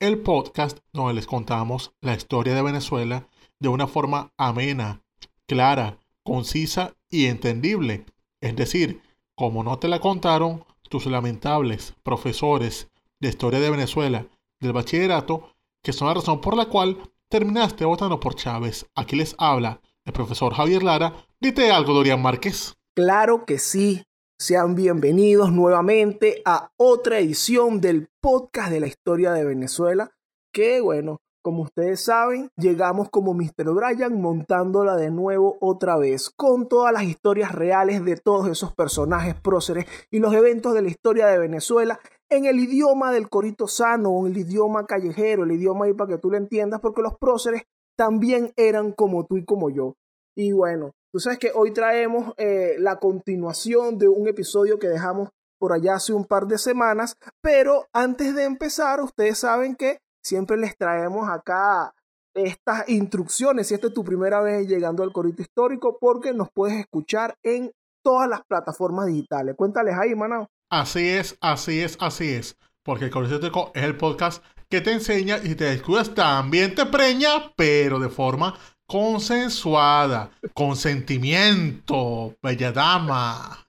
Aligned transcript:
el 0.00 0.18
podcast 0.18 0.78
donde 0.94 1.12
les 1.12 1.26
contamos 1.26 1.92
la 2.00 2.14
historia 2.14 2.54
de 2.54 2.62
Venezuela 2.62 3.28
de 3.58 3.68
una 3.68 3.86
forma 3.86 4.32
amena, 4.38 5.02
clara, 5.46 5.98
concisa 6.24 6.94
y 7.10 7.26
entendible. 7.26 8.06
Es 8.40 8.56
decir, 8.56 9.02
como 9.34 9.62
no 9.62 9.78
te 9.78 9.88
la 9.88 10.00
contaron 10.00 10.64
tus 10.88 11.04
lamentables 11.04 11.94
profesores 12.02 12.88
de 13.20 13.28
historia 13.28 13.60
de 13.60 13.70
Venezuela 13.70 14.26
del 14.58 14.72
bachillerato, 14.72 15.52
que 15.82 15.92
son 15.92 16.08
la 16.08 16.14
razón 16.14 16.40
por 16.40 16.56
la 16.56 16.66
cual 16.66 16.96
terminaste 17.28 17.84
votando 17.84 18.18
por 18.18 18.34
Chávez. 18.34 18.86
Aquí 18.94 19.16
les 19.16 19.34
habla 19.36 19.82
el 20.06 20.14
profesor 20.14 20.54
Javier 20.54 20.82
Lara. 20.82 21.26
Dite 21.38 21.70
algo, 21.70 21.92
Dorian 21.92 22.22
Márquez. 22.22 22.74
Claro 22.94 23.44
que 23.44 23.58
sí. 23.58 24.02
Sean 24.40 24.74
bienvenidos 24.74 25.52
nuevamente 25.52 26.40
a 26.46 26.72
otra 26.78 27.18
edición 27.18 27.82
del 27.82 28.08
podcast 28.22 28.70
de 28.70 28.80
la 28.80 28.86
historia 28.86 29.32
de 29.32 29.44
Venezuela. 29.44 30.12
Que 30.50 30.80
bueno, 30.80 31.20
como 31.42 31.64
ustedes 31.64 32.02
saben, 32.02 32.48
llegamos 32.56 33.10
como 33.10 33.34
Mr. 33.34 33.68
O'Brien 33.68 34.18
montándola 34.18 34.96
de 34.96 35.10
nuevo 35.10 35.58
otra 35.60 35.98
vez, 35.98 36.30
con 36.30 36.70
todas 36.70 36.90
las 36.90 37.02
historias 37.02 37.52
reales 37.52 38.02
de 38.02 38.16
todos 38.16 38.48
esos 38.48 38.72
personajes 38.74 39.34
próceres 39.34 39.84
y 40.10 40.20
los 40.20 40.32
eventos 40.32 40.72
de 40.72 40.80
la 40.80 40.88
historia 40.88 41.26
de 41.26 41.38
Venezuela 41.38 42.00
en 42.30 42.46
el 42.46 42.60
idioma 42.60 43.12
del 43.12 43.28
corito 43.28 43.68
sano, 43.68 44.26
el 44.26 44.38
idioma 44.38 44.86
callejero, 44.86 45.44
el 45.44 45.52
idioma 45.52 45.84
ahí 45.84 45.92
para 45.92 46.12
que 46.14 46.18
tú 46.18 46.30
lo 46.30 46.38
entiendas, 46.38 46.80
porque 46.80 47.02
los 47.02 47.18
próceres 47.18 47.64
también 47.94 48.54
eran 48.56 48.92
como 48.92 49.26
tú 49.26 49.36
y 49.36 49.44
como 49.44 49.68
yo. 49.68 49.96
Y 50.34 50.52
bueno, 50.52 50.92
tú 51.12 51.20
sabes 51.20 51.38
que 51.38 51.52
hoy 51.54 51.72
traemos 51.72 52.34
eh, 52.36 52.76
la 52.78 52.96
continuación 52.96 53.98
de 53.98 54.08
un 54.08 54.28
episodio 54.28 54.78
que 54.78 54.88
dejamos 54.88 55.30
por 55.58 55.72
allá 55.72 55.96
hace 55.96 56.12
un 56.12 56.24
par 56.24 56.46
de 56.46 56.58
semanas, 56.58 57.16
pero 57.42 57.86
antes 57.92 58.34
de 58.34 58.44
empezar, 58.44 59.00
ustedes 59.00 59.38
saben 59.38 59.76
que 59.76 59.98
siempre 60.22 60.56
les 60.56 60.76
traemos 60.76 61.28
acá 61.28 61.94
estas 62.34 62.88
instrucciones, 62.88 63.68
si 63.68 63.74
esta 63.74 63.88
es 63.88 63.94
tu 63.94 64.04
primera 64.04 64.40
vez 64.40 64.66
llegando 64.66 65.02
al 65.02 65.12
Corito 65.12 65.42
Histórico, 65.42 65.98
porque 66.00 66.32
nos 66.32 66.48
puedes 66.50 66.78
escuchar 66.78 67.36
en 67.42 67.72
todas 68.02 68.28
las 68.28 68.42
plataformas 68.46 69.06
digitales. 69.06 69.56
Cuéntales 69.56 69.94
ahí, 69.98 70.14
Manao. 70.14 70.48
Así 70.70 71.08
es, 71.08 71.36
así 71.40 71.80
es, 71.80 71.98
así 72.00 72.30
es. 72.30 72.56
Porque 72.82 73.06
el 73.06 73.10
Corito 73.10 73.34
Histórico 73.34 73.72
es 73.74 73.82
el 73.82 73.96
podcast 73.96 74.42
que 74.70 74.80
te 74.80 74.92
enseña 74.92 75.38
y 75.42 75.56
te 75.56 75.64
descuidas 75.64 76.14
también 76.14 76.74
te 76.74 76.86
preña, 76.86 77.52
pero 77.56 77.98
de 77.98 78.08
forma 78.08 78.56
consensuada, 78.90 80.30
consentimiento, 80.52 82.36
bella 82.42 82.72
dama. 82.72 83.64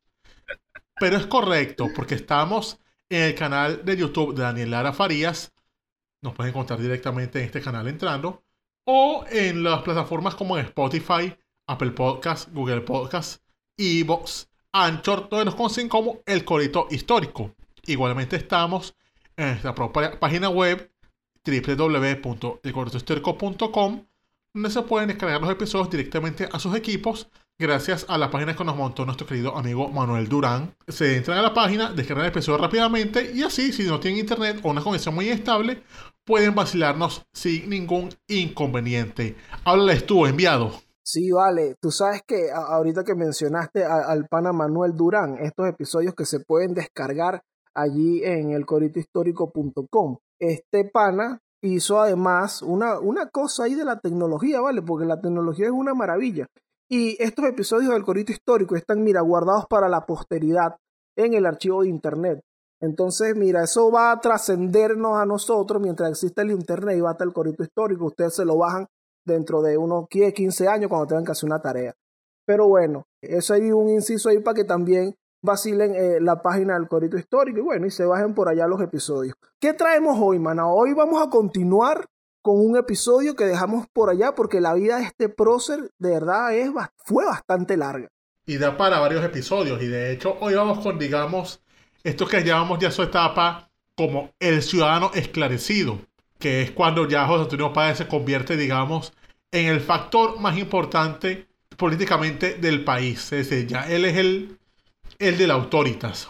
Pero 0.99 1.17
es 1.17 1.27
correcto, 1.27 1.89
porque 1.95 2.15
estamos 2.15 2.79
en 3.07 3.21
el 3.21 3.35
canal 3.35 3.85
de 3.85 3.97
YouTube 3.97 4.33
de 4.33 4.41
Daniel 4.41 4.71
Lara 4.71 4.93
Farías. 4.93 5.53
Nos 6.23 6.33
pueden 6.33 6.49
encontrar 6.49 6.79
directamente 6.79 7.37
en 7.37 7.45
este 7.45 7.61
canal 7.61 7.87
entrando. 7.87 8.41
O 8.87 9.23
en 9.29 9.61
las 9.61 9.83
plataformas 9.83 10.33
como 10.33 10.57
Spotify, 10.57 11.31
Apple 11.67 11.91
Podcasts, 11.91 12.51
Google 12.51 12.81
Podcasts, 12.81 13.43
Evox, 13.77 14.49
Anchor, 14.71 15.29
donde 15.29 15.45
nos 15.45 15.53
conocen 15.53 15.87
como 15.87 16.21
El 16.25 16.43
Corito 16.43 16.87
Histórico. 16.89 17.53
Igualmente 17.83 18.37
estamos 18.37 18.95
en 19.37 19.49
nuestra 19.49 19.75
propia 19.75 20.19
página 20.19 20.49
web 20.49 20.91
www.elcoritohistórico.com 21.45 24.05
donde 24.53 24.69
se 24.69 24.81
pueden 24.81 25.09
descargar 25.09 25.41
los 25.41 25.49
episodios 25.49 25.89
directamente 25.89 26.47
a 26.51 26.59
sus 26.59 26.75
equipos 26.75 27.29
gracias 27.57 28.05
a 28.09 28.17
la 28.17 28.31
página 28.31 28.55
que 28.55 28.63
nos 28.63 28.75
montó 28.75 29.05
nuestro 29.05 29.27
querido 29.27 29.55
amigo 29.55 29.87
Manuel 29.89 30.27
Durán. 30.27 30.75
Se 30.87 31.17
entran 31.17 31.37
a 31.37 31.43
la 31.43 31.53
página, 31.53 31.93
descargan 31.93 32.25
el 32.25 32.31
episodio 32.31 32.57
rápidamente 32.57 33.31
y 33.33 33.43
así, 33.43 33.71
si 33.71 33.83
no 33.83 33.99
tienen 33.99 34.19
internet 34.19 34.59
o 34.63 34.69
una 34.71 34.81
conexión 34.81 35.13
muy 35.13 35.29
estable, 35.29 35.83
pueden 36.25 36.55
vacilarnos 36.55 37.25
sin 37.33 37.69
ningún 37.69 38.09
inconveniente. 38.27 39.35
Háblales 39.63 40.05
tú, 40.05 40.25
enviado. 40.25 40.71
Sí, 41.03 41.29
vale. 41.31 41.75
Tú 41.79 41.91
sabes 41.91 42.21
que 42.25 42.49
ahorita 42.51 43.03
que 43.03 43.15
mencionaste 43.15 43.83
al 43.83 44.27
pana 44.27 44.51
Manuel 44.53 44.95
Durán, 44.95 45.37
estos 45.39 45.67
episodios 45.67 46.15
que 46.15 46.25
se 46.25 46.39
pueden 46.39 46.73
descargar 46.73 47.43
allí 47.75 48.23
en 48.23 48.51
el 48.51 48.65
coritohistórico.com. 48.65 50.17
Este 50.39 50.85
pana 50.85 51.39
hizo 51.61 51.99
además 52.01 52.61
una, 52.61 52.99
una 52.99 53.29
cosa 53.29 53.63
ahí 53.63 53.75
de 53.75 53.85
la 53.85 53.99
tecnología, 53.99 54.61
¿vale? 54.61 54.81
Porque 54.81 55.05
la 55.05 55.19
tecnología 55.19 55.67
es 55.67 55.71
una 55.71 55.93
maravilla. 55.93 56.47
Y 56.89 57.21
estos 57.23 57.45
episodios 57.45 57.93
del 57.93 58.03
Corito 58.03 58.31
Histórico 58.31 58.75
están, 58.75 59.03
mira, 59.03 59.21
guardados 59.21 59.65
para 59.69 59.87
la 59.87 60.05
posteridad 60.05 60.75
en 61.15 61.33
el 61.33 61.45
archivo 61.45 61.83
de 61.83 61.89
Internet. 61.89 62.41
Entonces, 62.81 63.35
mira, 63.35 63.63
eso 63.63 63.91
va 63.91 64.11
a 64.11 64.19
trascendernos 64.19 65.17
a 65.17 65.25
nosotros 65.25 65.81
mientras 65.81 66.09
existe 66.09 66.41
el 66.41 66.51
Internet 66.51 66.97
y 66.97 67.01
va 67.01 67.11
hasta 67.11 67.23
el 67.23 67.31
Corito 67.31 67.63
Histórico. 67.63 68.05
Ustedes 68.05 68.35
se 68.35 68.45
lo 68.45 68.57
bajan 68.57 68.87
dentro 69.25 69.61
de 69.61 69.77
unos 69.77 70.07
15 70.09 70.67
años 70.67 70.89
cuando 70.89 71.07
tengan 71.07 71.23
que 71.23 71.31
hacer 71.31 71.47
una 71.47 71.61
tarea. 71.61 71.93
Pero 72.45 72.67
bueno, 72.67 73.05
eso 73.21 73.53
hay 73.53 73.71
un 73.71 73.87
inciso 73.89 74.29
ahí 74.29 74.39
para 74.39 74.55
que 74.55 74.63
también 74.63 75.15
vacilen 75.41 75.95
eh, 75.95 76.19
la 76.21 76.41
página 76.41 76.75
del 76.75 76.87
Corito 76.87 77.17
Histórico 77.17 77.59
y 77.59 77.61
bueno, 77.61 77.87
y 77.87 77.91
se 77.91 78.05
bajen 78.05 78.33
por 78.33 78.49
allá 78.49 78.67
los 78.67 78.81
episodios. 78.81 79.35
¿Qué 79.59 79.73
traemos 79.73 80.17
hoy, 80.19 80.39
mana? 80.39 80.67
Hoy 80.67 80.93
vamos 80.93 81.21
a 81.21 81.29
continuar 81.29 82.05
con 82.41 82.59
un 82.59 82.77
episodio 82.77 83.35
que 83.35 83.45
dejamos 83.45 83.87
por 83.91 84.09
allá 84.09 84.33
porque 84.33 84.61
la 84.61 84.73
vida 84.73 84.97
de 84.97 85.03
este 85.03 85.29
prócer 85.29 85.91
de 85.97 86.11
verdad 86.11 86.55
es, 86.55 86.69
fue 87.05 87.25
bastante 87.25 87.77
larga. 87.77 88.07
Y 88.45 88.57
da 88.57 88.77
para 88.77 88.99
varios 88.99 89.23
episodios 89.23 89.81
y 89.81 89.87
de 89.87 90.11
hecho 90.11 90.37
hoy 90.39 90.55
vamos 90.55 90.79
con, 90.79 90.97
digamos, 90.97 91.61
esto 92.03 92.27
que 92.27 92.43
llamamos 92.43 92.79
ya 92.79 92.91
su 92.91 93.03
etapa 93.03 93.69
como 93.95 94.31
el 94.39 94.63
ciudadano 94.63 95.11
esclarecido, 95.13 95.99
que 96.39 96.63
es 96.63 96.71
cuando 96.71 97.07
ya 97.07 97.27
José 97.27 97.43
Antonio 97.43 97.71
Páez 97.71 97.99
se 97.99 98.07
convierte, 98.07 98.57
digamos, 98.57 99.13
en 99.51 99.67
el 99.67 99.81
factor 99.81 100.39
más 100.39 100.57
importante 100.57 101.47
políticamente 101.77 102.55
del 102.55 102.83
país. 102.83 103.31
Es 103.31 103.49
decir, 103.49 103.67
ya 103.67 103.87
él 103.87 104.05
es 104.05 104.17
el 104.17 104.57
el 105.21 105.37
de 105.37 105.47
la 105.47 105.53
autoritas. 105.53 106.29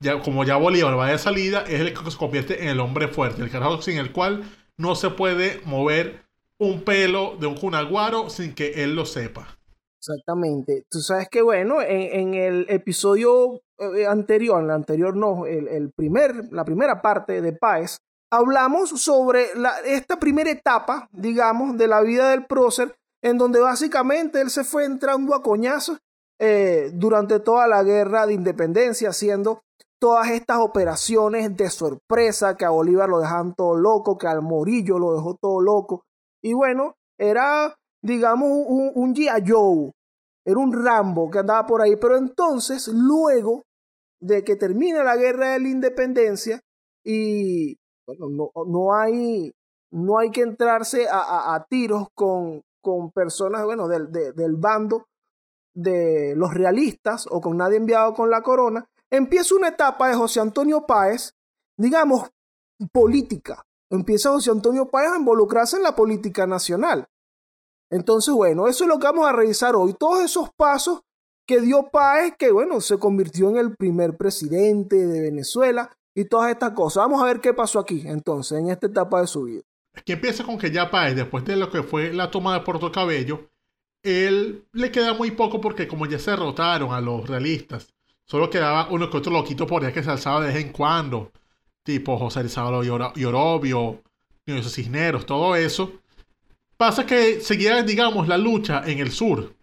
Ya, 0.00 0.20
como 0.20 0.44
ya 0.44 0.56
Bolívar 0.56 0.98
va 0.98 1.08
de 1.08 1.18
salida, 1.18 1.62
es 1.62 1.80
el 1.80 1.92
que 1.92 2.10
se 2.10 2.16
convierte 2.16 2.62
en 2.62 2.70
el 2.70 2.80
hombre 2.80 3.08
fuerte, 3.08 3.42
el 3.42 3.50
carajo 3.50 3.82
sin 3.82 3.98
el 3.98 4.12
cual 4.12 4.44
no 4.78 4.94
se 4.94 5.10
puede 5.10 5.60
mover 5.66 6.22
un 6.58 6.82
pelo 6.82 7.36
de 7.38 7.46
un 7.46 7.56
cunaguaro 7.56 8.30
sin 8.30 8.54
que 8.54 8.82
él 8.82 8.94
lo 8.94 9.04
sepa. 9.04 9.58
Exactamente. 9.98 10.86
Tú 10.90 11.00
sabes 11.00 11.28
que, 11.28 11.42
bueno, 11.42 11.82
en, 11.82 12.32
el 12.32 12.64
episodio 12.70 13.60
eh, 13.78 14.06
anterior, 14.06 14.58
en 14.60 14.64
el 14.66 14.70
anterior 14.70 15.14
no, 15.14 15.44
el, 15.44 15.92
primer, 15.94 16.50
la 16.50 16.64
primera 16.64 17.02
parte 17.02 17.42
de 17.42 17.52
Páez, 17.52 17.98
hablamos 18.30 18.88
sobre 19.02 19.48
esta 19.84 20.18
primera 20.18 20.50
etapa, 20.50 21.10
digamos, 21.12 21.76
de 21.76 21.88
la 21.88 22.00
vida 22.00 22.30
del 22.30 22.46
prócer, 22.46 22.94
en 23.22 23.36
donde 23.36 23.60
básicamente 23.60 24.40
él 24.40 24.48
se 24.48 24.64
fue 24.64 24.86
entrando 24.86 25.34
a 25.34 25.42
coñazos 25.42 25.98
eh, 26.42 26.90
durante 26.94 27.38
toda 27.40 27.68
la 27.68 27.82
guerra 27.82 28.26
de 28.26 28.32
independencia, 28.32 29.10
haciendo 29.10 29.60
todas 30.00 30.30
estas 30.30 30.60
operaciones 30.60 31.54
de 31.54 31.68
sorpresa 31.68 32.56
que 32.56 32.64
a 32.64 32.70
Bolívar 32.70 33.10
lo 33.10 33.20
dejan 33.20 33.54
todo 33.54 33.76
loco, 33.76 34.16
que 34.16 34.26
al 34.26 34.40
Morillo 34.40 34.98
lo 34.98 35.12
dejó 35.12 35.36
todo 35.38 35.60
loco. 35.60 36.04
Y 36.42 36.54
bueno, 36.54 36.94
era, 37.18 37.76
digamos, 38.02 38.48
un, 38.50 38.90
un 38.94 39.14
G.I. 39.14 39.44
Joe, 39.46 39.92
era 40.46 40.58
un 40.58 40.72
Rambo 40.72 41.30
que 41.30 41.40
andaba 41.40 41.66
por 41.66 41.82
ahí. 41.82 41.96
Pero 41.96 42.16
entonces, 42.16 42.88
luego 42.88 43.64
de 44.18 44.42
que 44.42 44.56
termina 44.56 45.04
la 45.04 45.16
guerra 45.16 45.52
de 45.52 45.60
la 45.60 45.68
independencia 45.68 46.60
y 47.04 47.76
bueno, 48.06 48.50
no, 48.66 48.94
hay, 48.94 49.52
no 49.92 50.18
hay 50.18 50.30
que 50.30 50.40
entrarse 50.40 51.06
a, 51.10 51.62
tiros 51.68 52.08
con, 52.14 52.62
con 52.82 53.10
personas, 53.12 53.62
bueno, 53.66 53.88
del, 53.88 54.10
del 54.10 54.56
bando 54.56 55.04
de 55.74 56.34
los 56.36 56.52
realistas 56.52 57.26
o 57.30 57.40
con 57.40 57.56
nadie 57.56 57.76
enviado 57.76 58.14
con 58.14 58.30
la 58.30 58.42
corona, 58.42 58.88
empieza 59.10 59.54
una 59.54 59.68
etapa 59.68 60.08
de 60.08 60.14
José 60.14 60.40
Antonio 60.40 60.86
Páez, 60.86 61.34
digamos, 61.76 62.30
política. 62.92 63.64
Empieza 63.90 64.30
José 64.30 64.50
Antonio 64.50 64.88
Páez 64.88 65.12
a 65.12 65.18
involucrarse 65.18 65.76
en 65.76 65.82
la 65.82 65.96
política 65.96 66.46
nacional. 66.46 67.08
Entonces, 67.90 68.32
bueno, 68.32 68.68
eso 68.68 68.84
es 68.84 68.88
lo 68.88 68.98
que 68.98 69.06
vamos 69.06 69.26
a 69.26 69.32
revisar 69.32 69.74
hoy. 69.74 69.94
Todos 69.94 70.22
esos 70.22 70.50
pasos 70.56 71.02
que 71.46 71.60
dio 71.60 71.90
Páez, 71.90 72.34
que 72.38 72.52
bueno, 72.52 72.80
se 72.80 72.98
convirtió 72.98 73.48
en 73.50 73.56
el 73.56 73.74
primer 73.74 74.16
presidente 74.16 75.06
de 75.06 75.20
Venezuela 75.20 75.90
y 76.14 76.24
todas 76.26 76.52
estas 76.52 76.72
cosas. 76.72 77.02
Vamos 77.02 77.22
a 77.22 77.26
ver 77.26 77.40
qué 77.40 77.52
pasó 77.52 77.80
aquí, 77.80 78.04
entonces, 78.06 78.58
en 78.58 78.70
esta 78.70 78.86
etapa 78.86 79.20
de 79.20 79.26
su 79.26 79.44
vida. 79.44 79.62
aquí 79.94 80.12
empieza 80.12 80.44
con 80.44 80.58
que 80.58 80.70
ya 80.70 80.90
Páez, 80.90 81.16
después 81.16 81.44
de 81.44 81.56
lo 81.56 81.70
que 81.70 81.82
fue 81.82 82.12
la 82.12 82.30
toma 82.30 82.54
de 82.54 82.60
Puerto 82.64 82.92
Cabello, 82.92 83.50
él 84.02 84.64
le 84.72 84.90
queda 84.90 85.14
muy 85.14 85.30
poco 85.32 85.60
porque 85.60 85.88
como 85.88 86.06
ya 86.06 86.18
se 86.18 86.30
derrotaron 86.30 86.92
a 86.92 87.00
los 87.00 87.28
realistas, 87.28 87.88
solo 88.24 88.50
quedaba 88.50 88.88
uno 88.90 89.10
que 89.10 89.16
otro 89.16 89.32
loquito 89.32 89.66
por 89.66 89.84
ahí 89.84 89.92
que 89.92 90.02
se 90.02 90.10
alzaba 90.10 90.40
de 90.40 90.52
vez 90.52 90.64
en 90.64 90.72
cuando, 90.72 91.32
tipo 91.82 92.18
José 92.18 92.42
Rizabalo 92.42 92.84
y 92.84 93.24
Orobio, 93.24 94.02
Cisneros, 94.62 95.26
todo 95.26 95.54
eso. 95.54 95.92
Pasa 96.76 97.06
que 97.06 97.40
seguía, 97.40 97.82
digamos, 97.82 98.26
la 98.26 98.38
lucha 98.38 98.82
en 98.86 98.98
el 98.98 99.12
sur, 99.12 99.54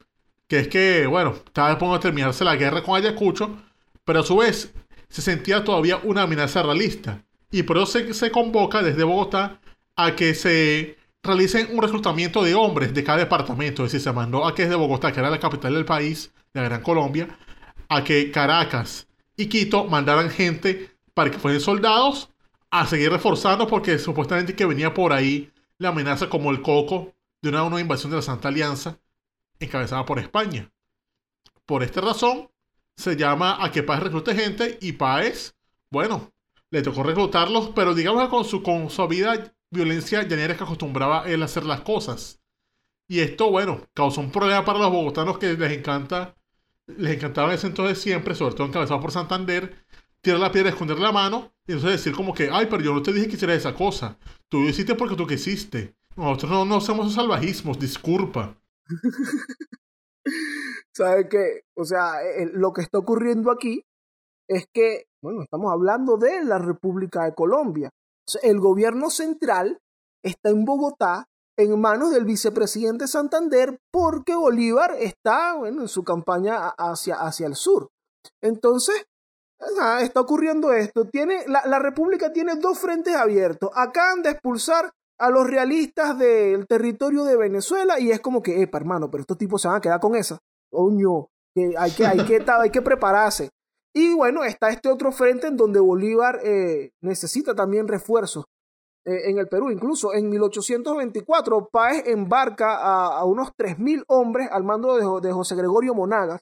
que 0.47 0.59
es 0.59 0.67
que, 0.67 1.07
bueno, 1.07 1.33
estaba 1.45 1.71
a 1.71 1.93
de 1.93 1.99
terminarse 1.99 2.43
la 2.43 2.55
guerra 2.55 2.83
con 2.83 2.95
Ayacucho, 2.95 3.57
pero 4.05 4.19
a 4.19 4.23
su 4.23 4.37
vez 4.37 4.73
se 5.09 5.21
sentía 5.21 5.63
todavía 5.63 5.97
una 6.03 6.23
amenaza 6.23 6.63
realista. 6.63 7.23
Y 7.49 7.63
por 7.63 7.77
eso 7.77 8.13
se 8.13 8.31
convoca 8.31 8.81
desde 8.81 9.03
Bogotá 9.03 9.59
a 9.95 10.15
que 10.15 10.35
se 10.35 10.97
realicen 11.27 11.67
un 11.71 11.81
reclutamiento 11.81 12.43
de 12.43 12.55
hombres 12.55 12.93
de 12.93 13.03
cada 13.03 13.19
departamento. 13.19 13.85
Es 13.85 13.91
decir, 13.91 14.03
se 14.03 14.13
mandó 14.13 14.45
a 14.45 14.55
que 14.55 14.63
desde 14.63 14.75
Bogotá, 14.75 15.11
que 15.11 15.19
era 15.19 15.29
la 15.29 15.39
capital 15.39 15.73
del 15.73 15.85
país, 15.85 16.33
de 16.53 16.61
la 16.61 16.69
Gran 16.69 16.81
Colombia, 16.81 17.27
a 17.89 18.03
que 18.03 18.31
Caracas 18.31 19.07
y 19.35 19.47
Quito 19.47 19.85
mandaran 19.85 20.29
gente 20.29 20.97
para 21.13 21.29
que 21.29 21.39
fueran 21.39 21.61
soldados 21.61 22.29
a 22.69 22.85
seguir 22.85 23.11
reforzando 23.11 23.67
porque 23.67 23.97
supuestamente 23.99 24.55
que 24.55 24.65
venía 24.65 24.93
por 24.93 25.13
ahí 25.13 25.51
la 25.77 25.89
amenaza 25.89 26.29
como 26.29 26.51
el 26.51 26.61
coco 26.61 27.13
de 27.41 27.49
una 27.49 27.59
nueva 27.61 27.81
invasión 27.81 28.09
de 28.11 28.17
la 28.17 28.21
Santa 28.21 28.49
Alianza 28.49 28.99
encabezada 29.59 30.05
por 30.05 30.19
España. 30.19 30.71
Por 31.65 31.83
esta 31.83 32.01
razón, 32.01 32.49
se 32.95 33.15
llama 33.15 33.63
a 33.63 33.71
que 33.71 33.83
Páez 33.83 34.03
reclute 34.03 34.35
gente 34.35 34.77
y 34.81 34.93
Páez, 34.93 35.55
bueno, 35.89 36.31
le 36.71 36.81
tocó 36.81 37.03
reclutarlos, 37.03 37.69
pero 37.75 37.93
digamos 37.93 38.27
con 38.29 38.43
su, 38.43 38.61
con 38.61 38.89
violencia 39.71 40.23
llanera 40.23 40.55
que 40.55 40.63
acostumbraba 40.63 41.29
él 41.29 41.41
a 41.41 41.45
hacer 41.45 41.65
las 41.65 41.81
cosas. 41.81 42.41
Y 43.09 43.19
esto, 43.19 43.49
bueno, 43.49 43.81
causó 43.93 44.21
un 44.21 44.31
problema 44.31 44.65
para 44.65 44.79
los 44.79 44.91
bogotanos 44.91 45.37
que 45.37 45.53
les 45.53 45.71
encanta, 45.71 46.35
les 46.87 47.15
encantaba 47.15 47.53
ese 47.53 47.67
entonces 47.67 47.99
siempre, 47.99 48.35
sobre 48.35 48.55
todo 48.55 48.67
encabezados 48.67 49.01
por 49.01 49.11
Santander, 49.11 49.85
tirar 50.21 50.39
la 50.39 50.51
piedra, 50.51 50.69
esconder 50.69 50.99
la 50.99 51.11
mano, 51.11 51.53
y 51.65 51.73
entonces 51.73 52.03
decir 52.03 52.13
como 52.13 52.33
que, 52.33 52.49
ay, 52.51 52.67
pero 52.69 52.81
yo 52.81 52.93
no 52.93 53.01
te 53.01 53.13
dije 53.13 53.27
que 53.27 53.35
hicieras 53.35 53.57
esa 53.57 53.73
cosa. 53.73 54.17
Tú 54.49 54.63
hiciste 54.63 54.95
porque 54.95 55.15
tú 55.15 55.25
quisiste. 55.25 55.95
Nosotros 56.15 56.51
no, 56.51 56.65
no 56.65 56.77
hacemos 56.77 57.13
salvajismos, 57.13 57.79
disculpa. 57.79 58.57
¿Sabe 60.91 61.29
qué? 61.29 61.61
O 61.75 61.85
sea, 61.85 62.23
eh, 62.23 62.49
lo 62.53 62.73
que 62.73 62.81
está 62.81 62.97
ocurriendo 62.97 63.51
aquí 63.51 63.83
es 64.47 64.65
que, 64.73 65.03
bueno, 65.21 65.43
estamos 65.43 65.71
hablando 65.71 66.17
de 66.17 66.43
la 66.43 66.57
República 66.57 67.25
de 67.25 67.35
Colombia. 67.35 67.91
El 68.41 68.59
gobierno 68.59 69.09
central 69.09 69.79
está 70.23 70.49
en 70.49 70.65
Bogotá 70.65 71.27
en 71.57 71.79
manos 71.79 72.11
del 72.11 72.25
vicepresidente 72.25 73.07
Santander 73.07 73.79
porque 73.91 74.35
Bolívar 74.35 74.95
está, 74.99 75.55
bueno, 75.55 75.81
en 75.81 75.87
su 75.87 76.03
campaña 76.03 76.69
hacia, 76.77 77.15
hacia 77.15 77.47
el 77.47 77.55
sur. 77.55 77.89
Entonces, 78.41 79.05
está 80.01 80.21
ocurriendo 80.21 80.71
esto. 80.71 81.05
Tiene, 81.05 81.47
la, 81.47 81.65
la, 81.65 81.79
República 81.79 82.31
tiene 82.31 82.55
dos 82.55 82.77
frentes 82.77 83.15
abiertos. 83.15 83.71
Acaban 83.73 84.21
de 84.21 84.31
expulsar 84.31 84.91
a 85.19 85.29
los 85.31 85.47
realistas 85.47 86.17
del 86.19 86.67
territorio 86.67 87.23
de 87.23 87.37
Venezuela 87.37 87.99
y 87.99 88.11
es 88.11 88.19
como 88.19 88.43
que, 88.43 88.61
epa, 88.61 88.77
hermano, 88.77 89.09
pero 89.09 89.21
estos 89.21 89.37
tipos 89.37 89.61
se 89.61 89.67
van 89.67 89.77
a 89.77 89.81
quedar 89.81 89.99
con 89.99 90.15
esa. 90.15 90.37
Que 91.55 91.73
hay 91.75 91.91
que, 91.91 92.05
hay 92.05 92.25
que, 92.25 92.45
hay 92.51 92.69
que 92.69 92.81
prepararse. 92.81 93.49
Y 93.93 94.13
bueno, 94.13 94.43
está 94.43 94.69
este 94.69 94.89
otro 94.89 95.11
frente 95.11 95.47
en 95.47 95.57
donde 95.57 95.79
Bolívar 95.79 96.39
eh, 96.43 96.91
necesita 97.01 97.55
también 97.55 97.87
refuerzos 97.87 98.45
eh, 99.05 99.29
en 99.29 99.37
el 99.37 99.47
Perú. 99.47 99.71
Incluso 99.71 100.13
en 100.13 100.29
1824, 100.29 101.69
Páez 101.71 102.07
embarca 102.07 102.75
a, 102.75 103.23
unos 103.25 103.49
3.000 103.57 104.03
hombres 104.07 104.49
al 104.51 104.63
mando 104.63 105.19
de, 105.21 105.31
José 105.31 105.55
Gregorio 105.55 105.93
Monagas 105.93 106.41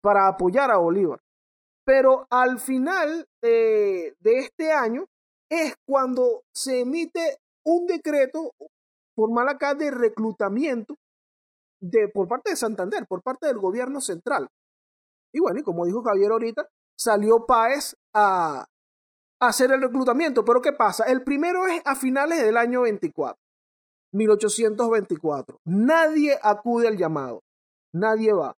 para 0.00 0.28
apoyar 0.28 0.70
a 0.70 0.78
Bolívar. 0.78 1.20
Pero 1.84 2.26
al 2.30 2.60
final 2.60 3.26
eh, 3.42 4.14
de 4.20 4.38
este 4.38 4.72
año 4.72 5.06
es 5.50 5.74
cuando 5.86 6.42
se 6.54 6.80
emite 6.80 7.38
un 7.64 7.86
decreto 7.86 8.52
formal 9.16 9.48
acá 9.48 9.74
de 9.74 9.90
reclutamiento 9.90 10.94
de, 11.80 12.08
por 12.08 12.28
parte 12.28 12.50
de 12.50 12.56
Santander, 12.56 13.06
por 13.06 13.22
parte 13.22 13.46
del 13.46 13.58
gobierno 13.58 14.00
central. 14.00 14.48
Y 15.32 15.40
bueno, 15.40 15.60
y 15.60 15.62
como 15.62 15.86
dijo 15.86 16.02
Javier 16.02 16.32
ahorita, 16.32 16.68
salió 16.96 17.46
Páez 17.46 17.96
a, 18.14 18.66
hacer 19.40 19.70
el 19.72 19.82
reclutamiento. 19.82 20.44
Pero 20.44 20.60
¿qué 20.60 20.72
pasa? 20.72 21.04
El 21.04 21.22
primero 21.22 21.66
es 21.66 21.80
a 21.84 21.94
finales 21.94 22.42
del 22.42 22.56
año 22.56 22.82
24, 22.82 23.36
1824. 24.12 25.60
Nadie 25.64 26.38
acude 26.42 26.88
al 26.88 26.96
llamado, 26.96 27.42
nadie 27.92 28.32
va. 28.32 28.56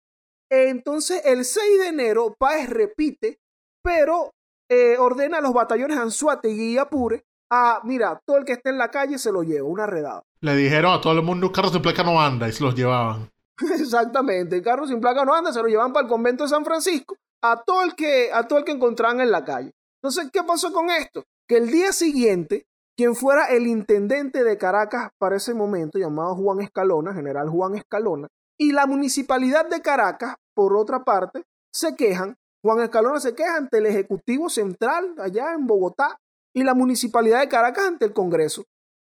Entonces, 0.50 1.22
el 1.24 1.44
6 1.44 1.80
de 1.80 1.88
enero, 1.88 2.34
Páez 2.38 2.70
repite, 2.70 3.38
pero 3.82 4.32
eh, 4.70 4.96
ordena 4.98 5.38
a 5.38 5.40
los 5.42 5.52
batallones 5.52 5.98
Anzuategui 5.98 6.74
y 6.74 6.78
Apure 6.78 7.24
a, 7.50 7.80
mira, 7.84 8.20
todo 8.26 8.38
el 8.38 8.44
que 8.44 8.52
esté 8.52 8.70
en 8.70 8.78
la 8.78 8.90
calle 8.90 9.18
se 9.18 9.32
lo 9.32 9.42
lleva, 9.42 9.66
una 9.66 9.86
redada. 9.86 10.22
Le 10.40 10.54
dijeron 10.54 10.92
a 10.92 11.00
todo 11.00 11.14
el 11.14 11.22
mundo, 11.22 11.50
carro 11.50 11.70
sin 11.70 11.82
placa 11.82 12.02
no 12.02 12.20
anda, 12.20 12.48
y 12.48 12.52
se 12.52 12.62
los 12.62 12.74
llevaban. 12.74 13.30
Exactamente, 13.80 14.56
el 14.56 14.62
carro 14.62 14.86
sin 14.86 15.00
placa 15.00 15.24
no 15.24 15.34
anda, 15.34 15.52
se 15.52 15.60
lo 15.60 15.68
llevaban 15.68 15.92
para 15.92 16.04
el 16.04 16.10
convento 16.10 16.44
de 16.44 16.50
San 16.50 16.64
Francisco, 16.64 17.16
a 17.42 17.62
todo 17.62 17.82
el 17.82 17.94
que, 17.94 18.30
a 18.32 18.46
todo 18.46 18.60
el 18.60 18.64
que 18.64 18.72
encontraban 18.72 19.20
en 19.20 19.30
la 19.30 19.44
calle. 19.44 19.72
Entonces, 20.02 20.30
¿qué 20.32 20.42
pasó 20.42 20.72
con 20.72 20.90
esto? 20.90 21.24
Que 21.46 21.56
el 21.56 21.70
día 21.70 21.92
siguiente, 21.92 22.66
quien 22.96 23.14
fuera 23.14 23.46
el 23.46 23.66
intendente 23.66 24.44
de 24.44 24.58
Caracas 24.58 25.10
para 25.18 25.36
ese 25.36 25.54
momento, 25.54 25.98
llamado 25.98 26.36
Juan 26.36 26.60
Escalona, 26.60 27.12
general 27.14 27.48
Juan 27.48 27.74
Escalona, 27.74 28.28
y 28.58 28.72
la 28.72 28.86
municipalidad 28.86 29.68
de 29.68 29.80
Caracas, 29.82 30.36
por 30.54 30.76
otra 30.76 31.04
parte, 31.04 31.44
se 31.72 31.94
quejan. 31.94 32.36
Juan 32.62 32.80
Escalona 32.80 33.20
se 33.20 33.34
queja 33.34 33.56
ante 33.56 33.78
el 33.78 33.86
Ejecutivo 33.86 34.48
Central 34.48 35.14
allá 35.18 35.54
en 35.54 35.66
Bogotá 35.66 36.18
y 36.52 36.64
la 36.64 36.74
municipalidad 36.74 37.40
de 37.40 37.48
Caracas 37.48 37.86
ante 37.86 38.06
el 38.06 38.12
Congreso. 38.12 38.64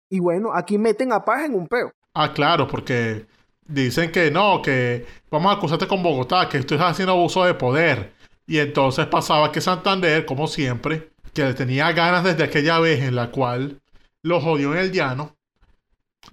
Y 0.10 0.20
bueno, 0.20 0.54
aquí 0.54 0.78
meten 0.78 1.12
a 1.14 1.24
Paz 1.24 1.46
en 1.46 1.56
un 1.56 1.68
peo. 1.68 1.92
Ah, 2.14 2.34
claro, 2.34 2.68
porque 2.68 3.26
dicen 3.68 4.12
que 4.12 4.32
no, 4.32 4.62
que 4.62 5.06
vamos 5.30 5.52
a 5.52 5.58
acusarte 5.58 5.88
con 5.88 6.04
Bogotá, 6.04 6.50
que 6.50 6.58
estás 6.58 6.82
haciendo 6.82 7.14
abuso 7.14 7.44
de 7.44 7.54
poder. 7.54 8.14
Y 8.46 8.60
entonces 8.60 9.06
pasaba 9.08 9.52
que 9.52 9.62
Santander, 9.62 10.26
como 10.26 10.48
siempre, 10.48 11.12
que 11.34 11.44
le 11.44 11.54
tenía 11.54 11.92
ganas 11.92 12.24
desde 12.24 12.44
aquella 12.44 12.80
vez 12.80 13.04
en 13.04 13.16
la 13.16 13.30
cual 13.30 13.82
lo 14.24 14.42
jodió 14.42 14.74
en 14.74 14.80
el 14.80 14.92
llano, 14.92 15.36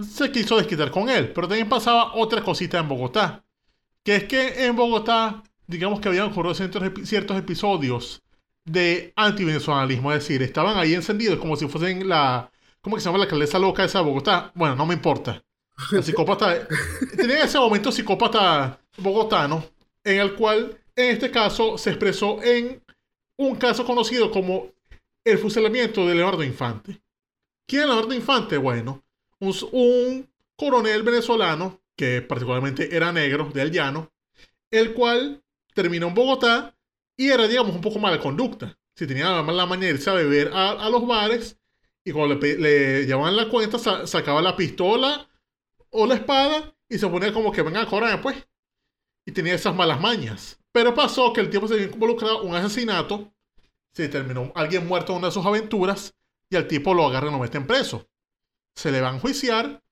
se 0.00 0.32
quiso 0.32 0.56
desquitar 0.56 0.90
con 0.90 1.08
él. 1.10 1.32
Pero 1.32 1.48
también 1.48 1.68
pasaba 1.68 2.14
otra 2.14 2.42
cosita 2.42 2.78
en 2.78 2.88
Bogotá, 2.88 3.44
que 4.02 4.16
es 4.16 4.24
que 4.24 4.64
en 4.64 4.76
Bogotá, 4.76 5.42
digamos 5.66 6.00
que 6.00 6.08
habían 6.08 6.30
ocurrido 6.30 6.54
ciertos, 6.54 7.36
episodios 7.36 8.22
de 8.64 9.12
antivenezolanismo, 9.16 10.12
es 10.12 10.20
decir, 10.20 10.42
estaban 10.42 10.78
ahí 10.78 10.94
encendidos 10.94 11.38
como 11.38 11.56
si 11.56 11.68
fuesen 11.68 12.08
la... 12.08 12.50
¿Cómo 12.80 12.96
que 12.96 13.02
se 13.02 13.06
llama 13.06 13.18
la 13.18 13.24
alcaldesa 13.24 13.58
loca 13.58 13.84
esa 13.84 13.98
de 13.98 14.04
Bogotá? 14.04 14.52
Bueno, 14.54 14.76
no 14.76 14.86
me 14.86 14.94
importa. 14.94 15.43
El 15.92 16.04
psicópata... 16.04 16.66
tenía 17.16 17.44
ese 17.44 17.58
momento 17.58 17.90
psicópata 17.90 18.78
bogotano 18.98 19.64
en 20.04 20.20
el 20.20 20.34
cual 20.34 20.78
en 20.96 21.10
este 21.10 21.30
caso 21.30 21.78
se 21.78 21.90
expresó 21.90 22.42
en 22.42 22.82
un 23.36 23.56
caso 23.56 23.84
conocido 23.84 24.30
como 24.30 24.72
el 25.24 25.38
fusilamiento 25.38 26.06
de 26.06 26.14
Leonardo 26.14 26.44
Infante. 26.44 27.00
¿Quién 27.66 27.82
es 27.82 27.88
Leonardo 27.88 28.14
Infante? 28.14 28.56
Bueno, 28.58 29.02
un, 29.40 30.28
coronel 30.56 31.02
venezolano 31.02 31.80
que 31.96 32.22
particularmente 32.22 32.94
era 32.94 33.12
negro, 33.12 33.50
del 33.52 33.72
llano, 33.72 34.12
el 34.70 34.94
cual 34.94 35.42
terminó 35.74 36.08
en 36.08 36.14
Bogotá 36.14 36.76
y 37.16 37.28
era, 37.28 37.48
digamos, 37.48 37.74
un 37.74 37.80
poco 37.80 37.98
mala 37.98 38.20
conducta. 38.20 38.76
Si 38.94 39.06
tenía 39.06 39.30
la 39.30 39.66
manera 39.66 39.92
de 39.92 39.98
irse 39.98 40.10
a 40.10 40.14
beber 40.14 40.50
a, 40.52 40.88
los 40.90 41.06
bares 41.06 41.58
y 42.04 42.12
cuando 42.12 42.36
le, 42.36 42.56
le 42.56 43.06
llevaban 43.06 43.36
la 43.36 43.48
cuenta 43.48 43.78
sacaba 44.06 44.40
la 44.40 44.54
pistola 44.54 45.28
o 45.96 46.06
la 46.06 46.16
espada 46.16 46.74
y 46.88 46.98
se 46.98 47.08
ponía 47.08 47.32
como 47.32 47.52
que 47.52 47.62
venga 47.62 47.80
a 47.80 47.86
cobrar 47.86 48.20
pues. 48.20 48.36
Y 49.24 49.32
tenía 49.32 49.54
esas 49.54 49.74
malas 49.74 50.00
mañas. 50.00 50.58
Pero 50.72 50.94
pasó 50.94 51.32
que 51.32 51.40
el 51.40 51.50
tiempo 51.50 51.68
se 51.68 51.74
había 51.74 51.86
involucrado 51.86 52.42
un 52.42 52.54
asesinato, 52.54 53.32
se 53.92 54.08
terminó 54.08 54.52
alguien 54.54 54.86
muerto 54.86 55.12
en 55.12 55.18
una 55.18 55.28
de 55.28 55.32
sus 55.32 55.46
aventuras 55.46 56.14
y 56.50 56.56
al 56.56 56.66
tipo 56.66 56.92
lo 56.94 57.06
agarran 57.06 57.30
y 57.30 57.36
lo 57.36 57.42
meten 57.42 57.66
preso. 57.66 58.08
Se 58.74 58.90
le 58.90 59.00
va 59.00 59.10
a 59.10 59.14
enjuiciar 59.14 59.82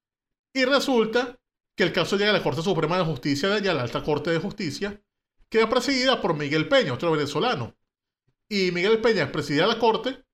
y 0.52 0.64
resulta 0.64 1.38
que 1.76 1.84
el 1.84 1.92
caso 1.92 2.16
llega 2.16 2.30
a 2.30 2.34
la 2.34 2.42
Corte 2.42 2.62
Suprema 2.62 2.98
de 2.98 3.04
Justicia 3.04 3.48
de 3.48 3.56
allá, 3.56 3.72
la 3.72 3.82
Alta 3.82 4.02
Corte 4.02 4.30
de 4.30 4.38
Justicia, 4.38 5.00
queda 5.48 5.70
presidida 5.70 6.20
por 6.20 6.34
Miguel 6.34 6.68
Peña, 6.68 6.92
otro 6.92 7.12
venezolano. 7.12 7.76
Y 8.48 8.72
Miguel 8.72 9.00
Peña 9.00 9.30
presidía 9.30 9.68
la 9.68 9.78
Corte 9.78 10.24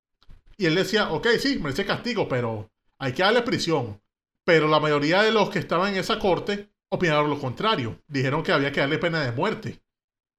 y 0.57 0.65
él 0.65 0.75
decía, 0.75 1.13
ok, 1.13 1.29
sí, 1.39 1.59
merece 1.59 1.85
castigo, 1.85 2.27
pero 2.27 2.73
hay 2.99 3.13
que 3.13 3.23
darle 3.23 3.43
prisión. 3.43 4.01
Pero 4.49 4.67
la 4.67 4.81
mayoría 4.81 5.23
de 5.23 5.31
los 5.31 5.51
que 5.51 5.59
estaban 5.59 5.93
en 5.93 6.01
esa 6.01 6.19
corte 6.19 6.71
opinaron 6.89 7.29
lo 7.29 7.39
contrario. 7.39 8.01
Dijeron 8.09 8.43
que 8.43 8.51
había 8.51 8.73
que 8.73 8.81
darle 8.81 8.97
pena 8.97 9.21
de 9.21 9.33
muerte. 9.33 9.83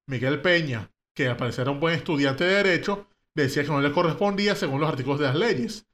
Miguel 0.08 0.42
Peña, 0.42 0.90
que 1.14 1.28
al 1.28 1.36
parecer 1.36 1.62
era 1.62 1.70
un 1.70 1.78
buen 1.78 1.94
estudiante 1.94 2.42
de 2.42 2.54
Derecho, 2.54 3.06
decía 3.36 3.62
que 3.62 3.68
no 3.68 3.80
le 3.80 3.92
correspondía 3.92 4.56
según 4.56 4.80
los 4.80 4.90
artículos 4.90 5.20
de 5.20 5.26
las 5.26 5.36
leyes. 5.36 5.86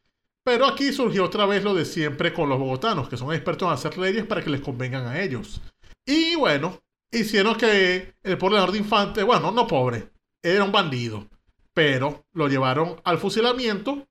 Pero 0.42 0.64
aquí 0.64 0.94
surgió 0.94 1.24
otra 1.24 1.44
vez 1.44 1.62
lo 1.62 1.74
de 1.74 1.84
siempre 1.84 2.32
con 2.32 2.48
los 2.48 2.58
bogotanos, 2.58 3.10
que 3.10 3.18
son 3.18 3.34
expertos 3.34 3.68
en 3.68 3.74
hacer 3.74 3.98
leyes 3.98 4.24
para 4.24 4.42
que 4.42 4.48
les 4.48 4.62
convengan 4.62 5.06
a 5.06 5.20
ellos. 5.20 5.60
Y 6.06 6.36
bueno, 6.36 6.80
hicieron 7.12 7.54
que 7.56 8.14
el 8.22 8.38
pobre 8.38 8.58
de 8.72 8.78
Infante, 8.78 9.24
bueno, 9.24 9.50
no 9.50 9.66
pobre, 9.66 10.08
era 10.42 10.64
un 10.64 10.72
bandido, 10.72 11.28
pero 11.74 12.24
lo 12.32 12.48
llevaron 12.48 12.98
al 13.04 13.18
fusilamiento 13.18 14.08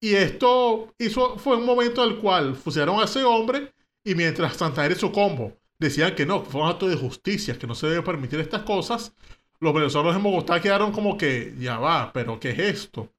y 0.00 0.14
esto 0.14 0.94
fue 1.38 1.56
un 1.56 1.66
momento 1.66 2.04
en 2.04 2.10
el 2.10 2.18
cual 2.18 2.54
fusilaron 2.54 3.00
a 3.00 3.04
ese 3.04 3.24
hombre 3.24 3.72
y 4.04 4.14
mientras 4.14 4.56
Santander 4.56 4.92
y 4.92 5.00
su 5.00 5.10
combo 5.10 5.56
decían 5.78 6.14
que 6.14 6.24
no, 6.24 6.44
fue 6.44 6.62
un 6.62 6.68
acto 6.68 6.88
de 6.88 6.96
justicia, 6.96 7.58
que 7.58 7.66
no 7.66 7.74
se 7.74 7.88
debe 7.88 8.02
permitir 8.02 8.40
estas 8.40 8.62
cosas, 8.62 9.12
los 9.60 9.74
venezolanos 9.74 10.16
en 10.16 10.22
Bogotá 10.22 10.60
quedaron 10.60 10.92
como 10.92 11.16
que, 11.18 11.54
ya 11.58 11.78
va, 11.78 12.12
pero 12.12 12.38
¿qué 12.38 12.50
es 12.50 12.58
esto? 12.58 13.12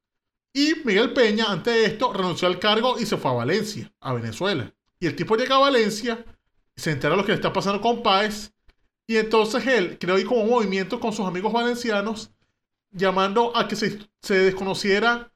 Y 0.54 0.74
Miguel 0.86 1.14
Peña, 1.14 1.52
ante 1.52 1.86
esto, 1.86 2.14
renunció 2.14 2.48
al 2.48 2.60
cargo 2.60 2.98
y 2.98 3.06
se 3.06 3.18
fue 3.18 3.32
a 3.32 3.36
Valencia, 3.36 3.92
a 4.00 4.14
Venezuela. 4.14 4.74
Y 5.00 5.08
el 5.08 5.16
tipo 5.16 5.36
llega 5.36 5.56
a 5.56 5.60
Valencia, 5.60 6.26
se 6.76 6.92
entera 6.92 7.12
de 7.12 7.18
lo 7.18 7.26
que 7.26 7.34
le 7.34 7.36
está 7.36 7.54
pasando 7.54 7.82
con 7.82 8.02
Páez, 8.02 8.54
y 9.06 9.18
entonces 9.18 9.66
él 9.68 9.98
creó 10.00 10.16
ahí 10.16 10.24
como 10.24 10.42
un 10.42 10.50
movimiento 10.50 11.00
con 11.00 11.14
sus 11.14 11.26
amigos 11.26 11.52
valencianos, 11.52 12.32
llamando 12.92 13.56
a 13.56 13.68
que 13.68 13.76
se 13.76 14.34
desconociera 14.34 15.32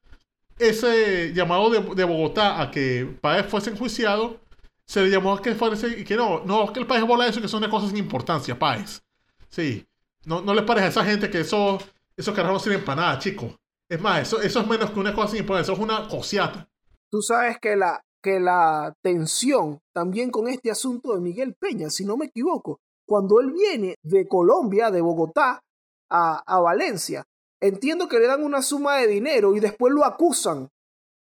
ese 0.59 1.33
llamado 1.33 1.69
de, 1.69 1.79
de, 1.95 2.03
Bogotá 2.03 2.61
a 2.61 2.71
que 2.71 3.17
Páez 3.21 3.47
fuese 3.47 3.71
enjuiciado, 3.71 4.39
se 4.85 5.01
le 5.01 5.09
llamó 5.09 5.33
a 5.33 5.41
que 5.41 5.55
fuese, 5.55 6.03
que 6.03 6.15
no, 6.15 6.43
no, 6.45 6.71
que 6.71 6.79
el 6.79 6.87
país 6.87 7.05
bola 7.05 7.27
eso, 7.27 7.41
que 7.41 7.47
son 7.47 7.61
de 7.61 7.69
cosas 7.69 7.89
sin 7.89 7.97
importancia, 7.97 8.57
Páez. 8.57 9.01
Sí. 9.49 9.85
No, 10.25 10.41
no 10.41 10.53
les 10.53 10.63
parece 10.63 10.85
a 10.85 10.89
esa 10.89 11.05
gente 11.05 11.29
que 11.29 11.41
eso, 11.41 11.79
esos 12.15 12.33
carajos 12.33 12.55
no 12.55 12.63
sirven 12.63 12.85
para 12.85 13.01
nada, 13.01 13.19
chicos. 13.19 13.53
Es 13.89 13.99
más, 14.01 14.21
eso, 14.21 14.41
eso 14.41 14.61
es 14.61 14.67
menos 14.67 14.91
que 14.91 14.99
una 14.99 15.13
cosa 15.13 15.29
sin 15.29 15.39
importancia, 15.39 15.73
eso 15.73 15.81
es 15.81 15.85
una 15.85 16.07
cosiata. 16.07 16.67
Tú 17.09 17.21
sabes 17.21 17.57
que 17.59 17.75
la, 17.75 18.01
que 18.21 18.39
la 18.39 18.95
tensión 19.01 19.79
también 19.91 20.31
con 20.31 20.47
este 20.47 20.71
asunto 20.71 21.13
de 21.13 21.21
Miguel 21.21 21.55
Peña, 21.59 21.89
si 21.89 22.05
no 22.05 22.17
me 22.17 22.27
equivoco, 22.27 22.79
cuando 23.05 23.41
él 23.41 23.51
viene 23.51 23.95
de 24.01 24.27
Colombia, 24.27 24.89
de 24.89 25.01
Bogotá, 25.01 25.61
a, 26.09 26.43
a 26.45 26.59
Valencia, 26.61 27.25
entiendo 27.63 28.07
que 28.07 28.19
le 28.19 28.27
dan 28.27 28.43
una 28.43 28.61
suma 28.61 28.97
de 28.97 29.07
dinero 29.07 29.55
y 29.55 29.59
después 29.59 29.93
lo 29.93 30.05
acusan 30.05 30.69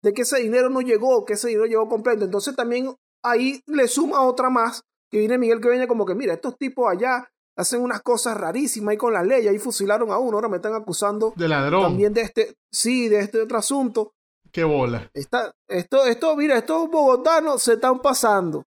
de 0.04 0.14
que 0.14 0.24
ese 0.24 0.40
dinero 0.40 0.70
no 0.70 0.82
llegó, 0.82 1.26
que 1.26 1.34
ese 1.34 1.48
dinero 1.48 1.66
llegó 1.66 1.88
completo. 1.88 2.26
Entonces 2.26 2.56
también 2.56 2.94
ahí 3.24 3.62
le 3.66 3.88
suma 3.88 4.22
otra 4.22 4.50
más, 4.50 4.84
que 5.10 5.20
viene 5.20 5.38
Miguel 5.38 5.62
que 5.62 5.70
viene 5.70 5.88
como 5.88 6.06
que, 6.06 6.14
mira, 6.14 6.34
estos 6.34 6.58
tipos 6.58 6.92
allá 6.92 7.28
hacen 7.56 7.82
unas 7.82 8.02
cosas 8.02 8.38
rarísimas 8.38 8.92
ahí 8.92 8.98
con 8.98 9.14
la 9.14 9.24
ley, 9.24 9.48
ahí 9.48 9.58
fusilaron 9.58 10.12
a 10.12 10.18
uno, 10.18 10.38
ahora 10.38 10.50
me 10.50 10.58
están 10.58 10.74
acusando 10.74 11.34
de 11.38 11.48
ladrón. 11.48 11.84
También 11.84 12.14
de 12.14 12.22
este, 12.22 12.56
sí, 12.70 13.08
de 13.08 13.20
este 13.20 13.42
otro 13.42 13.58
asunto. 13.58 14.12
Qué 14.52 14.66
bola. 14.66 15.10
Está, 15.14 15.54
esto, 15.68 16.06
esto, 16.06 16.36
mira, 16.36 16.58
estos 16.58 16.90
bogotanos 16.90 17.64
se 17.64 17.74
están 17.74 18.02
pasando, 18.02 18.66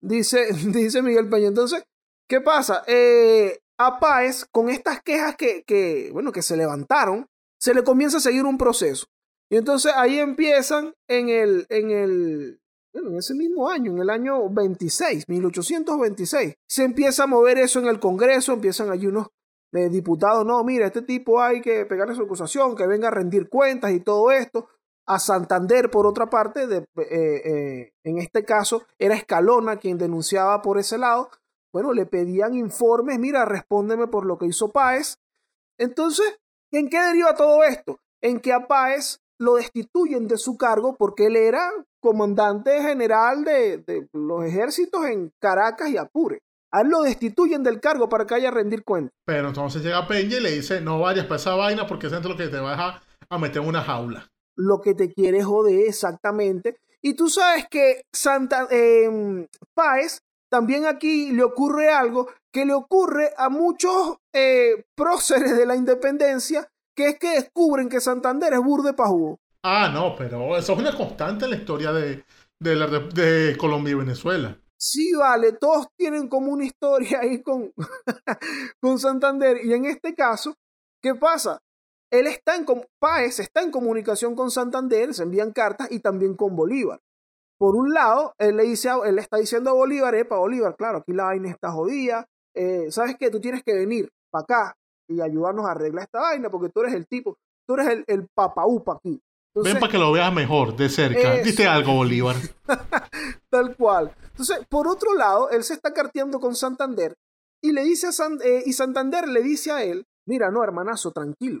dice, 0.00 0.52
dice 0.72 1.02
Miguel 1.02 1.28
Peña. 1.28 1.48
Entonces, 1.48 1.82
¿qué 2.28 2.40
pasa? 2.40 2.84
Eh, 2.86 3.58
a 3.78 4.00
Páez, 4.00 4.44
con 4.50 4.68
estas 4.68 5.02
quejas 5.02 5.36
que, 5.36 5.62
que, 5.64 6.10
bueno, 6.12 6.32
que 6.32 6.42
se 6.42 6.56
levantaron, 6.56 7.26
se 7.58 7.74
le 7.74 7.84
comienza 7.84 8.18
a 8.18 8.20
seguir 8.20 8.44
un 8.44 8.58
proceso. 8.58 9.06
Y 9.50 9.56
entonces 9.56 9.92
ahí 9.94 10.18
empiezan 10.18 10.92
en 11.08 11.28
el, 11.28 11.66
en 11.70 11.90
el, 11.90 12.60
bueno, 12.92 13.10
en 13.10 13.16
ese 13.18 13.34
mismo 13.34 13.70
año, 13.70 13.92
en 13.92 13.98
el 13.98 14.10
año 14.10 14.48
26, 14.50 15.28
1826, 15.28 16.54
se 16.66 16.84
empieza 16.84 17.24
a 17.24 17.26
mover 17.28 17.58
eso 17.58 17.78
en 17.78 17.86
el 17.86 18.00
Congreso, 18.00 18.52
empiezan 18.52 18.90
allí 18.90 19.06
unos 19.06 19.28
eh, 19.72 19.88
diputados, 19.88 20.46
no, 20.46 20.62
mira, 20.64 20.86
este 20.86 21.02
tipo 21.02 21.40
hay 21.40 21.60
que 21.60 21.84
pegarle 21.84 22.14
su 22.14 22.22
acusación, 22.22 22.74
que 22.74 22.86
venga 22.86 23.08
a 23.08 23.12
rendir 23.12 23.48
cuentas 23.48 23.92
y 23.92 24.00
todo 24.00 24.30
esto. 24.30 24.68
A 25.06 25.18
Santander, 25.18 25.90
por 25.90 26.06
otra 26.06 26.28
parte, 26.28 26.66
de, 26.66 26.78
eh, 26.78 27.42
eh, 27.44 27.92
en 28.04 28.18
este 28.18 28.44
caso, 28.44 28.84
era 28.98 29.14
Escalona 29.14 29.78
quien 29.78 29.96
denunciaba 29.96 30.60
por 30.60 30.78
ese 30.78 30.98
lado. 30.98 31.30
Bueno, 31.72 31.92
le 31.92 32.06
pedían 32.06 32.54
informes, 32.54 33.18
mira, 33.18 33.44
respóndeme 33.44 34.06
por 34.06 34.26
lo 34.26 34.38
que 34.38 34.46
hizo 34.46 34.70
Páez. 34.70 35.18
Entonces, 35.78 36.38
¿en 36.72 36.88
qué 36.88 37.00
deriva 37.00 37.34
todo 37.34 37.62
esto? 37.62 38.00
En 38.20 38.40
que 38.40 38.52
a 38.52 38.66
Páez 38.66 39.20
lo 39.38 39.54
destituyen 39.54 40.26
de 40.26 40.36
su 40.36 40.56
cargo 40.56 40.96
porque 40.96 41.26
él 41.26 41.36
era 41.36 41.70
comandante 42.00 42.82
general 42.82 43.44
de, 43.44 43.78
de, 43.78 44.08
los 44.12 44.44
ejércitos 44.44 45.04
en 45.06 45.32
Caracas 45.38 45.90
y 45.90 45.96
Apure. 45.96 46.40
A 46.70 46.82
él 46.82 46.88
lo 46.88 47.02
destituyen 47.02 47.62
del 47.62 47.80
cargo 47.80 48.08
para 48.08 48.26
que 48.26 48.34
haya 48.34 48.50
rendir 48.50 48.84
cuenta. 48.84 49.12
Pero 49.24 49.48
entonces 49.48 49.82
llega 49.82 50.06
Peña 50.06 50.36
y 50.36 50.40
le 50.40 50.50
dice, 50.50 50.80
no 50.80 51.00
vayas 51.00 51.26
para 51.26 51.36
esa 51.36 51.54
vaina 51.54 51.86
porque 51.86 52.08
es 52.08 52.12
lo 52.12 52.36
que 52.36 52.48
te 52.48 52.58
vas 52.58 52.78
a, 52.78 53.02
a, 53.30 53.38
meter 53.38 53.62
en 53.62 53.68
una 53.68 53.82
jaula. 53.82 54.30
Lo 54.56 54.80
que 54.80 54.94
te 54.94 55.12
quiere 55.12 55.42
joder 55.42 55.86
exactamente. 55.86 56.80
Y 57.00 57.14
tú 57.14 57.28
sabes 57.28 57.66
que 57.70 58.02
Santa 58.12 58.66
eh, 58.70 59.46
Páez 59.72 60.20
también 60.50 60.86
aquí 60.86 61.30
le 61.32 61.42
ocurre 61.42 61.90
algo 61.90 62.28
que 62.52 62.64
le 62.64 62.74
ocurre 62.74 63.32
a 63.36 63.48
muchos 63.48 64.18
eh, 64.32 64.84
próceres 64.94 65.56
de 65.56 65.66
la 65.66 65.76
independencia, 65.76 66.68
que 66.96 67.10
es 67.10 67.18
que 67.18 67.30
descubren 67.30 67.88
que 67.88 68.00
Santander 68.00 68.52
es 68.52 68.60
burde 68.60 68.94
pajugo. 68.94 69.38
Ah, 69.62 69.90
no, 69.92 70.14
pero 70.16 70.56
eso 70.56 70.72
es 70.72 70.78
una 70.78 70.96
constante 70.96 71.44
en 71.44 71.50
la 71.50 71.56
historia 71.56 71.92
de, 71.92 72.24
de, 72.58 72.76
la, 72.76 72.86
de, 72.86 73.08
de 73.08 73.56
Colombia 73.56 73.92
y 73.92 73.96
Venezuela. 73.96 74.56
Sí, 74.80 75.12
vale, 75.12 75.52
todos 75.52 75.88
tienen 75.96 76.28
como 76.28 76.52
una 76.52 76.64
historia 76.64 77.20
ahí 77.20 77.42
con, 77.42 77.72
con 78.80 78.98
Santander. 78.98 79.64
Y 79.64 79.72
en 79.72 79.86
este 79.86 80.14
caso, 80.14 80.54
¿qué 81.02 81.14
pasa? 81.16 81.60
Él 82.10 82.26
está 82.26 82.56
en, 82.56 82.64
Páez 82.98 83.40
está 83.40 83.60
en 83.62 83.70
comunicación 83.70 84.34
con 84.34 84.50
Santander, 84.50 85.12
se 85.12 85.24
envían 85.24 85.52
cartas 85.52 85.88
y 85.90 85.98
también 86.00 86.34
con 86.34 86.56
Bolívar. 86.56 87.00
Por 87.58 87.74
un 87.74 87.92
lado, 87.92 88.34
él 88.38 88.56
le, 88.56 88.62
dice 88.62 88.88
a, 88.88 88.98
él 89.04 89.16
le 89.16 89.20
está 89.20 89.36
diciendo 89.36 89.70
a 89.70 89.74
Bolívar, 89.74 90.14
epa, 90.14 90.38
Bolívar, 90.38 90.76
claro, 90.76 90.98
aquí 90.98 91.12
la 91.12 91.24
vaina 91.24 91.50
está 91.50 91.72
jodida, 91.72 92.26
eh, 92.54 92.90
¿sabes 92.90 93.16
qué? 93.18 93.30
Tú 93.30 93.40
tienes 93.40 93.62
que 93.64 93.74
venir 93.74 94.08
para 94.30 94.42
acá 94.42 94.76
y 95.08 95.20
ayudarnos 95.20 95.66
a 95.66 95.72
arreglar 95.72 96.04
esta 96.04 96.20
vaina 96.20 96.50
porque 96.50 96.68
tú 96.68 96.80
eres 96.80 96.94
el 96.94 97.06
tipo, 97.06 97.36
tú 97.66 97.74
eres 97.74 97.88
el, 97.88 98.04
el 98.06 98.28
papaupa 98.34 98.94
aquí. 98.94 99.20
Entonces, 99.54 99.74
Ven 99.74 99.80
para 99.80 99.90
que 99.90 99.98
lo 99.98 100.12
veas 100.12 100.32
mejor, 100.32 100.76
de 100.76 100.88
cerca. 100.88 101.34
Eso. 101.34 101.44
Diste 101.44 101.66
algo, 101.66 101.94
Bolívar. 101.94 102.36
Tal 103.50 103.76
cual. 103.76 104.14
Entonces, 104.30 104.58
por 104.68 104.86
otro 104.86 105.14
lado, 105.14 105.50
él 105.50 105.64
se 105.64 105.74
está 105.74 105.92
carteando 105.92 106.38
con 106.38 106.54
Santander 106.54 107.16
y 107.60 107.72
le 107.72 107.82
dice 107.82 108.08
a 108.08 108.12
San, 108.12 108.38
eh, 108.44 108.62
y 108.66 108.72
Santander 108.72 109.26
le 109.26 109.42
dice 109.42 109.72
a 109.72 109.82
él, 109.82 110.06
mira, 110.26 110.50
no, 110.50 110.62
hermanazo, 110.62 111.10
tranquilo. 111.10 111.60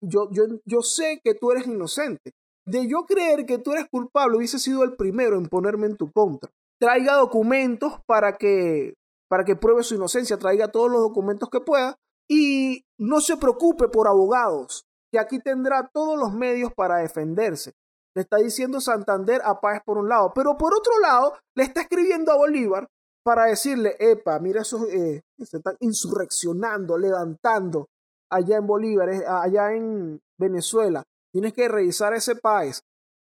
Yo, 0.00 0.28
yo, 0.32 0.44
yo 0.64 0.82
sé 0.82 1.20
que 1.22 1.34
tú 1.34 1.52
eres 1.52 1.66
inocente. 1.66 2.32
De 2.68 2.86
yo 2.86 3.06
creer 3.06 3.46
que 3.46 3.58
tú 3.58 3.72
eres 3.72 3.86
culpable, 3.90 4.36
hubiese 4.36 4.58
sido 4.58 4.84
el 4.84 4.94
primero 4.94 5.38
en 5.38 5.46
ponerme 5.46 5.86
en 5.86 5.96
tu 5.96 6.12
contra. 6.12 6.50
Traiga 6.78 7.14
documentos 7.14 7.94
para 8.06 8.36
que, 8.36 8.94
para 9.28 9.44
que 9.44 9.56
pruebe 9.56 9.82
su 9.82 9.94
inocencia, 9.94 10.38
traiga 10.38 10.68
todos 10.68 10.90
los 10.90 11.00
documentos 11.00 11.48
que 11.48 11.60
pueda 11.60 11.96
y 12.28 12.84
no 12.98 13.20
se 13.20 13.38
preocupe 13.38 13.88
por 13.88 14.06
abogados 14.06 14.84
que 15.10 15.18
aquí 15.18 15.40
tendrá 15.40 15.88
todos 15.92 16.18
los 16.18 16.34
medios 16.34 16.72
para 16.74 16.98
defenderse. 16.98 17.72
Le 18.14 18.22
está 18.22 18.36
diciendo 18.36 18.80
Santander 18.80 19.40
a 19.44 19.60
Páez 19.60 19.80
por 19.84 19.96
un 19.96 20.08
lado, 20.08 20.32
pero 20.34 20.58
por 20.58 20.74
otro 20.74 20.98
lado 21.00 21.34
le 21.54 21.64
está 21.64 21.80
escribiendo 21.80 22.32
a 22.32 22.36
Bolívar 22.36 22.86
para 23.22 23.46
decirle, 23.46 23.96
epa, 23.98 24.38
mira, 24.40 24.60
esos 24.60 24.82
eh, 24.88 25.22
se 25.38 25.56
están 25.56 25.76
insurreccionando, 25.80 26.98
levantando 26.98 27.88
allá 28.30 28.58
en 28.58 28.66
Bolívar, 28.66 29.08
allá 29.26 29.72
en 29.72 30.20
Venezuela. 30.38 31.02
Tienes 31.40 31.54
que 31.54 31.68
revisar 31.68 32.12
ese 32.14 32.36
Páez. 32.36 32.82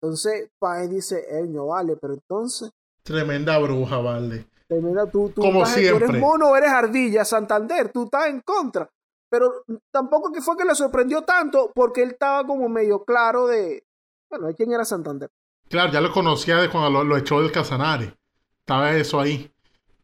Entonces 0.01 0.51
Páez 0.59 0.91
dice, 0.91 1.25
no 1.49 1.69
vale, 1.69 1.97
pero 2.01 2.15
entonces... 2.15 2.71
Tremenda 3.03 3.59
bruja, 3.59 3.99
vale. 3.99 4.47
Tremenda, 4.69 5.07
tú, 5.11 5.31
tú, 5.31 5.41
Como 5.41 5.63
estás, 5.63 5.79
siempre. 5.79 6.07
tú 6.07 6.13
eres 6.13 6.21
mono 6.21 6.57
eres 6.57 6.71
ardilla, 6.71 7.25
Santander, 7.25 7.93
tú 7.93 8.05
estás 8.05 8.27
en 8.27 8.41
contra 8.41 8.89
pero 9.33 9.65
tampoco 9.91 10.31
que 10.31 10.43
fue 10.43 10.59
que 10.59 10.65
le 10.67 10.75
sorprendió 10.75 11.23
tanto 11.23 11.73
porque 11.75 12.03
él 12.03 12.11
estaba 12.11 12.47
como 12.47 12.69
medio 12.69 13.03
claro 13.03 13.47
de, 13.47 13.83
bueno, 14.29 14.49
de 14.49 14.55
quién 14.55 14.71
era 14.71 14.85
Santander. 14.85 15.31
Claro, 15.71 15.91
ya 15.91 16.03
lo 16.03 16.13
conocía 16.13 16.59
de 16.59 16.69
cuando 16.69 16.91
lo, 16.91 17.03
lo 17.03 17.17
echó 17.17 17.41
del 17.41 17.51
Casanare. 17.51 18.15
Estaba 18.59 18.93
eso 18.95 19.19
ahí. 19.19 19.51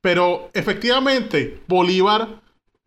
Pero 0.00 0.49
efectivamente, 0.55 1.62
Bolívar 1.69 2.40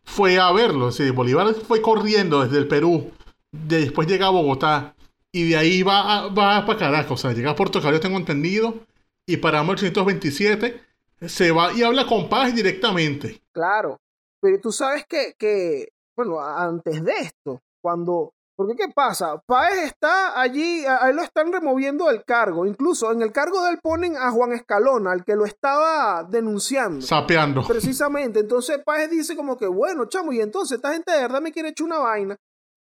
fue 0.03 0.39
a 0.39 0.51
verlo. 0.51 0.89
Es 0.89 0.97
decir, 0.97 1.13
Bolívar 1.13 1.53
fue 1.53 1.79
corriendo 1.79 2.41
desde 2.41 2.57
el 2.57 2.67
Perú. 2.67 3.11
De, 3.51 3.81
después 3.81 4.07
llega 4.07 4.25
a 4.25 4.31
Bogotá. 4.31 4.95
Y 5.31 5.49
de 5.49 5.57
ahí 5.57 5.83
va, 5.83 6.27
va 6.27 6.65
para 6.65 6.79
Caracas. 6.79 7.11
O 7.11 7.17
sea, 7.17 7.31
llega 7.33 7.51
a 7.51 7.55
Puerto 7.55 7.81
Cabello, 7.81 7.99
tengo 7.99 8.17
entendido. 8.17 8.85
Y 9.25 9.37
para 9.37 9.61
1827 9.61 10.81
se 11.21 11.51
va 11.51 11.71
y 11.73 11.83
habla 11.83 12.05
con 12.05 12.27
Paz 12.27 12.53
directamente. 12.53 13.41
Claro. 13.51 13.99
Pero 14.41 14.59
tú 14.59 14.71
sabes 14.71 15.05
que, 15.07 15.35
que 15.37 15.89
bueno, 16.15 16.39
antes 16.39 17.03
de 17.03 17.13
esto, 17.13 17.61
cuando... 17.81 18.33
Porque 18.55 18.75
¿qué 18.75 18.89
pasa? 18.93 19.41
Páez 19.47 19.85
está 19.85 20.39
allí, 20.39 20.85
a 20.85 21.09
él 21.09 21.15
lo 21.15 21.23
están 21.23 21.51
removiendo 21.51 22.07
del 22.07 22.23
cargo. 22.23 22.67
Incluso 22.67 23.11
en 23.11 23.23
el 23.23 23.31
cargo 23.31 23.63
de 23.63 23.71
él 23.71 23.79
ponen 23.81 24.17
a 24.17 24.29
Juan 24.29 24.51
Escalona, 24.51 25.13
al 25.13 25.23
que 25.23 25.35
lo 25.35 25.45
estaba 25.45 26.23
denunciando. 26.29 27.01
Sapeando. 27.01 27.65
Precisamente. 27.65 28.41
Entonces 28.41 28.79
Páez 28.85 29.09
dice 29.09 29.35
como 29.35 29.57
que, 29.57 29.65
bueno, 29.65 30.05
chamo, 30.05 30.31
y 30.31 30.41
entonces 30.41 30.75
esta 30.75 30.93
gente 30.93 31.11
de 31.11 31.21
verdad 31.21 31.41
me 31.41 31.51
quiere 31.51 31.69
echar 31.69 31.87
una 31.87 31.99
vaina. 31.99 32.37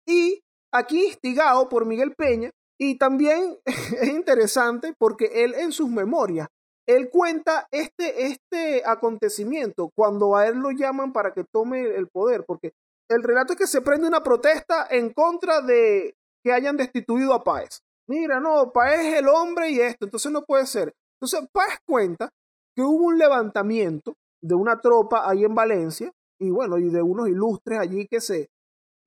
Y 0.05 0.43
aquí 0.71 1.05
instigado 1.07 1.69
por 1.69 1.85
Miguel 1.85 2.13
Peña, 2.15 2.51
Y 2.81 2.97
también 2.97 3.57
es 3.65 4.07
interesante 4.07 4.93
porque 4.97 5.43
él 5.43 5.53
en 5.55 5.71
sus 5.71 5.89
memorias, 5.89 6.47
él 6.87 7.09
cuenta 7.11 7.67
este, 7.71 8.27
este 8.27 8.83
acontecimiento 8.85 9.91
cuando 9.95 10.35
a 10.35 10.47
él 10.47 10.57
lo 10.57 10.71
llaman 10.71 11.11
para 11.11 11.33
que 11.33 11.43
tome 11.43 11.81
el 11.81 12.07
poder, 12.07 12.45
porque 12.47 12.71
el 13.09 13.21
relato 13.21 13.53
es 13.53 13.59
que 13.59 13.67
se 13.67 13.81
prende 13.81 14.07
una 14.07 14.23
protesta 14.23 14.87
en 14.89 15.11
contra 15.13 15.61
de 15.61 16.15
que 16.43 16.53
hayan 16.53 16.77
destituido 16.77 17.33
a 17.33 17.43
Páez. 17.43 17.81
Mira, 18.07 18.39
no, 18.39 18.71
Páez 18.71 19.07
es 19.07 19.19
el 19.19 19.27
hombre 19.27 19.69
y 19.71 19.79
esto, 19.81 20.05
entonces 20.05 20.31
no 20.31 20.43
puede 20.43 20.65
ser. 20.65 20.93
Entonces 21.19 21.47
Páez 21.51 21.79
cuenta 21.85 22.29
que 22.75 22.81
hubo 22.81 23.07
un 23.07 23.17
levantamiento 23.17 24.15
de 24.41 24.55
una 24.55 24.79
tropa 24.79 25.29
ahí 25.29 25.43
en 25.43 25.53
Valencia 25.53 26.11
y 26.39 26.49
bueno, 26.49 26.77
y 26.77 26.89
de 26.89 27.01
unos 27.01 27.27
ilustres 27.27 27.77
allí 27.77 28.07
que 28.07 28.21
se, 28.21 28.49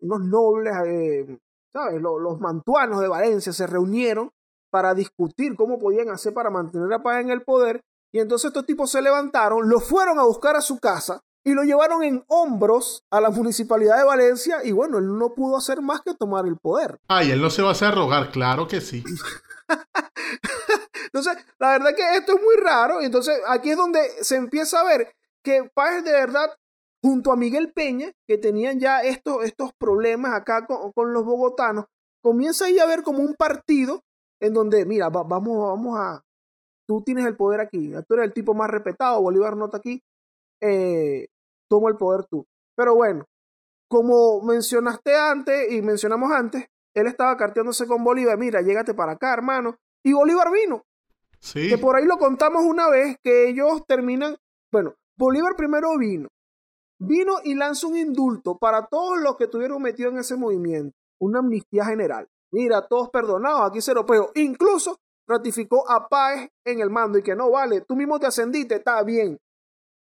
unos 0.00 0.20
nobles, 0.20 0.74
eh, 0.86 1.38
¿sabes? 1.72 2.00
Los, 2.00 2.20
los, 2.20 2.40
mantuanos 2.40 3.00
de 3.00 3.08
Valencia 3.08 3.52
se 3.52 3.66
reunieron 3.66 4.30
para 4.70 4.94
discutir 4.94 5.54
cómo 5.56 5.78
podían 5.78 6.10
hacer 6.10 6.32
para 6.32 6.50
mantener 6.50 6.92
a 6.92 7.02
Páez 7.02 7.24
en 7.24 7.30
el 7.30 7.42
poder 7.42 7.82
y 8.12 8.20
entonces 8.20 8.48
estos 8.48 8.66
tipos 8.66 8.90
se 8.90 9.00
levantaron, 9.00 9.68
lo 9.68 9.80
fueron 9.80 10.18
a 10.18 10.24
buscar 10.24 10.56
a 10.56 10.60
su 10.60 10.78
casa 10.78 11.22
y 11.44 11.54
lo 11.54 11.62
llevaron 11.62 12.04
en 12.04 12.24
hombros 12.28 13.04
a 13.10 13.20
la 13.20 13.30
municipalidad 13.30 13.98
de 13.98 14.04
Valencia 14.04 14.58
y 14.62 14.72
bueno, 14.72 14.98
él 14.98 15.18
no 15.18 15.34
pudo 15.34 15.56
hacer 15.56 15.80
más 15.80 16.02
que 16.02 16.14
tomar 16.14 16.46
el 16.46 16.56
poder. 16.56 17.00
Ay, 17.08 17.30
él 17.30 17.40
no 17.40 17.50
se 17.50 17.62
va 17.62 17.68
a 17.68 17.72
hacer 17.72 17.94
rogar, 17.94 18.30
claro 18.30 18.68
que 18.68 18.80
sí. 18.80 19.02
entonces, 21.06 21.38
la 21.58 21.72
verdad 21.72 21.94
que 21.96 22.16
esto 22.16 22.36
es 22.36 22.42
muy 22.42 22.56
raro 22.56 23.00
y 23.00 23.06
entonces 23.06 23.40
aquí 23.48 23.70
es 23.70 23.76
donde 23.76 24.00
se 24.20 24.36
empieza 24.36 24.80
a 24.80 24.84
ver 24.84 25.14
que 25.42 25.68
Páez 25.74 26.04
de 26.04 26.12
verdad 26.12 26.50
junto 27.02 27.32
a 27.32 27.36
Miguel 27.36 27.72
Peña, 27.72 28.12
que 28.26 28.38
tenían 28.38 28.78
ya 28.78 29.00
estos, 29.00 29.44
estos 29.44 29.72
problemas 29.74 30.34
acá 30.34 30.66
con, 30.66 30.92
con 30.92 31.12
los 31.12 31.24
bogotanos, 31.24 31.86
comienza 32.22 32.66
ahí 32.66 32.78
a 32.78 32.86
ver 32.86 33.02
como 33.02 33.18
un 33.18 33.34
partido 33.34 34.02
en 34.40 34.54
donde, 34.54 34.86
mira, 34.86 35.08
va, 35.08 35.22
vamos, 35.22 35.58
vamos 35.58 35.98
a, 35.98 36.22
tú 36.86 37.02
tienes 37.02 37.26
el 37.26 37.36
poder 37.36 37.60
aquí, 37.60 37.92
tú 38.06 38.14
eres 38.14 38.26
el 38.26 38.32
tipo 38.32 38.54
más 38.54 38.70
respetado, 38.70 39.20
Bolívar 39.20 39.56
no 39.56 39.66
está 39.66 39.78
aquí, 39.78 40.02
eh, 40.60 41.28
toma 41.68 41.90
el 41.90 41.96
poder 41.96 42.24
tú. 42.26 42.46
Pero 42.76 42.94
bueno, 42.94 43.26
como 43.88 44.40
mencionaste 44.42 45.16
antes 45.16 45.72
y 45.72 45.82
mencionamos 45.82 46.32
antes, 46.32 46.66
él 46.94 47.06
estaba 47.06 47.36
carteándose 47.36 47.86
con 47.86 48.04
Bolívar, 48.04 48.38
mira, 48.38 48.62
llégate 48.62 48.94
para 48.94 49.12
acá, 49.12 49.32
hermano, 49.32 49.76
y 50.04 50.12
Bolívar 50.12 50.50
vino. 50.52 50.84
Sí. 51.40 51.68
Que 51.68 51.78
por 51.78 51.96
ahí 51.96 52.04
lo 52.04 52.18
contamos 52.18 52.62
una 52.64 52.88
vez, 52.88 53.16
que 53.22 53.48
ellos 53.48 53.84
terminan, 53.86 54.36
bueno, 54.70 54.94
Bolívar 55.16 55.56
primero 55.56 55.96
vino, 55.98 56.28
vino 57.06 57.34
y 57.44 57.54
lanzó 57.54 57.88
un 57.88 57.96
indulto 57.96 58.58
para 58.58 58.86
todos 58.86 59.18
los 59.20 59.36
que 59.36 59.44
estuvieron 59.44 59.82
metidos 59.82 60.12
en 60.12 60.20
ese 60.20 60.36
movimiento, 60.36 60.96
una 61.20 61.40
amnistía 61.40 61.84
general. 61.84 62.28
Mira, 62.52 62.86
todos 62.86 63.10
perdonados, 63.10 63.62
aquí 63.62 63.80
se 63.80 63.94
lo 63.94 64.04
pego. 64.04 64.30
Incluso 64.34 64.98
ratificó 65.26 65.88
a 65.90 66.08
Páez 66.08 66.50
en 66.64 66.80
el 66.80 66.90
mando 66.90 67.18
y 67.18 67.22
que 67.22 67.34
no 67.34 67.50
vale, 67.50 67.80
tú 67.82 67.96
mismo 67.96 68.18
te 68.18 68.26
ascendiste, 68.26 68.76
está 68.76 69.02
bien, 69.02 69.38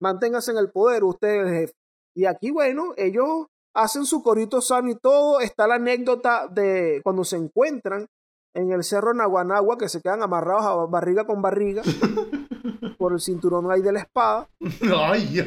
manténgase 0.02 0.52
en 0.52 0.58
el 0.58 0.72
poder, 0.72 1.04
usted 1.04 1.28
es 1.28 1.48
el 1.48 1.54
jefe. 1.54 1.74
Y 2.16 2.26
aquí, 2.26 2.52
bueno, 2.52 2.94
ellos 2.98 3.48
hacen 3.74 4.06
su 4.06 4.22
corito 4.24 4.62
sano 4.62 4.90
y 4.90 4.96
todo. 4.96 5.40
Está 5.40 5.68
la 5.68 5.76
anécdota 5.76 6.48
de 6.48 7.02
cuando 7.04 7.24
se 7.24 7.38
encuentran 7.38 8.08
en 8.54 8.72
el 8.72 8.84
cerro 8.84 9.14
Naguanagua, 9.14 9.78
que 9.78 9.90
se 9.90 10.02
quedan 10.02 10.24
amarrados 10.24 10.90
barriga 10.90 11.26
con 11.26 11.42
barriga 11.42 11.84
por 12.98 13.14
el 13.14 13.20
cinturón 13.20 13.72
ahí 13.72 13.82
de 13.82 13.92
la 13.92 14.00
espada. 14.00 14.50
Ay, 14.96 15.46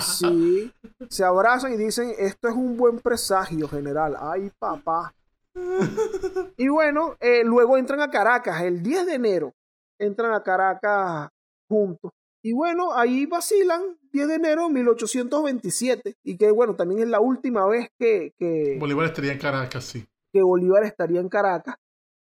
Sí, 0.00 0.72
se 1.08 1.24
abrazan 1.24 1.72
y 1.72 1.76
dicen, 1.76 2.12
esto 2.18 2.48
es 2.48 2.54
un 2.54 2.76
buen 2.76 2.98
presagio, 2.98 3.68
general. 3.68 4.16
Ay, 4.18 4.50
papá. 4.58 5.14
Y 6.56 6.68
bueno, 6.68 7.16
eh, 7.20 7.42
luego 7.44 7.76
entran 7.76 8.00
a 8.00 8.10
Caracas, 8.10 8.62
el 8.62 8.82
10 8.82 9.06
de 9.06 9.14
enero, 9.14 9.54
entran 9.98 10.32
a 10.32 10.42
Caracas 10.42 11.30
juntos. 11.68 12.12
Y 12.42 12.52
bueno, 12.52 12.94
ahí 12.94 13.26
vacilan 13.26 13.98
10 14.12 14.28
de 14.28 14.34
enero 14.34 14.68
de 14.68 14.74
1827. 14.74 16.16
Y 16.24 16.36
que 16.36 16.50
bueno, 16.50 16.74
también 16.74 17.00
es 17.02 17.08
la 17.08 17.20
última 17.20 17.66
vez 17.66 17.90
que, 17.98 18.32
que, 18.38 18.76
Bolívar 18.78 19.06
estaría 19.06 19.32
en 19.32 19.38
Caracas, 19.38 19.84
sí. 19.84 20.06
que 20.32 20.42
Bolívar 20.42 20.84
estaría 20.84 21.20
en 21.20 21.28
Caracas. 21.28 21.76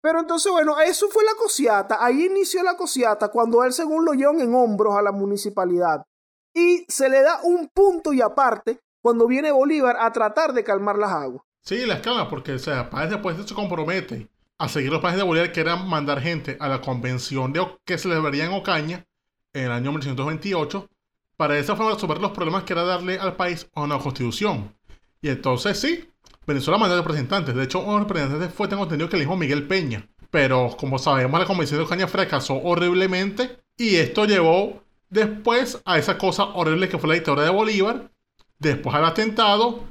Pero 0.05 0.19
entonces, 0.19 0.51
bueno, 0.51 0.79
eso 0.79 1.07
fue 1.09 1.23
la 1.23 1.33
cosiata. 1.33 1.97
Ahí 1.99 2.27
inició 2.27 2.61
la 2.61 2.77
cosiata 2.77 3.29
cuando 3.29 3.63
él, 3.63 3.73
según 3.73 4.05
lo 4.05 4.13
llevan 4.13 4.39
en 4.39 4.53
hombros 4.53 4.95
a 4.95 5.01
la 5.01 5.11
municipalidad. 5.11 6.05
Y 6.53 6.85
se 6.87 7.09
le 7.09 7.23
da 7.23 7.39
un 7.41 7.69
punto 7.69 8.13
y 8.13 8.21
aparte 8.21 8.79
cuando 9.01 9.25
viene 9.25 9.51
Bolívar 9.51 9.97
a 9.99 10.11
tratar 10.11 10.53
de 10.53 10.63
calmar 10.63 10.99
las 10.99 11.11
aguas. 11.11 11.41
Sí, 11.61 11.87
la 11.87 11.95
escala, 11.95 12.29
porque, 12.29 12.53
o 12.53 12.59
sea, 12.59 12.87
Páez 12.87 13.09
después 13.09 13.35
se 13.47 13.55
compromete 13.55 14.29
a 14.59 14.69
seguir 14.69 14.91
los 14.91 15.01
planes 15.01 15.17
de 15.17 15.23
Bolívar, 15.23 15.51
que 15.51 15.61
eran 15.61 15.89
mandar 15.89 16.21
gente 16.21 16.55
a 16.59 16.67
la 16.67 16.81
convención 16.81 17.51
de, 17.51 17.65
que 17.83 17.97
se 17.97 18.03
celebraría 18.03 18.45
en 18.45 18.53
Ocaña 18.53 19.07
en 19.53 19.63
el 19.63 19.71
año 19.71 19.89
1928, 19.89 20.87
para 21.35 21.55
de 21.55 21.61
esa 21.61 21.75
forma 21.75 21.93
resolver 21.93 22.19
los 22.19 22.29
problemas 22.29 22.63
que 22.63 22.73
era 22.73 22.83
darle 22.83 23.17
al 23.17 23.35
país 23.35 23.67
una 23.73 23.97
constitución. 23.97 24.71
Y 25.19 25.29
entonces, 25.29 25.79
sí, 25.79 26.07
Venezuela 26.45 26.77
mandó 26.77 26.95
representantes. 26.97 27.55
De 27.55 27.63
hecho, 27.63 27.79
uno 27.79 27.93
de 27.93 27.99
los 27.99 28.07
representantes 28.07 28.53
fue, 28.53 28.67
tengo 28.67 28.83
entendido, 28.83 29.09
que 29.09 29.15
el 29.15 29.23
hijo 29.23 29.35
Miguel 29.35 29.67
Peña. 29.67 30.07
Pero, 30.29 30.75
como 30.77 30.99
sabemos, 30.99 31.39
la 31.39 31.45
convención 31.45 31.79
de 31.79 31.85
Ocaña 31.85 32.07
fracasó 32.07 32.55
horriblemente. 32.55 33.57
Y 33.77 33.95
esto 33.95 34.25
llevó 34.25 34.83
después 35.09 35.81
a 35.85 35.97
esa 35.97 36.17
cosa 36.17 36.45
horrible 36.45 36.89
que 36.89 36.97
fue 36.97 37.09
la 37.09 37.15
dictadura 37.15 37.43
de 37.43 37.49
Bolívar, 37.49 38.11
después 38.59 38.95
al 38.95 39.05
atentado 39.05 39.83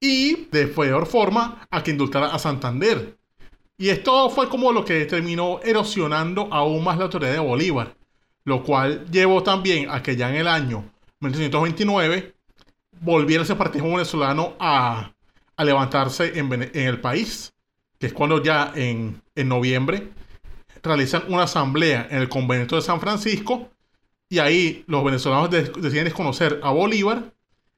y 0.00 0.46
de 0.50 0.68
peor 0.68 1.06
forma 1.06 1.66
a 1.70 1.82
que 1.82 1.90
indultara 1.90 2.28
a 2.28 2.38
Santander. 2.38 3.18
Y 3.76 3.90
esto 3.90 4.30
fue 4.30 4.48
como 4.48 4.72
lo 4.72 4.84
que 4.84 5.04
terminó 5.06 5.60
erosionando 5.62 6.48
aún 6.50 6.82
más 6.82 6.98
la 6.98 7.04
autoridad 7.04 7.32
de 7.32 7.38
Bolívar, 7.38 7.96
lo 8.44 8.62
cual 8.62 9.06
llevó 9.10 9.42
también 9.42 9.88
a 9.90 10.02
que 10.02 10.16
ya 10.16 10.30
en 10.30 10.36
el 10.36 10.48
año 10.48 10.84
1929 11.20 12.34
volviera 13.00 13.44
ese 13.44 13.54
partido 13.54 13.84
venezolano 13.84 14.54
a, 14.58 15.12
a 15.58 15.64
levantarse 15.64 16.38
en, 16.38 16.50
en 16.52 16.86
el 16.86 17.00
país, 17.00 17.52
que 17.98 18.06
es 18.06 18.12
cuando 18.14 18.42
ya 18.42 18.72
en, 18.74 19.20
en 19.34 19.48
noviembre 19.48 20.12
realizan 20.82 21.24
una 21.28 21.42
asamblea 21.42 22.06
en 22.10 22.18
el 22.18 22.28
convento 22.28 22.76
de 22.76 22.82
San 22.82 23.00
Francisco 23.00 23.68
y 24.30 24.38
ahí 24.38 24.84
los 24.86 25.04
venezolanos 25.04 25.50
de- 25.50 25.64
deciden 25.64 26.04
desconocer 26.04 26.60
a 26.62 26.70
Bolívar 26.70 27.34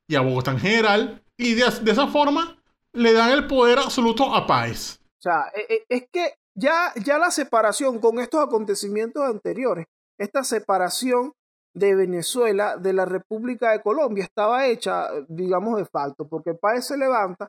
y 0.07 0.14
a 0.16 0.21
Bogotá 0.21 0.53
en 0.53 0.59
general 0.61 1.23
y 1.37 1.55
de, 1.55 1.64
de 1.83 1.90
esa 1.90 2.07
forma 2.09 2.57
le 2.93 3.12
dan 3.12 3.33
el 3.33 3.47
poder 3.47 3.79
absoluto 3.79 4.35
a 4.35 4.47
Páez. 4.47 4.99
O 5.19 5.23
sea, 5.23 5.45
e- 5.55 5.75
e- 5.75 5.85
es 5.88 6.05
que 6.12 6.35
ya, 6.55 6.93
ya 7.03 7.19
la 7.19 7.31
separación 7.31 7.99
con 7.99 8.19
estos 8.19 8.45
acontecimientos 8.45 9.23
anteriores, 9.25 9.87
esta 10.19 10.45
separación 10.45 11.33
de 11.73 11.95
Venezuela 11.95 12.77
de 12.77 12.93
la 12.93 13.07
República 13.07 13.71
de 13.71 13.81
Colombia 13.81 14.25
estaba 14.25 14.66
hecha, 14.66 15.07
digamos, 15.29 15.79
de 15.79 15.87
facto, 15.87 16.29
porque 16.29 16.53
Páez 16.53 16.87
se 16.88 16.99
levanta, 16.99 17.49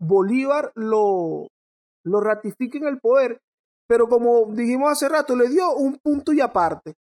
Bolívar 0.00 0.72
lo, 0.74 1.48
lo 2.04 2.20
ratifica 2.20 2.78
en 2.78 2.86
el 2.86 3.00
poder, 3.00 3.40
pero 3.88 4.08
como 4.08 4.46
dijimos 4.52 4.90
hace 4.90 5.08
rato, 5.08 5.34
le 5.34 5.48
dio 5.48 5.74
un 5.74 5.98
punto 5.98 6.32
y 6.32 6.40
aparte. 6.40 6.94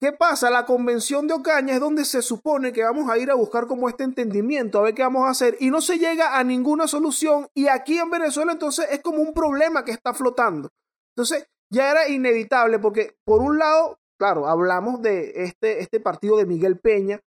¿Qué 0.00 0.12
pasa? 0.12 0.48
La 0.48 0.64
convención 0.64 1.26
de 1.26 1.34
Ocaña 1.34 1.74
es 1.74 1.80
donde 1.80 2.04
se 2.04 2.22
supone 2.22 2.72
que 2.72 2.84
vamos 2.84 3.10
a 3.10 3.18
ir 3.18 3.32
a 3.32 3.34
buscar 3.34 3.66
como 3.66 3.88
este 3.88 4.04
entendimiento, 4.04 4.78
a 4.78 4.82
ver 4.82 4.94
qué 4.94 5.02
vamos 5.02 5.26
a 5.26 5.30
hacer, 5.30 5.56
y 5.58 5.70
no 5.70 5.80
se 5.80 5.98
llega 5.98 6.38
a 6.38 6.44
ninguna 6.44 6.86
solución, 6.86 7.48
y 7.52 7.66
aquí 7.66 7.98
en 7.98 8.10
Venezuela 8.10 8.52
entonces 8.52 8.86
es 8.92 9.02
como 9.02 9.18
un 9.18 9.34
problema 9.34 9.84
que 9.84 9.90
está 9.90 10.14
flotando. 10.14 10.68
Entonces 11.16 11.48
ya 11.68 11.90
era 11.90 12.08
inevitable, 12.08 12.78
porque 12.78 13.16
por 13.24 13.40
un 13.40 13.58
lado, 13.58 13.98
claro, 14.16 14.46
hablamos 14.46 15.02
de 15.02 15.32
este, 15.44 15.80
este 15.80 15.98
partido 15.98 16.36
de 16.36 16.46
Miguel 16.46 16.78
Peña 16.78 17.20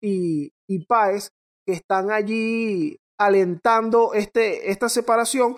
y, 0.00 0.50
y 0.66 0.86
Páez, 0.86 1.30
que 1.66 1.74
están 1.74 2.10
allí 2.10 2.98
alentando 3.26 4.14
este, 4.14 4.70
esta 4.70 4.88
separación, 4.88 5.56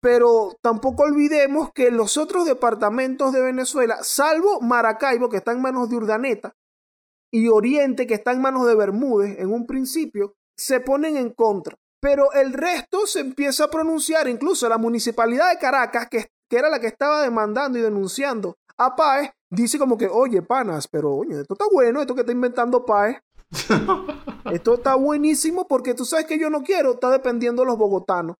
pero 0.00 0.56
tampoco 0.60 1.04
olvidemos 1.04 1.70
que 1.72 1.90
los 1.90 2.18
otros 2.18 2.44
departamentos 2.44 3.32
de 3.32 3.40
Venezuela, 3.40 3.98
salvo 4.02 4.60
Maracaibo, 4.60 5.28
que 5.28 5.38
está 5.38 5.52
en 5.52 5.62
manos 5.62 5.88
de 5.88 5.96
Urdaneta, 5.96 6.54
y 7.34 7.48
Oriente, 7.48 8.06
que 8.06 8.14
está 8.14 8.30
en 8.30 8.40
manos 8.40 8.64
de 8.64 8.76
Bermúdez 8.76 9.40
en 9.40 9.52
un 9.52 9.66
principio, 9.66 10.36
se 10.56 10.78
ponen 10.78 11.16
en 11.16 11.30
contra. 11.30 11.76
Pero 12.00 12.32
el 12.32 12.52
resto 12.52 13.06
se 13.06 13.20
empieza 13.20 13.64
a 13.64 13.70
pronunciar, 13.70 14.28
incluso 14.28 14.68
la 14.68 14.78
municipalidad 14.78 15.50
de 15.50 15.58
Caracas, 15.58 16.06
que, 16.08 16.28
era 16.50 16.68
la 16.68 16.78
que 16.78 16.86
estaba 16.86 17.22
demandando 17.22 17.76
y 17.76 17.82
denunciando 17.82 18.56
a 18.76 18.94
Páez, 18.94 19.30
dice 19.50 19.78
como 19.78 19.98
que, 19.98 20.06
oye, 20.06 20.42
panas, 20.42 20.86
pero 20.86 21.12
oye, 21.12 21.40
esto 21.40 21.54
está 21.54 21.64
bueno, 21.72 22.00
esto 22.00 22.14
que 22.14 22.20
está 22.20 22.30
inventando 22.30 22.84
Páez. 22.84 23.16
esto 24.52 24.74
está 24.74 24.94
buenísimo 24.94 25.66
porque 25.66 25.94
tú 25.94 26.04
sabes 26.04 26.26
que 26.26 26.38
yo 26.38 26.50
no 26.50 26.62
quiero, 26.62 26.92
está 26.92 27.10
dependiendo 27.10 27.62
de 27.62 27.66
los 27.66 27.78
bogotanos. 27.78 28.36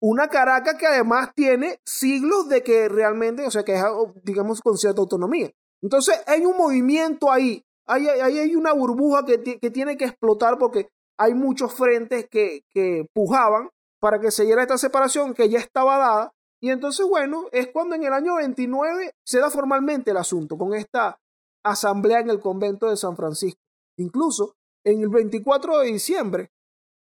Una 0.00 0.28
Caracas 0.28 0.76
que 0.76 0.86
además 0.86 1.30
tiene 1.34 1.80
siglos 1.84 2.48
de 2.48 2.62
que 2.62 2.88
realmente, 2.88 3.46
o 3.46 3.50
sea, 3.50 3.64
que 3.64 3.74
es, 3.74 3.82
digamos, 4.22 4.60
con 4.60 4.76
cierta 4.76 5.00
autonomía. 5.00 5.50
Entonces, 5.82 6.22
hay 6.26 6.44
un 6.44 6.56
movimiento 6.56 7.32
ahí, 7.32 7.64
ahí, 7.86 8.06
hay 8.08 8.54
una 8.54 8.72
burbuja 8.72 9.24
que, 9.24 9.58
que 9.58 9.70
tiene 9.70 9.96
que 9.96 10.04
explotar 10.04 10.58
porque 10.58 10.88
hay 11.18 11.34
muchos 11.34 11.74
frentes 11.74 12.28
que, 12.30 12.62
que 12.70 13.06
pujaban 13.12 13.70
para 14.00 14.20
que 14.20 14.30
se 14.30 14.44
diera 14.44 14.62
esta 14.62 14.78
separación 14.78 15.34
que 15.34 15.48
ya 15.48 15.58
estaba 15.58 15.98
dada, 15.98 16.32
Y 16.60 16.70
entonces, 16.70 17.06
bueno, 17.08 17.46
es 17.52 17.68
cuando 17.68 17.94
en 17.94 18.02
el 18.02 18.12
año 18.12 18.36
29 18.36 19.12
se 19.24 19.38
da 19.38 19.48
formalmente 19.50 20.10
el 20.10 20.16
asunto 20.16 20.56
con 20.56 20.74
esta 20.74 21.18
asamblea 21.64 22.20
en 22.20 22.30
el 22.30 22.40
convento 22.40 22.88
de 22.88 22.96
San 22.96 23.16
Francisco. 23.16 23.60
Incluso 23.98 24.56
en 24.84 25.02
el 25.02 25.08
24 25.08 25.80
de 25.80 25.86
diciembre 25.86 26.50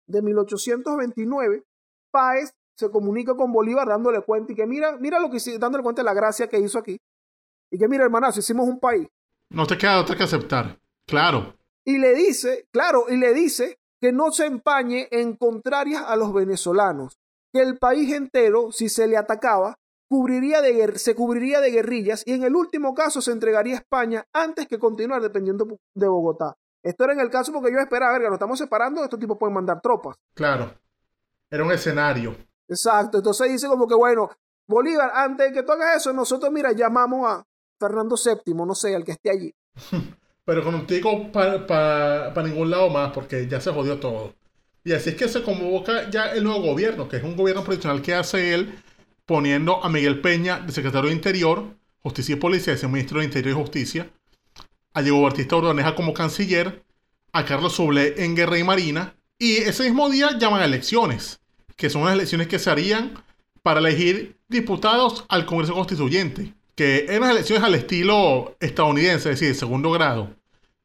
de 0.07 0.23
1829, 0.23 1.65
Páez 2.11 2.55
se 2.77 2.91
comunica 2.91 3.35
con 3.35 3.53
Bolívar 3.53 3.89
dándole 3.89 4.21
cuenta 4.23 4.53
y 4.53 4.57
que 4.57 4.67
mira, 4.67 4.97
mira 4.99 5.19
lo 5.19 5.31
que 5.31 5.39
hizo, 5.39 5.59
dándole 5.59 5.83
cuenta 5.83 6.03
de 6.03 6.07
la 6.07 6.15
gracia 6.15 6.49
que 6.49 6.59
hizo 6.59 6.79
aquí. 6.79 6.99
Y 7.71 7.79
que 7.79 7.89
mira, 7.89 8.05
hermanazo, 8.05 8.41
hicimos 8.41 8.69
un 8.69 8.79
país. 8.79 9.09
No 9.49 9.67
te 9.67 9.79
queda 9.79 10.01
otra 10.01 10.17
que 10.17 10.25
aceptar. 10.25 10.79
Claro. 11.07 11.55
Y 11.85 11.99
le 11.99 12.15
dice, 12.15 12.67
claro, 12.71 13.07
y 13.09 13.17
le 13.17 13.33
dice 13.33 13.79
que 14.01 14.13
no 14.13 14.31
se 14.31 14.47
empañe 14.47 15.09
en 15.11 15.37
contrarias 15.37 16.03
a 16.07 16.17
los 16.17 16.33
venezolanos, 16.35 17.19
que 17.53 17.61
el 17.61 17.79
país 17.79 18.13
entero, 18.13 18.73
si 18.73 18.89
se 18.89 19.07
le 19.07 19.17
atacaba, 19.17 19.79
cubriría 20.09 20.61
de, 20.61 20.99
se 20.99 21.15
cubriría 21.15 21.61
de 21.61 21.71
guerrillas 21.71 22.23
y 22.27 22.33
en 22.33 22.43
el 22.43 22.55
último 22.55 22.95
caso 22.95 23.23
se 23.23 23.33
entregaría 23.33 23.75
a 23.75 23.79
España 23.79 24.27
antes 24.33 24.67
que 24.69 24.79
continuar 24.79 25.23
dependiendo 25.23 25.79
de 25.95 26.09
Bogotá. 26.09 26.57
Esto 26.83 27.05
era 27.05 27.13
en 27.13 27.21
el 27.21 27.31
caso 27.31 27.53
porque 27.53 27.73
yo 27.73 27.79
esperaba, 27.79 28.13
verga, 28.13 28.29
nos 28.29 28.37
estamos 28.37 28.59
separando, 28.59 29.05
estos 29.05 29.19
tipos 29.19 29.39
pueden 29.39 29.55
mandar 29.55 29.81
tropas. 29.81 30.17
Claro. 30.35 30.75
Era 31.51 31.65
un 31.65 31.73
escenario. 31.73 32.35
Exacto. 32.69 33.19
Entonces 33.19 33.51
dice 33.51 33.69
como 33.69 33.87
que, 33.87 33.95
bueno, 33.95 34.31
Bolívar, 34.67 35.11
antes 35.15 35.49
de 35.49 35.53
que 35.53 35.63
tú 35.63 35.73
hagas 35.73 35.97
eso, 35.97 36.13
nosotros, 36.13 36.51
mira, 36.51 36.73
llamamos 36.73 37.29
a 37.31 37.45
Fernando 37.79 38.17
VII, 38.17 38.55
no 38.55 38.75
sé, 38.75 38.95
al 38.95 39.05
que 39.05 39.13
esté 39.13 39.31
allí. 39.31 39.55
Pero 40.45 40.65
contigo 40.65 41.31
para 41.31 42.43
ningún 42.43 42.71
lado 42.71 42.91
más, 42.91 43.13
porque 43.13 43.47
ya 43.47 43.61
se 43.61 43.71
jodió 43.71 44.01
todo. 44.01 44.35
Y 44.85 44.93
así 44.93 45.11
es 45.11 45.17
que 45.17 45.29
se 45.29 45.43
convoca 45.43 46.11
ya 46.11 46.33
el 46.33 46.43
nuevo 46.43 46.63
gobierno, 46.63 47.09
que 47.09 47.19
es 47.19 47.23
un 47.23 47.37
gobierno 47.37 47.63
provisional 47.63 48.03
que 48.03 48.15
hace 48.15 48.53
él, 48.53 48.83
poniendo 49.25 49.83
a 49.85 49.89
Miguel 49.89 50.21
Peña 50.21 50.59
de 50.59 50.73
secretario 50.73 51.11
de 51.11 51.15
Interior, 51.15 51.77
Justicia 52.03 52.35
y 52.35 52.39
Policía, 52.39 52.75
ese 52.75 52.89
ministro 52.89 53.21
de 53.21 53.27
Interior 53.27 53.57
y 53.57 53.61
Justicia, 53.61 54.11
a 54.95 55.03
Diego 55.03 55.23
Bautista 55.23 55.57
Ordoneja 55.57 55.95
como 55.95 56.15
canciller, 56.15 56.85
a 57.33 57.45
Carlos 57.45 57.75
Soble 57.75 58.15
en 58.19 58.37
Guerra 58.37 58.59
y 58.59 58.65
Marina, 58.65 59.15
y 59.39 59.57
ese 59.57 59.85
mismo 59.85 60.09
día 60.11 60.39
llaman 60.39 60.61
a 60.61 60.67
elecciones, 60.67 61.41
que 61.77 61.91
son 61.91 62.05
las 62.05 62.15
elecciones 62.15 62.47
que 62.47 62.59
se 62.59 62.71
harían 62.71 63.15
para 63.63 63.81
elegir 63.81 64.37
diputados 64.49 65.25
al 65.29 65.47
Congreso 65.47 65.75
Constituyente, 65.75 66.55
que 66.75 67.07
eran 67.09 67.31
elecciones 67.31 67.65
al 67.65 67.75
estilo 67.75 68.57
estadounidense, 68.61 69.31
es 69.31 69.41
decir, 69.41 69.49
de 69.49 69.55
segundo 69.55 69.91
grado. 69.91 70.35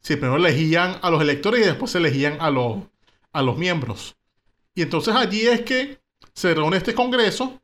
Si 0.02 0.15
primero 0.15 0.38
elegían 0.38 0.98
a 1.02 1.10
los 1.10 1.22
electores 1.22 1.62
y 1.62 1.65
después 1.65 1.91
se 1.91 1.98
elegían 1.98 2.38
a 2.39 2.50
los, 2.50 2.84
a 3.34 3.41
los 3.41 3.58
miembros. 3.58 4.15
Y 4.74 4.84
entonces 4.84 5.15
allí 5.15 5.48
es 5.48 5.62
que 5.62 6.00
se 6.34 6.54
reúne 6.54 6.78
este 6.78 6.93
Congreso 6.93 7.60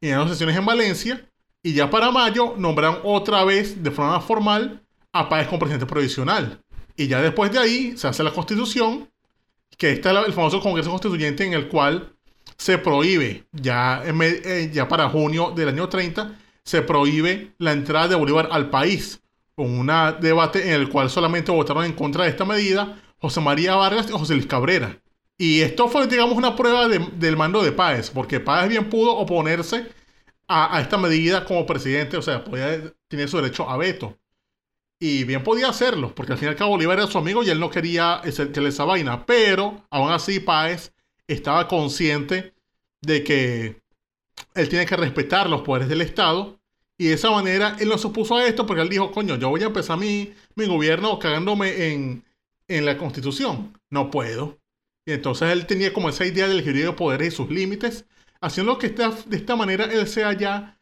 y 0.00 0.08
en 0.08 0.18
las 0.18 0.30
sesiones 0.30 0.56
en 0.56 0.66
Valencia 0.66 1.28
y 1.62 1.74
ya 1.74 1.90
para 1.90 2.10
mayo 2.10 2.54
nombran 2.56 2.98
otra 3.02 3.44
vez 3.44 3.82
de 3.82 3.90
forma 3.90 4.20
formal 4.20 4.85
a 5.18 5.28
Páez 5.28 5.46
como 5.46 5.60
presidente 5.60 5.86
provisional. 5.86 6.60
Y 6.96 7.08
ya 7.08 7.20
después 7.20 7.52
de 7.52 7.58
ahí 7.58 7.96
se 7.96 8.08
hace 8.08 8.22
la 8.22 8.32
constitución, 8.32 9.08
que 9.76 9.92
está 9.92 10.10
el 10.10 10.32
famoso 10.32 10.60
Congreso 10.60 10.90
Constituyente 10.90 11.44
en 11.44 11.52
el 11.52 11.68
cual 11.68 12.12
se 12.56 12.78
prohíbe, 12.78 13.46
ya, 13.52 14.02
eh, 14.04 14.70
ya 14.72 14.88
para 14.88 15.08
junio 15.08 15.52
del 15.54 15.68
año 15.68 15.88
30, 15.88 16.38
se 16.64 16.82
prohíbe 16.82 17.52
la 17.58 17.72
entrada 17.72 18.08
de 18.08 18.14
Bolívar 18.14 18.48
al 18.50 18.70
país, 18.70 19.20
con 19.54 19.70
un 19.70 19.90
debate 20.20 20.66
en 20.66 20.80
el 20.80 20.88
cual 20.88 21.10
solamente 21.10 21.52
votaron 21.52 21.84
en 21.84 21.92
contra 21.92 22.24
de 22.24 22.30
esta 22.30 22.44
medida 22.44 23.00
José 23.18 23.40
María 23.40 23.74
Vargas 23.74 24.08
y 24.08 24.12
José 24.12 24.34
Luis 24.34 24.46
Cabrera. 24.46 24.98
Y 25.38 25.60
esto 25.60 25.88
fue, 25.88 26.06
digamos, 26.06 26.36
una 26.36 26.56
prueba 26.56 26.88
del 26.88 27.36
mando 27.36 27.62
de 27.62 27.72
Páez, 27.72 28.10
porque 28.10 28.40
Páez 28.40 28.68
bien 28.68 28.88
pudo 28.88 29.16
oponerse 29.16 29.86
a, 30.48 30.80
esta 30.80 30.96
medida 30.96 31.44
como 31.44 31.66
presidente, 31.66 32.16
o 32.16 32.22
sea, 32.22 32.44
podía 32.44 32.92
tener 33.08 33.28
su 33.28 33.36
derecho 33.36 33.68
a 33.68 33.76
veto. 33.76 34.16
Y 34.98 35.24
bien 35.24 35.42
podía 35.42 35.68
hacerlo, 35.68 36.14
porque 36.14 36.32
al 36.32 36.38
fin 36.38 36.48
y 36.48 36.50
al 36.50 36.56
cabo 36.56 36.70
Bolívar 36.70 36.98
era 36.98 37.06
su 37.06 37.18
amigo 37.18 37.42
y 37.42 37.50
él 37.50 37.60
no 37.60 37.70
quería 37.70 38.22
que 38.24 38.66
esa 38.66 38.84
vaina. 38.84 39.26
Pero 39.26 39.86
aún 39.90 40.10
así 40.10 40.40
Páez 40.40 40.92
estaba 41.26 41.68
consciente 41.68 42.54
de 43.02 43.22
que 43.22 43.82
él 44.54 44.68
tiene 44.68 44.86
que 44.86 44.96
respetar 44.96 45.50
los 45.50 45.62
poderes 45.62 45.88
del 45.88 46.00
Estado. 46.00 46.58
Y 46.98 47.08
de 47.08 47.14
esa 47.14 47.30
manera 47.30 47.76
él 47.78 47.88
no 47.88 47.98
se 47.98 48.06
opuso 48.06 48.36
a 48.36 48.46
esto 48.46 48.64
porque 48.64 48.82
él 48.82 48.88
dijo, 48.88 49.12
coño, 49.12 49.36
yo 49.36 49.50
voy 49.50 49.62
a 49.62 49.66
empezar 49.66 49.98
mi, 49.98 50.32
mi 50.54 50.66
gobierno 50.66 51.18
cagándome 51.18 51.92
en, 51.92 52.24
en 52.68 52.86
la 52.86 52.96
constitución. 52.96 53.78
No 53.90 54.10
puedo. 54.10 54.58
Y 55.04 55.12
entonces 55.12 55.50
él 55.50 55.66
tenía 55.66 55.92
como 55.92 56.08
esa 56.08 56.24
idea 56.24 56.48
del 56.48 56.60
equilibrio 56.60 56.92
de 56.92 56.96
poderes 56.96 57.34
y 57.34 57.36
sus 57.36 57.50
límites, 57.50 58.06
haciendo 58.40 58.78
que 58.78 58.88
de 58.88 59.36
esta 59.36 59.56
manera 59.56 59.84
él 59.84 60.08
sea 60.08 60.32
ya 60.32 60.75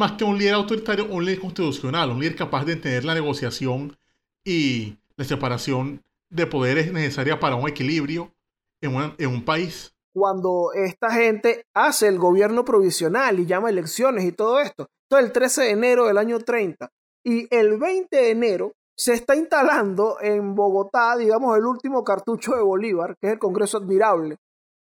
más 0.00 0.12
que 0.12 0.24
un 0.24 0.38
líder 0.38 0.54
autoritario, 0.54 1.06
un 1.10 1.24
líder 1.24 1.40
constitucional, 1.40 2.10
un 2.10 2.20
líder 2.20 2.34
capaz 2.34 2.64
de 2.64 2.72
entender 2.72 3.04
la 3.04 3.14
negociación 3.14 3.96
y 4.42 4.96
la 5.16 5.24
separación 5.24 6.02
de 6.30 6.46
poderes 6.46 6.90
necesaria 6.90 7.38
para 7.38 7.56
un 7.56 7.68
equilibrio 7.68 8.32
en, 8.80 9.14
en 9.18 9.28
un 9.28 9.44
país. 9.44 9.94
Cuando 10.14 10.72
esta 10.74 11.12
gente 11.12 11.66
hace 11.74 12.08
el 12.08 12.18
gobierno 12.18 12.64
provisional 12.64 13.38
y 13.38 13.46
llama 13.46 13.68
elecciones 13.68 14.24
y 14.24 14.32
todo 14.32 14.58
esto, 14.58 14.88
esto 15.02 15.18
es 15.18 15.24
el 15.24 15.32
13 15.32 15.62
de 15.62 15.70
enero 15.70 16.06
del 16.06 16.16
año 16.16 16.38
30, 16.38 16.90
y 17.22 17.54
el 17.54 17.78
20 17.78 18.16
de 18.16 18.30
enero 18.30 18.72
se 18.96 19.12
está 19.12 19.36
instalando 19.36 20.16
en 20.20 20.54
Bogotá, 20.54 21.14
digamos, 21.16 21.56
el 21.58 21.66
último 21.66 22.02
cartucho 22.02 22.54
de 22.54 22.62
Bolívar, 22.62 23.16
que 23.20 23.26
es 23.26 23.32
el 23.34 23.38
Congreso 23.38 23.76
Admirable, 23.76 24.38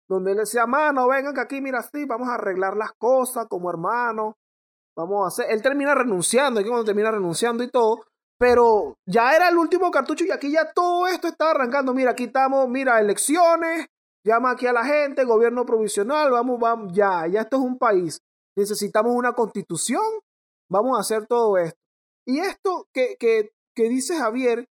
donde 0.09 0.31
él 0.31 0.37
decía, 0.37 0.65
mano, 0.65 1.07
vengan 1.07 1.33
que 1.33 1.41
aquí, 1.41 1.61
mira, 1.61 1.81
sí, 1.81 2.05
vamos 2.05 2.27
a 2.27 2.35
arreglar 2.35 2.75
las 2.75 2.91
cosas 2.93 3.47
como 3.47 3.69
hermanos, 3.69 4.35
vamos 4.97 5.23
a 5.23 5.27
hacer. 5.27 5.45
Él 5.51 5.61
termina 5.61 5.93
renunciando, 5.93 6.59
aquí 6.59 6.67
cuando 6.67 6.85
termina 6.85 7.11
renunciando 7.11 7.63
y 7.63 7.69
todo, 7.69 8.03
pero 8.39 8.97
ya 9.05 9.35
era 9.35 9.49
el 9.49 9.57
último 9.57 9.91
cartucho 9.91 10.25
y 10.25 10.31
aquí 10.31 10.51
ya 10.51 10.71
todo 10.73 11.07
esto 11.07 11.27
está 11.27 11.51
arrancando. 11.51 11.93
Mira, 11.93 12.11
aquí 12.11 12.25
estamos, 12.25 12.67
mira, 12.67 12.99
elecciones, 12.99 13.87
llama 14.25 14.51
aquí 14.51 14.67
a 14.67 14.73
la 14.73 14.83
gente, 14.83 15.23
gobierno 15.23 15.65
provisional, 15.65 16.31
vamos, 16.31 16.59
vamos, 16.59 16.93
ya, 16.93 17.27
ya 17.27 17.41
esto 17.41 17.57
es 17.57 17.63
un 17.63 17.77
país. 17.77 18.19
Necesitamos 18.55 19.15
una 19.15 19.33
constitución, 19.33 20.03
vamos 20.69 20.97
a 20.97 21.01
hacer 21.01 21.27
todo 21.27 21.57
esto. 21.57 21.79
Y 22.25 22.39
esto 22.39 22.87
que, 22.91 23.15
que, 23.19 23.51
que 23.75 23.89
dice 23.89 24.17
Javier, 24.17 24.67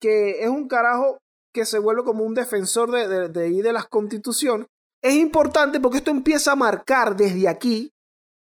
que 0.00 0.42
es 0.42 0.48
un 0.48 0.68
carajo 0.68 1.18
que 1.52 1.64
se 1.64 1.78
vuelve 1.78 2.04
como 2.04 2.24
un 2.24 2.34
defensor 2.34 2.90
de, 2.92 3.08
de, 3.08 3.28
de, 3.28 3.62
de 3.62 3.72
las 3.72 3.88
constituciones, 3.88 4.68
es 5.02 5.14
importante 5.14 5.80
porque 5.80 5.98
esto 5.98 6.10
empieza 6.10 6.52
a 6.52 6.56
marcar 6.56 7.16
desde 7.16 7.48
aquí 7.48 7.90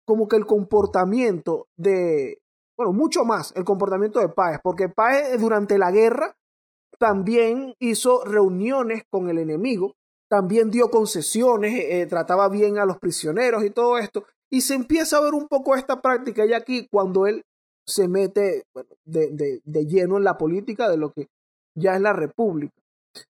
como 0.06 0.28
que 0.28 0.36
el 0.36 0.46
comportamiento 0.46 1.66
de, 1.76 2.38
bueno, 2.76 2.92
mucho 2.92 3.24
más 3.24 3.52
el 3.56 3.64
comportamiento 3.64 4.20
de 4.20 4.28
Páez, 4.28 4.60
porque 4.62 4.88
Páez 4.88 5.40
durante 5.40 5.78
la 5.78 5.90
guerra 5.90 6.34
también 6.98 7.74
hizo 7.78 8.24
reuniones 8.24 9.02
con 9.10 9.28
el 9.30 9.38
enemigo, 9.38 9.94
también 10.28 10.70
dio 10.70 10.90
concesiones, 10.90 11.72
eh, 11.74 12.06
trataba 12.06 12.48
bien 12.48 12.78
a 12.78 12.84
los 12.84 12.98
prisioneros 12.98 13.64
y 13.64 13.70
todo 13.70 13.98
esto, 13.98 14.24
y 14.50 14.60
se 14.60 14.74
empieza 14.74 15.16
a 15.16 15.22
ver 15.22 15.34
un 15.34 15.48
poco 15.48 15.76
esta 15.76 16.00
práctica 16.00 16.44
ya 16.44 16.58
aquí 16.58 16.88
cuando 16.90 17.26
él 17.26 17.42
se 17.86 18.06
mete 18.08 18.64
de, 19.04 19.30
de, 19.30 19.60
de 19.64 19.86
lleno 19.86 20.16
en 20.16 20.24
la 20.24 20.36
política 20.36 20.88
de 20.88 20.96
lo 20.96 21.12
que 21.12 21.28
ya 21.76 21.94
es 21.94 22.00
la 22.00 22.12
república. 22.12 22.74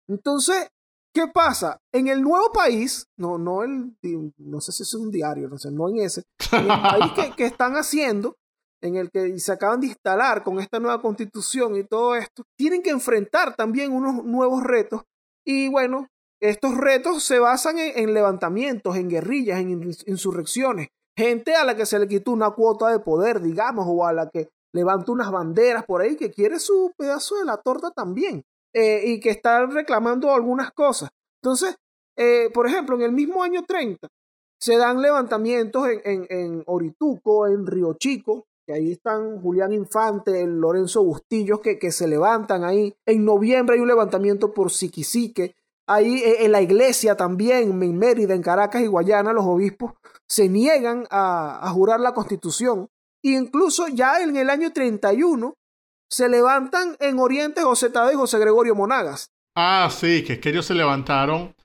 Entonces, 0.08 0.70
¿Qué 1.16 1.28
pasa? 1.28 1.80
En 1.94 2.10
el 2.10 2.22
nuevo 2.22 2.52
país, 2.52 3.08
no, 3.16 3.38
no 3.38 3.64
el, 3.64 3.96
no 4.38 4.60
sé 4.60 4.74
si 4.74 4.84
es 4.84 4.94
un 4.96 5.10
diario, 5.10 5.48
no 5.48 5.58
sé, 5.58 5.72
no 5.72 5.88
en 5.88 6.00
ese, 6.00 6.24
en 6.52 6.70
el 6.70 6.82
país 6.82 7.12
que, 7.16 7.32
que, 7.38 7.46
están 7.46 7.76
haciendo, 7.78 8.36
en 8.82 8.98
el 8.98 9.10
que 9.10 9.40
se 9.40 9.54
acaban 9.54 9.80
de 9.80 9.88
instalar 9.88 10.44
con 10.44 10.60
esta 10.60 10.78
nueva 10.78 11.02
constitución 11.02 11.78
y 11.78 11.86
todo 11.86 12.18
esto, 12.18 12.44
tienen 12.58 12.84
que 12.84 12.90
enfrentar 12.90 13.56
también 13.56 13.94
unos 13.94 14.26
nuevos 14.26 14.62
retos. 14.62 15.04
Y 15.46 15.70
bueno, 15.70 16.10
estos 16.42 16.76
retos 16.76 17.24
se 17.24 17.40
basan 17.40 17.80
en, 17.80 17.98
en 17.98 18.14
levantamientos, 18.14 18.98
en 18.98 19.08
guerrillas, 19.10 19.62
en 19.62 19.84
insurrecciones. 20.08 20.90
Gente 21.18 21.56
a 21.56 21.64
la 21.64 21.78
que 21.78 21.86
se 21.86 21.98
le 21.98 22.10
quitó 22.10 22.32
una 22.32 22.52
cuota 22.52 22.90
de 22.90 23.00
poder, 23.00 23.40
digamos, 23.40 23.86
o 23.88 24.06
a 24.06 24.12
la 24.12 24.30
que 24.30 24.50
levanta 24.74 25.14
unas 25.14 25.32
banderas 25.32 25.86
por 25.86 26.02
ahí 26.02 26.18
que 26.18 26.30
quiere 26.30 26.60
su 26.60 26.92
pedazo 26.98 27.38
de 27.38 27.46
la 27.46 27.56
torta 27.56 27.92
también. 27.92 28.44
Eh, 28.78 29.04
y 29.06 29.22
que 29.22 29.30
están 29.30 29.72
reclamando 29.72 30.34
algunas 30.34 30.74
cosas. 30.74 31.10
Entonces, 31.42 31.78
eh, 32.18 32.50
por 32.54 32.68
ejemplo, 32.68 32.98
en 32.98 33.04
el 33.04 33.14
mismo 33.14 33.42
año 33.42 33.64
30 33.64 34.10
se 34.60 34.76
dan 34.76 35.02
levantamientos 35.02 35.88
en, 36.04 36.28
en, 36.30 36.62
Orituco, 36.66 37.48
en 37.48 37.66
Río 37.66 37.94
Chico, 37.94 38.48
que 38.68 38.74
ahí 38.74 38.92
están 38.92 39.40
Julián 39.42 39.72
Infante, 39.72 40.46
Lorenzo 40.46 41.06
Bustillos, 41.06 41.62
que, 41.62 41.80
que 41.80 41.94
se 41.94 42.06
levantan 42.06 42.66
ahí. 42.66 42.94
En 43.06 43.24
noviembre 43.24 43.76
hay 43.76 43.82
un 43.82 43.88
levantamiento 43.88 44.54
por 44.54 44.70
Siquisique. 44.72 45.56
Ahí 45.88 46.22
eh, 46.22 46.44
en 46.44 46.52
la 46.52 46.62
iglesia 46.62 47.16
también, 47.16 47.82
en 47.82 47.98
Mérida, 47.98 48.34
en 48.34 48.42
Caracas 48.42 48.82
y 48.82 48.88
Guayana, 48.88 49.32
los 49.32 49.46
obispos 49.46 49.94
se 50.28 50.50
niegan 50.50 51.08
a, 51.10 51.66
a 51.66 51.70
jurar 51.70 52.02
la 52.02 52.14
constitución. 52.14 52.90
E 53.24 53.30
incluso 53.30 53.88
ya 53.88 54.22
en 54.22 54.36
el 54.36 54.50
año 54.50 54.74
31 54.74 55.56
se 56.10 56.30
levantan 56.30 56.96
en 57.00 57.20
Oriente 57.20 57.62
José 57.62 57.90
Tadeo 57.90 58.14
y 58.14 58.16
José 58.16 58.40
Gregorio 58.40 58.76
Monagas. 58.76 59.32
Ah, 59.56 59.90
sí, 59.92 60.24
que 60.24 60.34
es 60.34 60.40
que 60.40 60.50
ellos 60.50 60.66
se 60.66 60.74
levantaron. 60.74 61.56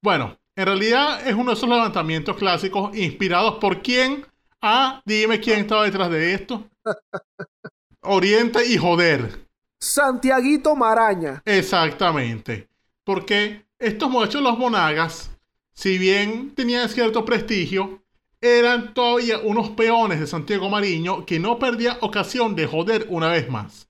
Bueno, 0.00 0.38
en 0.54 0.66
realidad 0.66 1.26
es 1.26 1.34
uno 1.34 1.50
de 1.50 1.56
esos 1.56 1.68
levantamientos 1.68 2.36
clásicos 2.36 2.96
inspirados 2.96 3.56
por 3.58 3.82
quién? 3.82 4.26
Ah, 4.60 5.02
dime 5.04 5.40
quién 5.40 5.60
estaba 5.60 5.84
detrás 5.84 6.10
de 6.10 6.34
esto. 6.34 6.68
Oriente 8.02 8.64
y 8.66 8.76
joder. 8.76 9.46
Santiaguito 9.78 10.76
Maraña. 10.76 11.42
Exactamente. 11.44 12.68
Porque 13.04 13.64
estos 13.78 14.10
muchachos, 14.10 14.42
los 14.42 14.58
monagas, 14.58 15.30
si 15.72 15.98
bien 15.98 16.54
tenían 16.54 16.88
cierto 16.88 17.24
prestigio, 17.24 18.01
eran 18.42 18.92
todavía 18.92 19.38
unos 19.38 19.70
peones 19.70 20.18
de 20.18 20.26
Santiago 20.26 20.68
Mariño 20.68 21.24
que 21.24 21.38
no 21.38 21.60
perdía 21.60 21.98
ocasión 22.00 22.56
de 22.56 22.66
joder 22.66 23.06
una 23.08 23.28
vez 23.28 23.48
más. 23.48 23.88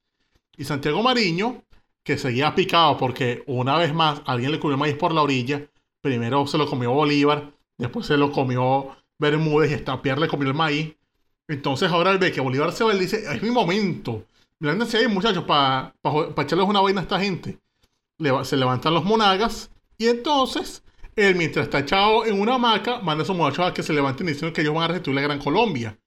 Y 0.59 0.65
Santiago 0.65 1.03
Mariño, 1.03 1.65
que 2.05 2.19
seguía 2.19 2.55
picado 2.55 2.99
porque 2.99 3.43
una 3.47 3.79
vez 3.79 3.95
más 3.95 4.21
alguien 4.27 4.53
le 4.53 4.61
comió 4.61 4.77
maíz 4.77 4.95
por 4.95 5.15
la 5.15 5.23
orilla, 5.23 5.67
primero 6.03 6.47
se 6.47 6.59
lo 6.59 6.69
comió 6.69 6.93
Bolívar, 6.93 7.51
después 7.79 8.05
se 8.05 8.19
lo 8.19 8.31
comió 8.31 8.95
Bermúdez 9.19 9.71
y 9.71 9.75
hasta 9.75 10.03
Pierre 10.03 10.21
le 10.21 10.29
comió 10.29 10.49
el 10.49 10.55
maíz. 10.55 10.95
Entonces 11.49 11.91
ahora 11.91 12.11
él 12.11 12.19
ve 12.19 12.31
que 12.31 12.43
Bolívar 12.43 12.73
se 12.73 12.85
va 12.85 12.95
y 12.95 12.99
dice, 12.99 13.25
es 13.35 13.43
mi 13.43 13.51
momento. 13.51 14.27
Lándense 14.61 14.99
ahí 14.99 15.09
muchachos 15.09 15.45
para 15.45 15.95
echarles 16.37 16.69
una 16.69 16.83
vaina 16.83 17.01
a 17.01 17.05
esta 17.05 17.19
gente. 17.19 17.59
se 18.45 18.57
levantan 18.57 18.93
los 18.93 19.05
monagas 19.05 19.71
y 19.97 20.09
entonces 20.09 20.82
él, 21.16 21.35
mientras 21.35 21.64
está 21.66 21.81
echado 21.81 22.25
en 22.25 22.40
una 22.40 22.55
hamaca, 22.55 23.01
manda 23.01 23.22
a 23.22 23.27
sus 23.27 23.37
muchachos 23.37 23.66
a 23.66 23.75
que 23.75 23.83
se 23.83 23.92
levanten 23.92 24.27
diciendo 24.27 24.53
que 24.53 24.62
ellos 24.62 24.75
van 24.75 24.85
a 24.85 24.88
restituir 24.88 25.16
la 25.16 25.22
Gran 25.22 25.38
Colombia. 25.38 25.98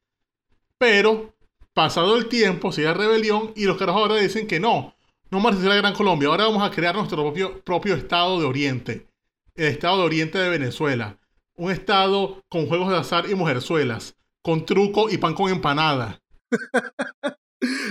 Pero, 0.78 1.36
pasado 1.74 2.18
el 2.18 2.28
tiempo, 2.28 2.72
sigue 2.72 2.88
la 2.88 2.94
rebelión 2.94 3.52
y 3.56 3.66
los 3.66 3.78
carajos 3.78 4.02
ahora 4.02 4.16
dicen 4.16 4.48
que 4.48 4.60
no, 4.60 4.96
no 5.30 5.38
vamos 5.38 5.46
a 5.46 5.50
restituir 5.52 5.76
la 5.76 5.82
Gran 5.82 5.94
Colombia, 5.94 6.30
ahora 6.30 6.46
vamos 6.46 6.64
a 6.64 6.72
crear 6.72 6.96
nuestro 6.96 7.22
propio, 7.22 7.62
propio 7.62 7.96
Estado 7.96 8.40
de 8.40 8.46
Oriente, 8.46 9.08
el 9.54 9.68
Estado 9.68 10.00
de 10.00 10.04
Oriente 10.04 10.38
de 10.38 10.50
Venezuela. 10.50 11.20
Un 11.58 11.72
Estado 11.72 12.44
con 12.50 12.68
juegos 12.68 12.90
de 12.90 12.98
azar 12.98 13.30
y 13.30 13.36
mujerzuelas, 13.36 14.18
con 14.42 14.66
truco 14.66 15.10
y 15.10 15.18
pan 15.18 15.34
con 15.34 15.50
empanada. 15.52 16.20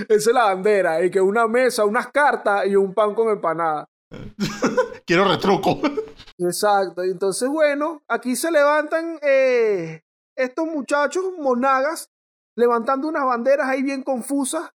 Esa 0.07 0.29
es 0.29 0.33
la 0.33 0.45
bandera, 0.45 1.03
y 1.03 1.09
que 1.09 1.19
una 1.19 1.47
mesa, 1.47 1.85
unas 1.85 2.07
cartas 2.11 2.67
y 2.67 2.75
un 2.75 2.93
pan 2.93 3.15
con 3.15 3.29
empanada. 3.29 3.89
Quiero 5.05 5.25
retruco. 5.25 5.79
Exacto. 6.37 7.03
Entonces, 7.03 7.47
bueno, 7.49 8.01
aquí 8.07 8.35
se 8.35 8.51
levantan 8.51 9.19
eh, 9.21 10.01
estos 10.35 10.65
muchachos 10.65 11.25
monagas 11.37 12.09
levantando 12.57 13.07
unas 13.07 13.25
banderas 13.25 13.67
ahí 13.67 13.83
bien 13.83 14.03
confusas. 14.03 14.71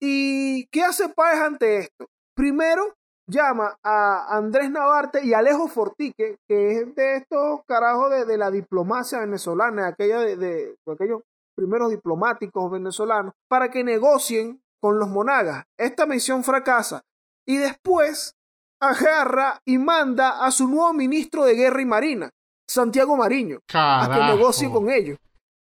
¿Y 0.00 0.66
qué 0.66 0.82
hace 0.82 1.08
Páez 1.10 1.40
ante 1.40 1.78
esto? 1.78 2.06
Primero, 2.34 2.94
llama 3.28 3.78
a 3.82 4.36
Andrés 4.36 4.70
Navarte 4.70 5.24
y 5.24 5.32
Alejo 5.32 5.68
Fortique, 5.68 6.38
que 6.48 6.72
es 6.72 6.94
de 6.94 7.16
estos 7.16 7.60
carajos 7.66 8.26
de, 8.26 8.36
la 8.36 8.50
diplomacia 8.50 9.20
venezolana, 9.20 9.86
aquella 9.86 10.18
de, 10.18 10.36
de, 10.36 10.76
aquellos 10.92 11.22
primeros 11.54 11.90
diplomáticos 11.90 12.70
venezolanos, 12.70 13.32
para 13.48 13.70
que 13.70 13.84
negocien 13.84 14.60
con 14.80 14.98
los 14.98 15.08
monagas. 15.08 15.64
Esta 15.78 16.06
misión 16.06 16.42
fracasa. 16.42 17.02
Y 17.46 17.58
después 17.58 18.34
agarra 18.82 19.60
y 19.64 19.78
manda 19.78 20.44
a 20.44 20.50
su 20.50 20.66
nuevo 20.66 20.92
ministro 20.92 21.44
de 21.44 21.54
Guerra 21.54 21.80
y 21.80 21.86
Marina, 21.86 22.30
Santiago 22.68 23.16
Mariño, 23.16 23.60
a 23.72 24.10
que 24.12 24.36
negocie 24.36 24.70
con 24.70 24.90
ellos. 24.90 25.18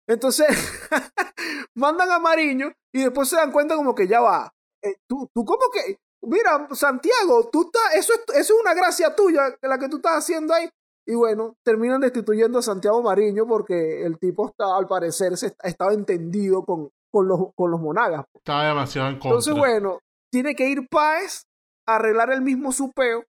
Entonces, 0.08 0.48
mandan 1.76 2.10
a 2.12 2.20
Mariño 2.20 2.72
y 2.94 3.04
después 3.04 3.28
se 3.28 3.36
dan 3.36 3.52
cuenta 3.52 3.76
como 3.76 3.94
que 3.94 4.08
ya 4.08 4.22
va. 4.22 4.50
Eh, 4.82 4.96
tú, 5.06 5.30
tú 5.34 5.44
como 5.44 5.70
que, 5.70 5.98
mira, 6.22 6.70
Santiago, 6.72 7.50
tú 7.52 7.64
estás, 7.64 7.96
eso 7.96 8.14
es, 8.14 8.22
eso 8.36 8.54
es 8.56 8.62
una 8.62 8.74
gracia 8.74 9.14
tuya, 9.14 9.54
la 9.62 9.78
que 9.78 9.90
tú 9.90 9.98
estás 9.98 10.20
haciendo 10.20 10.54
ahí. 10.54 10.70
Y 11.06 11.16
bueno, 11.16 11.56
terminan 11.64 12.00
destituyendo 12.00 12.60
a 12.60 12.62
Santiago 12.62 13.02
Mariño 13.04 13.46
porque 13.48 14.06
el 14.06 14.18
tipo 14.18 14.48
está, 14.48 14.78
al 14.78 14.88
parecer, 14.88 15.36
se, 15.38 15.54
estaba 15.64 15.92
entendido 15.94 16.64
con, 16.64 16.90
con, 17.12 17.28
los, 17.28 17.54
con 17.54 17.70
los 17.70 17.82
monagas. 17.82 18.26
Estaba 18.34 18.68
demasiado 18.68 19.10
en 19.10 19.16
contra. 19.16 19.30
Entonces, 19.30 19.56
bueno, 19.56 20.00
tiene 20.32 20.56
que 20.56 20.70
ir 20.70 20.88
Páez 20.88 21.49
arreglar 21.96 22.32
el 22.32 22.42
mismo 22.42 22.72
supeo. 22.72 23.26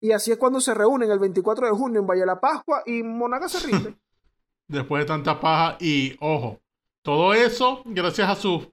Y 0.00 0.12
así 0.12 0.32
es 0.32 0.38
cuando 0.38 0.60
se 0.60 0.74
reúnen 0.74 1.10
el 1.10 1.18
24 1.18 1.66
de 1.66 1.72
junio 1.72 2.00
en 2.00 2.06
Valle 2.06 2.20
de 2.20 2.26
la 2.26 2.40
Pascua 2.40 2.82
y 2.86 3.02
Monaga 3.02 3.48
se 3.48 3.66
rinde. 3.66 3.94
Después 4.68 5.02
de 5.02 5.06
tanta 5.06 5.40
paja 5.40 5.76
y 5.80 6.16
ojo, 6.20 6.60
todo 7.02 7.34
eso 7.34 7.82
gracias 7.84 8.30
a 8.30 8.36
sus 8.36 8.68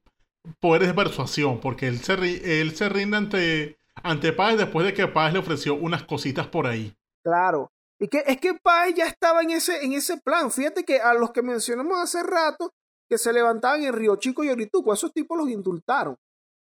poderes 0.60 0.90
de 0.90 0.94
persuasión, 0.94 1.60
porque 1.60 1.88
él 1.88 2.00
se, 2.00 2.62
él 2.62 2.76
se 2.76 2.88
rinde 2.88 3.18
ante, 3.18 3.80
ante 4.04 4.32
Páez 4.32 4.58
después 4.58 4.86
de 4.86 4.94
que 4.94 5.08
Páez 5.08 5.34
le 5.34 5.40
ofreció 5.40 5.76
unas 5.76 6.04
cositas 6.04 6.48
por 6.48 6.68
ahí. 6.68 6.96
Claro. 7.24 7.72
Y 8.00 8.08
que 8.08 8.24
es 8.28 8.40
que 8.40 8.54
Páez 8.54 8.96
ya 8.96 9.08
estaba 9.08 9.42
en 9.42 9.52
ese, 9.52 9.84
en 9.84 9.94
ese 9.94 10.18
plan. 10.18 10.52
Fíjate 10.52 10.84
que 10.84 11.00
a 11.00 11.14
los 11.14 11.32
que 11.32 11.42
mencionamos 11.42 11.98
hace 11.98 12.22
rato, 12.22 12.72
que 13.10 13.18
se 13.18 13.34
levantaban 13.34 13.84
en 13.84 13.94
Río 13.94 14.18
Chico 14.18 14.44
y 14.44 14.50
Orituco, 14.50 14.94
esos 14.94 15.12
tipos 15.14 15.38
los 15.38 15.50
indultaron. 15.50 16.16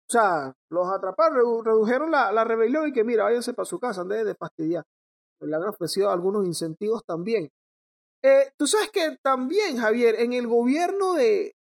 O 0.10 0.12
sea, 0.12 0.54
los 0.70 0.88
atraparon, 0.92 1.64
redujeron 1.64 2.12
la, 2.12 2.44
rebelión 2.44 2.88
y 2.88 2.94
que 2.94 3.04
mira, 3.04 3.24
váyanse 3.24 3.54
para 3.54 3.66
su 3.66 3.80
casa, 3.80 4.02
anden 4.02 4.26
de 4.26 4.36
fastidiar. 4.36 4.84
Le 5.40 5.56
han 5.56 5.64
ofrecido 5.64 6.10
algunos 6.10 6.46
incentivos 6.46 7.04
también. 7.06 7.50
Eh, 8.24 8.52
Tú 8.58 8.68
sabes 8.68 8.90
que 8.92 9.18
también, 9.22 9.78
Javier, 9.78 10.16
en 10.20 10.34
el 10.34 10.48
gobierno 10.48 11.14
de, 11.14 11.56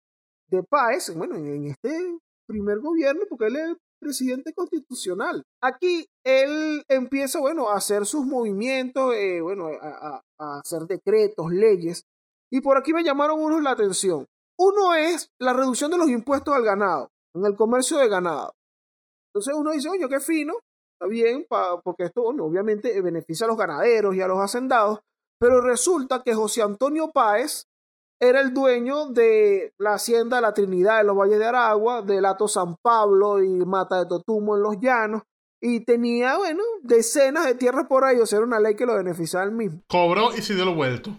de 0.47 0.63
Páez, 0.63 1.13
bueno, 1.15 1.35
en 1.35 1.67
este 1.67 2.17
primer 2.47 2.79
gobierno, 2.79 3.23
porque 3.29 3.47
él 3.47 3.55
es 3.55 3.77
presidente 3.99 4.53
constitucional. 4.53 5.43
Aquí 5.61 6.05
él 6.25 6.83
empieza, 6.87 7.39
bueno, 7.39 7.69
a 7.69 7.75
hacer 7.75 8.05
sus 8.05 8.25
movimientos, 8.25 9.13
eh, 9.15 9.41
bueno, 9.41 9.67
a, 9.81 10.21
a, 10.37 10.59
hacer 10.59 10.81
decretos, 10.81 11.51
leyes. 11.51 12.05
Y 12.51 12.61
por 12.61 12.77
aquí 12.77 12.93
me 12.93 13.03
llamaron 13.03 13.41
unos 13.41 13.63
la 13.63 13.71
atención. 13.71 14.27
Uno 14.57 14.93
es 14.93 15.29
la 15.39 15.53
reducción 15.53 15.89
de 15.91 15.97
los 15.97 16.09
impuestos 16.09 16.53
al 16.53 16.63
ganado 16.63 17.12
en 17.35 17.45
el 17.45 17.55
comercio 17.55 17.97
de 17.97 18.07
ganado. 18.07 18.53
Entonces 19.33 19.53
uno 19.55 19.71
dice, 19.71 19.89
oye, 19.89 20.07
qué 20.07 20.19
fino, 20.19 20.53
está 20.93 21.07
bien, 21.07 21.45
porque 21.83 22.03
esto 22.03 22.21
obviamente 22.23 23.01
beneficia 23.01 23.45
a 23.45 23.49
los 23.49 23.57
ganaderos 23.57 24.15
y 24.15 24.21
a 24.21 24.27
los 24.27 24.39
hacendados, 24.39 24.99
pero 25.39 25.61
resulta 25.61 26.23
que 26.23 26.33
José 26.33 26.61
Antonio 26.61 27.11
Páez 27.11 27.65
era 28.21 28.39
el 28.39 28.53
dueño 28.53 29.07
de 29.07 29.73
la 29.77 29.95
hacienda 29.95 30.37
de 30.37 30.43
la 30.43 30.53
Trinidad 30.53 31.01
en 31.01 31.07
los 31.07 31.17
Valles 31.17 31.39
de 31.39 31.45
Aragua, 31.45 32.01
del 32.01 32.25
Ato 32.25 32.47
San 32.47 32.77
Pablo 32.77 33.43
y 33.43 33.49
Mata 33.65 33.99
de 33.99 34.05
Totumo 34.05 34.55
en 34.55 34.63
los 34.63 34.79
Llanos, 34.79 35.23
y 35.61 35.81
tenía, 35.81 36.37
bueno, 36.37 36.61
decenas 36.81 37.45
de 37.45 37.55
tierras 37.55 37.87
por 37.87 38.03
ahí, 38.03 38.19
o 38.19 38.25
sea, 38.25 38.37
era 38.37 38.45
una 38.45 38.59
ley 38.59 38.75
que 38.75 38.85
lo 38.85 38.95
beneficiaba 38.95 39.43
al 39.43 39.51
mismo. 39.51 39.81
Cobró 39.89 40.33
y 40.33 40.41
se 40.41 40.53
dio 40.53 40.65
lo 40.65 40.75
vuelto. 40.75 41.09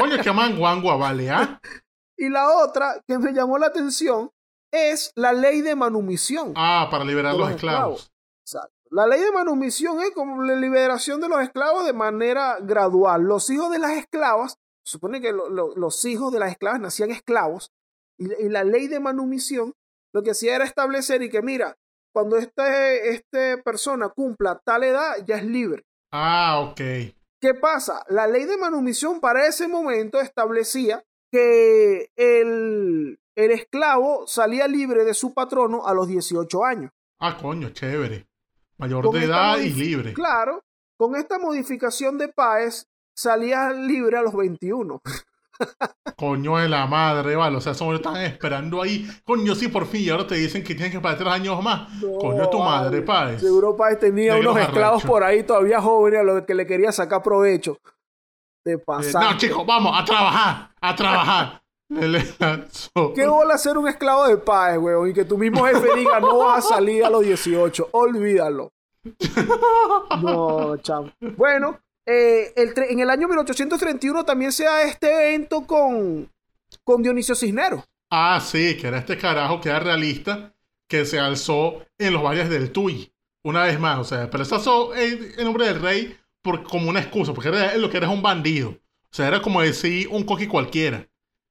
Oye, 0.00 0.20
qué 0.22 0.32
manguangua 0.32 0.96
vale, 0.96 1.30
¿ah? 1.30 1.60
y 2.18 2.28
la 2.28 2.56
otra 2.62 3.02
que 3.06 3.18
me 3.18 3.32
llamó 3.32 3.58
la 3.58 3.66
atención 3.66 4.30
es 4.72 5.12
la 5.14 5.32
ley 5.32 5.60
de 5.62 5.74
manumisión. 5.74 6.52
Ah, 6.56 6.88
para 6.90 7.04
liberar 7.04 7.34
a 7.34 7.36
los, 7.36 7.50
esclavos. 7.50 8.12
Exacto. 8.44 8.74
La 8.90 9.06
ley 9.06 9.20
de 9.20 9.32
manumisión 9.32 10.00
es 10.00 10.10
como 10.12 10.42
la 10.42 10.54
liberación 10.54 11.20
de 11.20 11.28
los 11.28 11.40
esclavos 11.40 11.84
de 11.86 11.92
manera 11.92 12.58
gradual. 12.60 13.22
Los 13.22 13.50
hijos 13.50 13.70
de 13.70 13.78
las 13.78 13.92
esclavas, 13.92 14.58
supone 14.84 15.20
que 15.20 15.32
los 15.32 16.04
hijos 16.04 16.32
de 16.32 16.38
las 16.38 16.52
esclavas 16.52 16.80
nacían 16.80 17.10
esclavos, 17.10 17.72
y, 18.18 18.48
la 18.48 18.64
ley 18.64 18.86
de 18.86 19.00
manumisión 19.00 19.74
lo 20.14 20.22
que 20.22 20.30
hacía 20.30 20.56
era 20.56 20.64
establecer 20.64 21.22
y 21.22 21.28
que, 21.28 21.42
mira, 21.42 21.76
cuando 22.14 22.38
esta 22.38 22.92
este 22.94 23.58
persona 23.58 24.08
cumpla 24.08 24.60
tal 24.64 24.84
edad, 24.84 25.16
ya 25.26 25.36
es 25.36 25.44
libre. 25.44 25.84
Ah, 26.12 26.60
ok. 26.60 26.80
¿Qué 27.40 27.54
pasa? 27.60 28.02
La 28.08 28.26
ley 28.26 28.44
de 28.44 28.56
manumisión 28.56 29.20
para 29.20 29.46
ese 29.46 29.68
momento 29.68 30.20
establecía 30.20 31.04
que 31.30 32.08
el, 32.16 33.18
el 33.36 33.50
esclavo 33.50 34.26
salía 34.26 34.66
libre 34.66 35.04
de 35.04 35.14
su 35.14 35.34
patrono 35.34 35.86
a 35.86 35.94
los 35.94 36.08
18 36.08 36.64
años. 36.64 36.90
Ah, 37.20 37.36
coño, 37.36 37.70
chévere. 37.70 38.26
Mayor 38.78 39.10
de 39.10 39.24
edad 39.24 39.58
y 39.58 39.70
libre. 39.70 40.12
Claro, 40.12 40.64
con 40.96 41.14
esta 41.16 41.38
modificación 41.38 42.18
de 42.18 42.28
Páez 42.28 42.88
salía 43.14 43.70
libre 43.72 44.18
a 44.18 44.22
los 44.22 44.34
21. 44.34 45.00
Coño 46.16 46.58
de 46.58 46.68
la 46.68 46.86
madre, 46.86 47.36
vale. 47.36 47.56
O 47.56 47.60
sea, 47.60 47.74
son 47.74 47.94
están 47.94 48.16
esperando 48.16 48.82
ahí. 48.82 49.08
Coño, 49.24 49.54
sí, 49.54 49.68
por 49.68 49.86
fin. 49.86 50.02
Y 50.02 50.10
ahora 50.10 50.26
te 50.26 50.34
dicen 50.34 50.62
que 50.62 50.74
tienen 50.74 50.92
que 50.92 51.00
pagar 51.00 51.18
tres 51.18 51.32
años 51.32 51.62
más. 51.62 51.88
Coño 52.00 52.42
de 52.42 52.48
tu 52.48 52.58
madre, 52.58 53.02
Páez. 53.02 53.40
Seguro 53.40 53.76
Páez 53.76 53.98
tenía 53.98 54.36
unos 54.36 54.56
esclavos 54.58 55.02
por 55.04 55.24
ahí 55.24 55.42
todavía 55.42 55.80
jóvenes 55.80 56.20
a 56.20 56.24
los 56.24 56.42
que 56.42 56.54
le 56.54 56.66
quería 56.66 56.92
sacar 56.92 57.22
provecho. 57.22 57.78
De 58.64 58.74
eh, 58.74 58.78
pasar. 58.78 59.22
no, 59.22 59.38
chicos, 59.38 59.64
vamos 59.66 59.92
a 59.98 60.04
trabajar. 60.04 60.70
A 60.80 60.96
trabajar. 60.96 61.62
¿Qué 63.14 63.26
bola 63.26 63.58
ser 63.58 63.78
un 63.78 63.88
esclavo 63.88 64.26
de 64.26 64.38
paz, 64.38 64.76
weón? 64.78 65.10
Y 65.10 65.12
que 65.12 65.24
tu 65.24 65.38
mismo 65.38 65.64
jefe 65.66 65.94
diga 65.96 66.18
no 66.20 66.38
vas 66.38 66.64
a 66.64 66.68
salir 66.76 67.04
a 67.04 67.10
los 67.10 67.22
18. 67.22 67.90
Olvídalo. 67.92 68.72
No, 70.20 70.76
chamo. 70.78 71.12
Bueno, 71.36 71.78
eh, 72.06 72.52
en 72.56 73.00
el 73.00 73.10
año 73.10 73.28
1831 73.28 74.24
también 74.24 74.50
se 74.50 74.64
da 74.64 74.82
este 74.82 75.12
evento 75.12 75.66
con, 75.66 76.28
con 76.82 77.02
Dionisio 77.02 77.34
Cisneros. 77.34 77.84
Ah, 78.10 78.40
sí, 78.40 78.76
que 78.76 78.88
era 78.88 78.98
este 78.98 79.18
carajo 79.18 79.60
que 79.60 79.68
era 79.68 79.80
realista 79.80 80.52
que 80.88 81.04
se 81.04 81.18
alzó 81.18 81.84
en 81.98 82.12
los 82.12 82.22
valles 82.22 82.48
del 82.48 82.70
Tuy. 82.70 83.12
Una 83.44 83.64
vez 83.64 83.78
más, 83.78 83.98
o 83.98 84.04
sea, 84.04 84.30
pero 84.30 84.44
se 84.44 84.54
alzó 84.54 84.94
en, 84.94 85.36
nombre 85.44 85.66
del 85.66 85.80
rey 85.80 86.16
por, 86.42 86.62
como 86.62 86.88
una 86.88 87.00
excusa, 87.00 87.32
porque 87.32 87.48
era, 87.48 87.76
lo 87.76 87.90
que 87.90 87.96
era 87.96 88.08
un 88.08 88.22
bandido. 88.22 88.70
O 88.70 89.14
sea, 89.16 89.28
era 89.28 89.40
como 89.40 89.62
decir 89.62 90.08
un 90.10 90.24
coqui 90.24 90.46
cualquiera. 90.46 91.08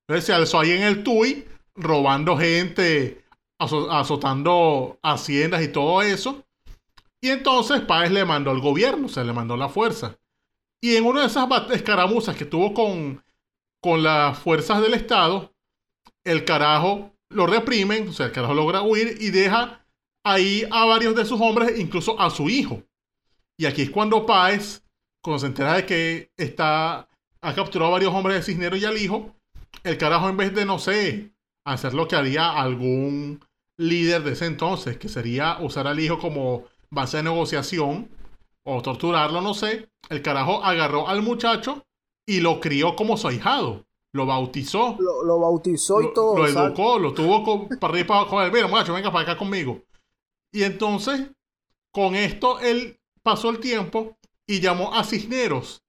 Entonces 0.07 0.25
se 0.25 0.33
alzó 0.33 0.59
ahí 0.59 0.71
en 0.71 0.83
el 0.83 1.03
TUI, 1.03 1.45
robando 1.75 2.37
gente, 2.37 3.23
azo- 3.59 3.89
azotando 3.91 4.99
haciendas 5.01 5.63
y 5.63 5.67
todo 5.69 6.01
eso. 6.01 6.43
Y 7.21 7.29
entonces 7.29 7.81
Páez 7.81 8.11
le 8.11 8.23
mandó 8.25 8.51
al 8.51 8.59
gobierno, 8.61 9.07
o 9.07 9.09
sea, 9.09 9.23
le 9.23 9.33
mandó 9.33 9.57
la 9.57 9.69
fuerza. 9.69 10.17
Y 10.81 10.95
en 10.95 11.05
una 11.05 11.21
de 11.21 11.27
esas 11.27 11.47
escaramuzas 11.71 12.35
que 12.35 12.45
tuvo 12.45 12.73
con, 12.73 13.23
con 13.81 14.03
las 14.03 14.37
fuerzas 14.37 14.81
del 14.81 14.93
Estado, 14.93 15.51
el 16.23 16.45
carajo 16.45 17.11
lo 17.29 17.47
reprimen, 17.47 18.09
o 18.09 18.13
sea, 18.13 18.27
el 18.27 18.31
carajo 18.31 18.53
logra 18.53 18.83
huir 18.83 19.17
y 19.19 19.31
deja 19.31 19.83
ahí 20.23 20.63
a 20.69 20.85
varios 20.85 21.15
de 21.15 21.25
sus 21.25 21.41
hombres, 21.41 21.79
incluso 21.79 22.19
a 22.19 22.29
su 22.29 22.49
hijo. 22.49 22.83
Y 23.57 23.65
aquí 23.65 23.83
es 23.83 23.89
cuando 23.89 24.25
Páez, 24.25 24.83
cuando 25.23 25.39
se 25.39 25.47
entera 25.47 25.73
de 25.75 25.85
que 25.87 26.29
está, 26.37 27.07
ha 27.41 27.55
capturado 27.55 27.89
a 27.89 27.93
varios 27.93 28.13
hombres 28.13 28.37
de 28.37 28.43
Cisneros 28.43 28.79
y 28.79 28.85
al 28.85 28.97
hijo, 28.97 29.35
el 29.83 29.97
carajo 29.97 30.29
en 30.29 30.37
vez 30.37 30.53
de, 30.53 30.65
no 30.65 30.79
sé, 30.79 31.31
hacer 31.65 31.93
lo 31.93 32.07
que 32.07 32.15
haría 32.15 32.51
algún 32.51 33.43
líder 33.77 34.23
de 34.23 34.31
ese 34.33 34.45
entonces, 34.45 34.97
que 34.97 35.09
sería 35.09 35.57
usar 35.61 35.87
al 35.87 35.99
hijo 35.99 36.19
como 36.19 36.63
base 36.89 37.17
de 37.17 37.23
negociación 37.23 38.09
o 38.63 38.81
torturarlo, 38.81 39.41
no 39.41 39.53
sé, 39.53 39.89
el 40.09 40.21
carajo 40.21 40.63
agarró 40.63 41.07
al 41.07 41.21
muchacho 41.21 41.83
y 42.27 42.39
lo 42.39 42.59
crió 42.59 42.95
como 42.95 43.17
su 43.17 43.27
ahijado, 43.27 43.85
lo 44.13 44.25
bautizó 44.25 44.95
Lo, 44.99 45.23
lo 45.23 45.39
bautizó 45.39 46.01
y 46.01 46.05
lo, 46.05 46.13
todo. 46.13 46.37
lo 46.37 46.47
¿sabes? 46.47 46.69
educó, 46.69 46.97
lo 46.99 47.13
tuvo 47.13 47.43
con- 47.43 47.67
para 47.79 47.91
arriba 47.93 48.07
para 48.07 48.19
abajo. 48.21 48.51
Mira, 48.53 48.67
muchacho, 48.67 48.93
venga 48.93 49.11
para 49.11 49.23
acá 49.23 49.37
conmigo. 49.37 49.81
Y 50.53 50.63
entonces, 50.63 51.29
con 51.91 52.15
esto, 52.15 52.59
él 52.59 52.97
pasó 53.23 53.49
el 53.49 53.59
tiempo 53.59 54.17
y 54.47 54.59
llamó 54.61 54.93
a 54.93 55.03
Cisneros 55.03 55.83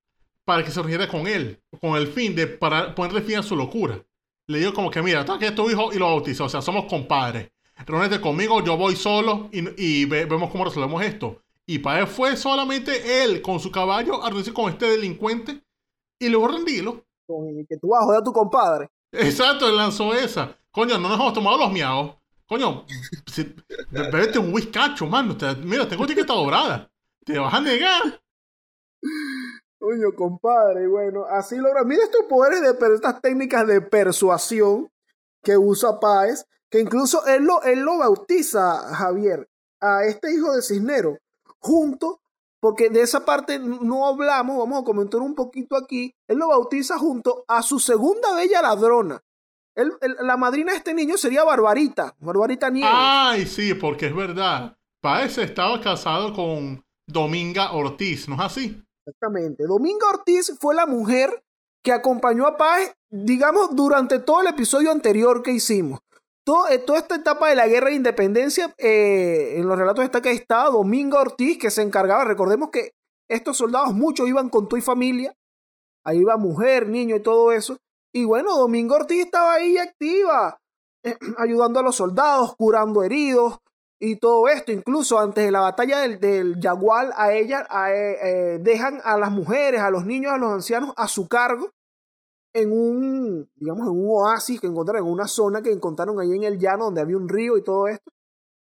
para 0.47 0.65
que 0.65 0.71
se 0.71 0.81
reuniera 0.81 1.09
con 1.09 1.27
él, 1.27 1.61
con 1.81 1.97
el 1.97 2.07
fin 2.07 2.35
de 2.35 2.47
para 2.47 2.95
ponerle 2.95 3.21
fin 3.21 3.37
a 3.39 3.43
su 3.43 3.57
locura. 3.57 4.01
Le 4.49 4.59
dijo 4.61 4.73
como 4.73 4.91
que, 4.91 5.03
mira, 5.03 5.21
está 5.21 5.35
aquí 5.35 5.45
es 5.45 5.55
tu 5.55 5.69
hijo 5.69 5.93
y 5.93 5.99
lo 5.99 6.07
bautizó. 6.07 6.45
O 6.45 6.49
sea, 6.49 6.63
somos 6.63 6.85
compadres. 6.87 7.51
Reúnete 7.85 8.21
conmigo, 8.21 8.63
yo 8.65 8.77
voy 8.77 8.97
solo 8.97 9.51
y, 9.53 9.61
y 9.77 10.05
ve- 10.07 10.25
vemos 10.25 10.51
cómo 10.51 10.65
resolvemos 10.65 11.03
esto. 11.03 11.43
Y 11.67 11.81
para 11.81 12.01
él 12.01 12.07
fue 12.07 12.37
solamente 12.37 13.25
él 13.25 13.43
con 13.43 13.59
su 13.59 13.71
caballo 13.73 14.23
a 14.23 14.29
reunirse 14.29 14.55
con 14.55 14.71
este 14.73 14.87
delincuente 14.89 15.61
y 16.19 16.29
luego 16.29 16.49
rendirlo. 16.49 17.05
Que 17.69 17.77
tú 17.77 17.89
vas 17.89 18.03
a 18.03 18.05
joder 18.05 18.21
a 18.21 18.25
tu 18.25 18.33
compadre. 18.33 18.89
Exacto, 19.13 19.69
él 19.69 19.77
lanzó 19.77 20.15
esa. 20.15 20.57
Coño, 20.71 20.97
no 20.97 21.09
nos 21.09 21.19
hemos 21.19 21.33
tomado 21.33 21.59
los 21.59 21.73
miaos. 21.73 22.15
Coño, 22.47 22.87
si, 23.27 23.43
be- 23.91 24.11
bébete 24.11 24.39
un 24.39 24.55
whiskacho, 24.55 25.07
mano. 25.09 25.37
Te- 25.37 25.57
mira, 25.57 25.89
tengo 25.89 26.05
etiqueta 26.05 26.35
dorada. 26.35 26.89
Te 27.25 27.37
vas 27.37 27.53
a 27.53 27.61
negar. 27.61 28.21
Coño, 29.87 30.13
compadre, 30.17 30.89
bueno, 30.89 31.27
así 31.31 31.57
logra. 31.59 31.85
Mira 31.85 32.03
estos 32.03 32.25
poderes 32.29 32.61
de 32.61 32.71
estas 32.95 33.21
técnicas 33.23 33.65
de 33.69 33.81
persuasión 33.81 34.91
que 35.45 35.57
usa 35.57 36.01
Páez, 36.01 36.45
que 36.69 36.81
incluso 36.81 37.25
él 37.27 37.45
lo, 37.45 37.63
él 37.63 37.81
lo 37.83 37.99
bautiza, 37.99 38.79
Javier, 38.97 39.49
a 39.81 40.03
este 40.05 40.35
hijo 40.35 40.53
de 40.53 40.63
Cisnero, 40.63 41.19
junto, 41.61 42.21
porque 42.59 42.91
de 42.91 43.03
esa 43.03 43.25
parte 43.25 43.61
no 43.61 44.09
hablamos, 44.09 44.59
vamos 44.59 44.83
a 44.83 44.85
comentar 44.85 45.21
un 45.21 45.37
poquito 45.37 45.77
aquí. 45.77 46.13
Él 46.27 46.39
lo 46.39 46.49
bautiza 46.49 46.99
junto 46.99 47.45
a 47.47 47.63
su 47.63 47.79
segunda 47.79 48.35
bella 48.35 48.63
ladrona. 48.63 49.23
Él- 49.77 49.93
la 50.21 50.37
madrina 50.37 50.73
de 50.73 50.79
este 50.79 50.95
niño 50.95 51.17
sería 51.17 51.45
Barbarita, 51.45 52.17
Barbarita 52.19 52.71
Nieves. 52.71 52.91
Ay, 52.93 53.47
sí, 53.47 53.75
porque 53.75 54.07
es 54.07 54.17
verdad. 54.17 54.77
Páez 55.01 55.39
estaba 55.39 55.81
casado 55.81 56.35
con 56.35 56.85
Dominga 57.07 57.71
Ortiz, 57.71 58.29
¿no 58.29 58.35
es 58.35 58.41
así? 58.41 58.83
Exactamente. 59.07 59.65
Dominga 59.67 60.09
Ortiz 60.09 60.53
fue 60.59 60.75
la 60.75 60.87
mujer 60.87 61.45
que 61.85 61.93
acompañó 61.93 62.47
a 62.47 62.57
Páez, 62.57 62.93
digamos, 63.11 63.77
durante 63.77 64.19
todo 64.19 64.41
el 64.41 64.49
episodio 64.49 64.91
anterior 64.91 65.43
que 65.43 65.53
hicimos. 65.53 66.01
Todo, 66.45 66.69
eh, 66.69 66.79
toda 66.79 66.99
esta 66.99 67.15
etapa 67.15 67.49
de 67.49 67.55
la 67.55 67.69
guerra 67.69 67.91
de 67.91 67.97
independencia, 67.97 68.75
eh, 68.79 69.55
en 69.57 69.69
los 69.69 69.79
relatos 69.79 70.05
está 70.05 70.21
que 70.21 70.33
estaba 70.33 70.71
Dominga 70.71 71.21
Ortiz, 71.21 71.59
que 71.59 71.71
se 71.71 71.83
encargaba. 71.83 72.25
Recordemos 72.25 72.71
que 72.71 72.91
estos 73.29 73.57
soldados, 73.57 73.95
muchos 73.95 74.29
iban 74.29 74.49
con 74.49 74.69
tu 74.69 74.77
y 74.77 74.81
familia. 74.81 75.33
Ahí 76.05 76.19
iba 76.19 76.37
mujer, 76.37 76.89
niño 76.89 77.17
y 77.17 77.23
todo 77.23 77.53
eso. 77.53 77.77
Y 78.13 78.25
bueno, 78.25 78.57
Dominga 78.57 78.97
Ortiz 78.97 79.25
estaba 79.25 79.55
ahí 79.55 79.79
activa, 79.79 80.59
ayudando 81.39 81.79
a 81.81 81.83
los 81.83 81.95
soldados, 81.95 82.57
curando 82.57 83.05
heridos, 83.05 83.59
y 83.99 84.17
todo 84.17 84.49
esto, 84.49 84.73
incluso 84.73 85.19
antes 85.19 85.45
de 85.45 85.51
la 85.51 85.61
batalla 85.61 86.01
del, 86.01 86.21
del 86.21 86.61
Yagual, 86.61 87.13
a 87.17 87.33
ella 87.33 87.67
a, 87.71 87.93
eh, 87.93 88.17
eh, 88.23 88.59
dejan 88.61 89.01
a 89.05 89.17
las 89.17 89.31
mujeres, 89.31 89.81
a 89.81 89.91
los 89.91 90.05
niños, 90.05 90.33
a 90.33 90.39
los 90.39 90.53
ancianos 90.53 90.93
a 90.97 91.09
su 91.09 91.29
cargo 91.29 91.71
en 92.55 92.73
un, 92.73 93.51
digamos, 93.55 93.87
en 93.87 93.93
un 93.93 94.07
oasis 94.11 94.61
que 94.61 94.67
encontraron, 94.67 95.07
en 95.07 95.13
una 95.13 95.29
zona 95.29 95.61
que 95.63 95.71
encontraron 95.73 96.19
ahí 96.21 96.33
en 96.35 96.45
el 96.45 96.59
llano 96.59 96.87
donde 96.87 97.01
había 97.03 97.17
un 97.17 97.29
río 97.29 97.57
y 97.59 97.63
todo 97.65 97.87
esto. 97.89 98.11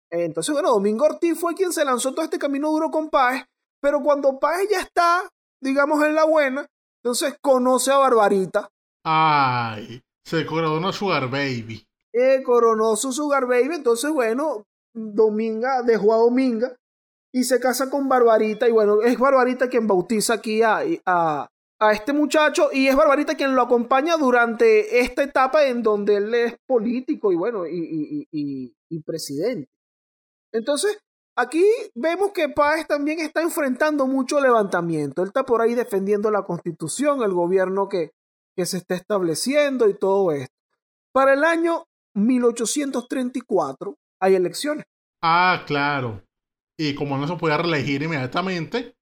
Entonces, 0.09 0.53
bueno, 0.53 0.69
Domingo 0.71 1.05
Ortiz 1.05 1.39
fue 1.39 1.55
quien 1.55 1.71
se 1.71 1.85
lanzó 1.85 2.13
todo 2.13 2.23
este 2.23 2.39
camino 2.39 2.69
duro 2.69 2.89
con 2.89 3.09
Páez, 3.09 3.45
pero 3.81 4.01
cuando 4.01 4.39
Páez 4.39 4.69
ya 4.69 4.79
está, 4.81 5.29
digamos, 5.61 6.03
en 6.03 6.15
la 6.15 6.25
buena, 6.25 6.67
entonces 7.03 7.35
conoce 7.41 7.91
a 7.91 7.97
Barbarita, 7.97 8.69
Ay, 9.03 10.01
se 10.23 10.45
coronó 10.45 10.91
Sugar 10.93 11.29
Baby. 11.29 11.85
eh, 12.13 12.43
coronó 12.43 12.95
su 12.95 13.11
Sugar 13.11 13.47
Baby, 13.47 13.75
entonces 13.75 14.11
bueno, 14.11 14.63
Dominga 14.93 15.81
dejó 15.83 16.13
a 16.13 16.17
Dominga 16.17 16.75
y 17.31 17.43
se 17.43 17.59
casa 17.59 17.89
con 17.89 18.09
Barbarita 18.09 18.67
y 18.67 18.71
bueno, 18.71 19.01
es 19.01 19.17
Barbarita 19.17 19.69
quien 19.69 19.87
bautiza 19.87 20.33
aquí 20.35 20.61
a, 20.61 20.81
a, 21.05 21.47
a 21.79 21.91
este 21.93 22.13
muchacho 22.13 22.69
y 22.71 22.87
es 22.87 22.95
Barbarita 22.95 23.35
quien 23.35 23.55
lo 23.55 23.61
acompaña 23.61 24.17
durante 24.17 24.99
esta 24.99 25.23
etapa 25.23 25.65
en 25.65 25.81
donde 25.81 26.17
él 26.17 26.33
es 26.33 26.55
político 26.67 27.31
y 27.31 27.35
bueno, 27.35 27.65
y, 27.65 28.27
y, 28.31 28.75
y, 28.89 28.99
presidente. 29.01 29.69
Entonces, 30.51 30.99
aquí 31.35 31.65
vemos 31.95 32.33
que 32.33 32.49
Páez 32.49 32.85
también 32.85 33.19
está 33.19 33.41
enfrentando 33.41 34.05
mucho 34.05 34.41
levantamiento. 34.41 35.21
Él 35.21 35.29
está 35.29 35.43
por 35.43 35.61
ahí 35.61 35.73
defendiendo 35.73 36.29
la 36.29 36.43
constitución, 36.43 37.23
el 37.23 37.33
gobierno 37.33 37.87
que, 37.87 38.11
que 38.55 38.65
se 38.65 38.77
está 38.77 38.95
estableciendo 38.95 39.87
y 39.87 39.93
todo 39.93 40.31
esto. 40.33 40.53
Para 41.13 41.33
el 41.33 41.43
año 41.43 41.85
1834 42.13 43.95
hay 44.21 44.35
elecciones. 44.35 44.85
Ah, 45.21 45.63
claro. 45.67 46.23
Y 46.77 46.95
como 46.95 47.17
no 47.17 47.27
se 47.27 47.35
podía 47.35 47.57
reelegir 47.57 48.01
inmediatamente, 48.01 48.95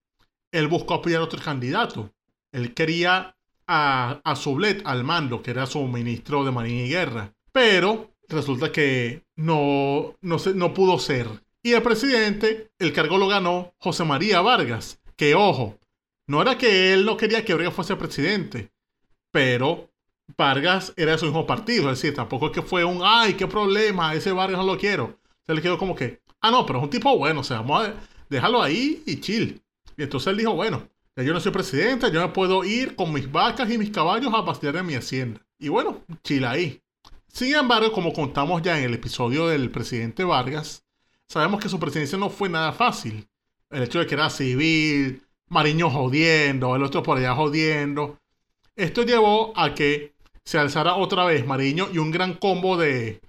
él 0.52 0.68
buscó 0.68 0.96
apoyar 0.96 1.22
a 1.22 1.26
otro 1.26 1.42
candidato. 1.42 2.12
Él 2.52 2.74
quería 2.74 3.36
a, 3.68 4.20
a 4.24 4.36
Sublet 4.36 4.82
al 4.86 5.04
mando, 5.04 5.42
que 5.44 5.52
era 5.52 5.66
su 5.68 5.82
ministro 5.88 6.44
de 6.44 6.52
Marina 6.52 6.82
y 6.86 6.90
Guerra. 6.90 7.34
Pero 7.52 8.16
resulta 8.28 8.72
que 8.72 9.24
no, 9.36 10.16
no, 10.22 10.40
se- 10.40 10.56
no 10.56 10.74
pudo 10.74 10.98
ser. 11.00 11.28
Y 11.62 11.74
el 11.74 11.84
presidente, 11.84 12.72
el 12.80 12.94
cargo 12.94 13.18
lo 13.18 13.28
ganó 13.28 13.74
José 13.78 14.04
María 14.06 14.42
Vargas. 14.42 15.00
Que 15.16 15.36
ojo, 15.36 15.78
no 16.28 16.42
era 16.42 16.58
que 16.58 16.94
él 16.94 17.06
no 17.06 17.18
quería 17.18 17.44
que 17.46 17.54
Vargas 17.54 17.74
fuese 17.74 17.96
presidente, 17.96 18.72
pero 19.32 19.89
Vargas 20.38 20.94
era 20.96 21.18
su 21.18 21.26
mismo 21.26 21.46
partido. 21.46 21.92
Es 21.92 22.02
decir, 22.02 22.16
tampoco 22.16 22.48
es 22.48 22.52
que 22.52 22.62
fue 22.62 22.84
un, 22.84 23.02
ay, 23.04 23.34
qué 23.34 23.48
problema, 23.48 24.14
ese 24.14 24.32
Vargas 24.32 24.60
no 24.60 24.66
lo 24.66 24.78
quiero. 24.78 25.20
Se 25.46 25.54
le 25.54 25.62
quedó 25.62 25.78
como 25.78 25.96
que, 25.96 26.22
ah, 26.42 26.52
no, 26.52 26.66
pero 26.66 26.80
es 26.80 26.84
un 26.84 26.90
tipo 26.90 27.18
bueno, 27.18 27.42
o 27.42 27.44
sea, 27.44 27.58
vamos 27.58 27.88
a 27.88 27.94
dejarlo 28.30 28.62
ahí 28.62 29.04
y 29.06 29.20
chill. 29.20 29.62
Y 29.98 30.04
entonces 30.04 30.28
él 30.28 30.38
dijo, 30.38 30.54
bueno, 30.54 30.88
yo 31.16 31.34
no 31.34 31.40
soy 31.40 31.52
presidente, 31.52 32.12
yo 32.12 32.22
me 32.22 32.34
puedo 32.34 32.64
ir 32.64 32.96
con 32.96 33.12
mis 33.12 33.30
vacas 33.32 33.70
y 33.70 33.78
mis 33.78 33.90
caballos 33.90 34.34
a 34.34 34.46
pastear 34.46 34.78
en 34.78 34.86
mi 34.86 34.96
hacienda. 34.96 35.42
Y 35.58 35.68
bueno, 35.68 36.04
chill 36.24 36.46
ahí. 36.46 36.82
Sin 37.28 37.54
embargo, 37.54 37.92
como 37.92 38.14
contamos 38.14 38.62
ya 38.62 38.78
en 38.80 38.86
el 38.86 38.94
episodio 38.94 39.48
del 39.48 39.70
presidente 39.70 40.24
Vargas, 40.24 40.86
sabemos 41.28 41.62
que 41.62 41.70
su 41.70 41.80
presidencia 41.80 42.18
no 42.18 42.30
fue 42.30 42.50
nada 42.50 42.72
fácil. 42.72 43.28
El 43.70 43.84
hecho 43.84 44.00
de 44.00 44.08
que 44.08 44.16
era 44.16 44.30
civil, 44.30 45.22
Mariño 45.50 45.90
jodiendo, 45.90 46.76
el 46.76 46.84
otro 46.84 47.04
por 47.04 47.18
allá 47.18 47.36
jodiendo. 47.36 48.20
Esto 48.76 49.04
llevó 49.04 49.52
a 49.58 49.74
que 49.76 50.14
se 50.50 50.58
alzara 50.58 50.96
otra 50.96 51.26
vez 51.26 51.46
Mariño 51.46 51.90
y 51.94 52.00
un 52.00 52.10
gran 52.10 52.34
combo 52.34 52.76
de, 52.76 53.22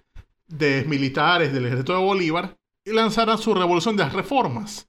de 0.46 0.86
militares 0.86 1.52
del 1.52 1.66
ejército 1.66 1.92
de 1.92 2.02
Bolívar 2.02 2.56
y 2.82 2.92
lanzaran 2.92 3.36
su 3.36 3.52
revolución 3.52 3.94
de 3.94 4.04
las 4.04 4.14
reformas. 4.14 4.88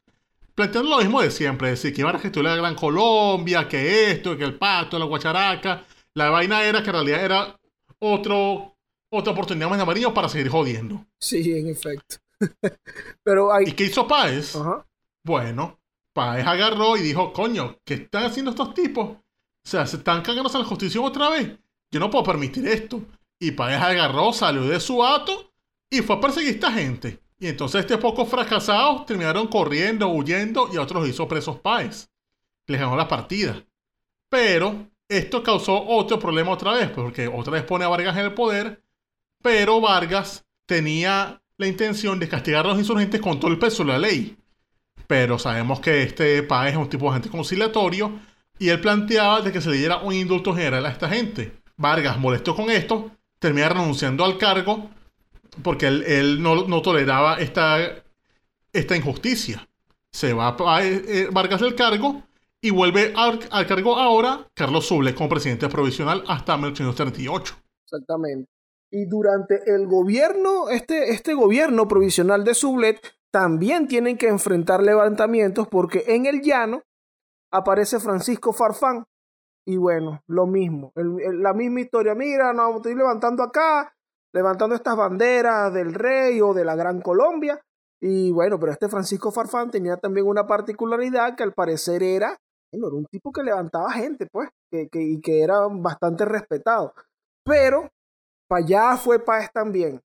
Planteando 0.55 0.91
lo 0.91 0.99
mismo 0.99 1.21
de 1.21 1.29
siempre, 1.29 1.73
es 1.73 1.81
decir, 1.81 1.93
que 1.93 1.99
iban 1.99 2.15
a 2.15 2.19
gestionar 2.19 2.53
la 2.53 2.61
Gran 2.61 2.75
Colombia, 2.75 3.67
que 3.67 4.11
esto, 4.11 4.37
que 4.37 4.45
el 4.45 4.57
pacto, 4.57 4.97
la 4.97 5.03
guacharaca. 5.03 5.83
La 6.13 6.29
vaina 6.29 6.63
era 6.63 6.81
que 6.81 6.91
en 6.91 6.93
realidad 6.93 7.25
era 7.25 7.59
otro, 7.99 8.77
otra 9.09 9.33
oportunidad 9.33 9.69
más 9.69 9.79
de 9.79 9.85
Mariño 9.85 10.13
para 10.13 10.29
seguir 10.29 10.47
jodiendo. 10.47 11.05
Sí, 11.19 11.51
en 11.51 11.67
efecto. 11.67 12.15
Pero 13.23 13.49
¿Y 13.59 13.73
qué 13.73 13.83
hizo 13.83 14.07
Páez? 14.07 14.55
Ajá. 14.55 14.87
Bueno, 15.25 15.81
Páez 16.13 16.47
agarró 16.47 16.95
y 16.95 17.01
dijo, 17.01 17.33
coño, 17.33 17.75
¿qué 17.83 17.95
están 17.95 18.23
haciendo 18.23 18.51
estos 18.51 18.73
tipos? 18.73 19.09
O 19.09 19.19
sea, 19.65 19.85
se 19.85 19.97
están 19.97 20.21
cagándose 20.21 20.55
a 20.55 20.61
la 20.61 20.65
constitución 20.65 21.03
otra 21.03 21.29
vez. 21.29 21.57
Yo 21.91 21.99
no 21.99 22.09
puedo 22.09 22.23
permitir 22.23 22.67
esto. 22.67 23.01
Y 23.39 23.51
Páez 23.51 23.81
agarró, 23.81 24.33
salió 24.33 24.63
de 24.63 24.79
su 24.79 25.03
ato 25.03 25.51
y 25.89 26.01
fue 26.01 26.15
a 26.15 26.21
perseguir 26.21 26.49
a 26.49 26.53
esta 26.53 26.71
gente. 26.71 27.19
Y 27.39 27.47
entonces 27.47 27.81
estos 27.81 27.99
pocos 27.99 28.29
fracasados 28.29 29.05
terminaron 29.05 29.47
corriendo, 29.47 30.07
huyendo 30.09 30.69
y 30.71 30.77
a 30.77 30.81
otros 30.81 31.07
hizo 31.09 31.27
presos 31.27 31.59
Páez. 31.59 32.09
Les 32.67 32.79
ganó 32.79 32.95
la 32.95 33.07
partida. 33.07 33.63
Pero 34.29 34.87
esto 35.09 35.43
causó 35.43 35.83
otro 35.87 36.19
problema 36.19 36.51
otra 36.51 36.73
vez, 36.73 36.89
porque 36.89 37.27
otra 37.27 37.53
vez 37.53 37.63
pone 37.63 37.83
a 37.83 37.89
Vargas 37.89 38.15
en 38.15 38.25
el 38.25 38.33
poder, 38.33 38.81
pero 39.41 39.81
Vargas 39.81 40.45
tenía 40.65 41.41
la 41.57 41.67
intención 41.67 42.19
de 42.19 42.29
castigar 42.29 42.65
a 42.65 42.69
los 42.69 42.77
insurgentes 42.77 43.19
con 43.19 43.39
todo 43.39 43.51
el 43.51 43.59
peso 43.59 43.83
de 43.83 43.91
la 43.91 43.99
ley. 43.99 44.37
Pero 45.07 45.37
sabemos 45.37 45.81
que 45.81 46.03
este 46.03 46.43
país 46.43 46.71
es 46.73 46.77
un 46.77 46.89
tipo 46.89 47.07
de 47.07 47.13
gente 47.13 47.29
conciliatorio 47.29 48.19
y 48.57 48.69
él 48.69 48.79
planteaba 48.79 49.41
de 49.41 49.51
que 49.51 49.59
se 49.59 49.69
le 49.69 49.77
diera 49.77 49.97
un 49.97 50.13
indulto 50.13 50.53
general 50.55 50.85
a 50.85 50.91
esta 50.91 51.09
gente. 51.09 51.60
Vargas, 51.81 52.17
molesto 52.19 52.55
con 52.55 52.69
esto, 52.69 53.11
termina 53.39 53.69
renunciando 53.69 54.23
al 54.23 54.37
cargo 54.37 54.89
porque 55.63 55.87
él, 55.87 56.41
no, 56.41 56.81
toleraba 56.81 57.39
esta, 57.39 58.03
esta 58.71 58.95
injusticia. 58.95 59.67
Se 60.11 60.33
va 60.33 60.55
a, 60.59 60.83
eh, 60.85 61.27
Vargas 61.31 61.61
del 61.61 61.75
cargo 61.75 62.23
y 62.61 62.69
vuelve 62.69 63.13
al, 63.15 63.39
cargo 63.67 63.97
ahora 63.97 64.47
Carlos 64.53 64.85
Suble 64.85 65.15
como 65.15 65.29
presidente 65.29 65.67
provisional 65.67 66.23
hasta 66.27 66.55
1838. 66.57 67.55
Exactamente. 67.85 68.49
Y 68.91 69.05
durante 69.05 69.61
el 69.73 69.87
gobierno, 69.87 70.69
este, 70.69 71.11
este 71.11 71.33
gobierno 71.33 71.87
provisional 71.87 72.43
de 72.43 72.53
Sublet, 72.53 73.01
también 73.31 73.87
tienen 73.87 74.17
que 74.17 74.27
enfrentar 74.27 74.83
levantamientos 74.83 75.67
porque 75.69 76.03
en 76.07 76.25
el 76.25 76.41
llano 76.41 76.83
aparece 77.51 77.99
Francisco 77.99 78.51
Farfán. 78.51 79.05
Y 79.65 79.77
bueno, 79.77 80.21
lo 80.27 80.47
mismo, 80.47 80.91
la 80.95 81.53
misma 81.53 81.81
historia. 81.81 82.15
Mira, 82.15 82.51
no, 82.53 82.77
estoy 82.77 82.95
levantando 82.95 83.43
acá, 83.43 83.93
levantando 84.33 84.75
estas 84.75 84.95
banderas 84.95 85.73
del 85.73 85.93
rey 85.93 86.41
o 86.41 86.53
de 86.53 86.65
la 86.65 86.75
Gran 86.75 87.01
Colombia. 87.01 87.61
Y 88.01 88.31
bueno, 88.31 88.59
pero 88.59 88.71
este 88.71 88.89
Francisco 88.89 89.31
Farfán 89.31 89.69
tenía 89.69 89.97
también 89.97 90.27
una 90.27 90.47
particularidad 90.47 91.35
que 91.35 91.43
al 91.43 91.53
parecer 91.53 92.01
era, 92.01 92.35
era 92.71 92.87
un 92.87 93.05
tipo 93.05 93.31
que 93.31 93.43
levantaba 93.43 93.91
gente, 93.91 94.27
pues, 94.31 94.49
que, 94.71 94.89
y 94.93 95.21
que 95.21 95.43
era 95.43 95.67
bastante 95.69 96.25
respetado. 96.25 96.93
Pero 97.45 97.89
para 98.47 98.63
allá 98.65 98.97
fue 98.97 99.19
Páez 99.19 99.51
también. 99.53 100.01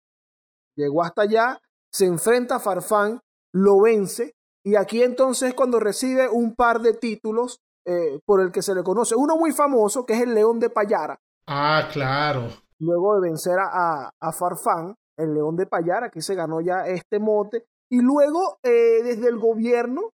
Llegó 0.77 1.03
hasta 1.03 1.23
allá, 1.23 1.59
se 1.91 2.05
enfrenta 2.05 2.57
a 2.57 2.61
Farfán, 2.61 3.21
lo 3.53 3.81
vence, 3.81 4.35
y 4.63 4.77
aquí 4.77 5.03
entonces 5.03 5.55
cuando 5.55 5.81
recibe 5.81 6.29
un 6.29 6.55
par 6.55 6.81
de 6.81 6.93
títulos 6.93 7.61
eh, 7.87 8.21
por 8.27 8.41
el 8.41 8.51
que 8.51 8.63
se 8.63 8.75
le 8.75 8.83
conoce. 8.83 9.15
Uno 9.15 9.37
muy 9.37 9.53
famoso, 9.53 10.05
que 10.05 10.15
es 10.15 10.21
el 10.23 10.35
León 10.35 10.59
de 10.59 10.71
Payara. 10.71 11.19
Ah, 11.47 11.89
claro. 11.93 12.49
Luego 12.79 13.15
de 13.15 13.29
vencer 13.29 13.59
a, 13.59 14.11
a 14.21 14.33
Farfán, 14.33 14.95
el 15.17 15.33
León 15.33 15.57
de 15.57 15.67
Payara, 15.67 16.09
aquí 16.09 16.21
se 16.21 16.35
ganó 16.35 16.61
ya 16.61 16.87
este 16.87 17.19
mote. 17.19 17.65
Y 17.89 18.01
luego, 18.01 18.59
eh, 18.63 19.03
desde 19.03 19.29
el 19.29 19.39
gobierno, 19.39 20.11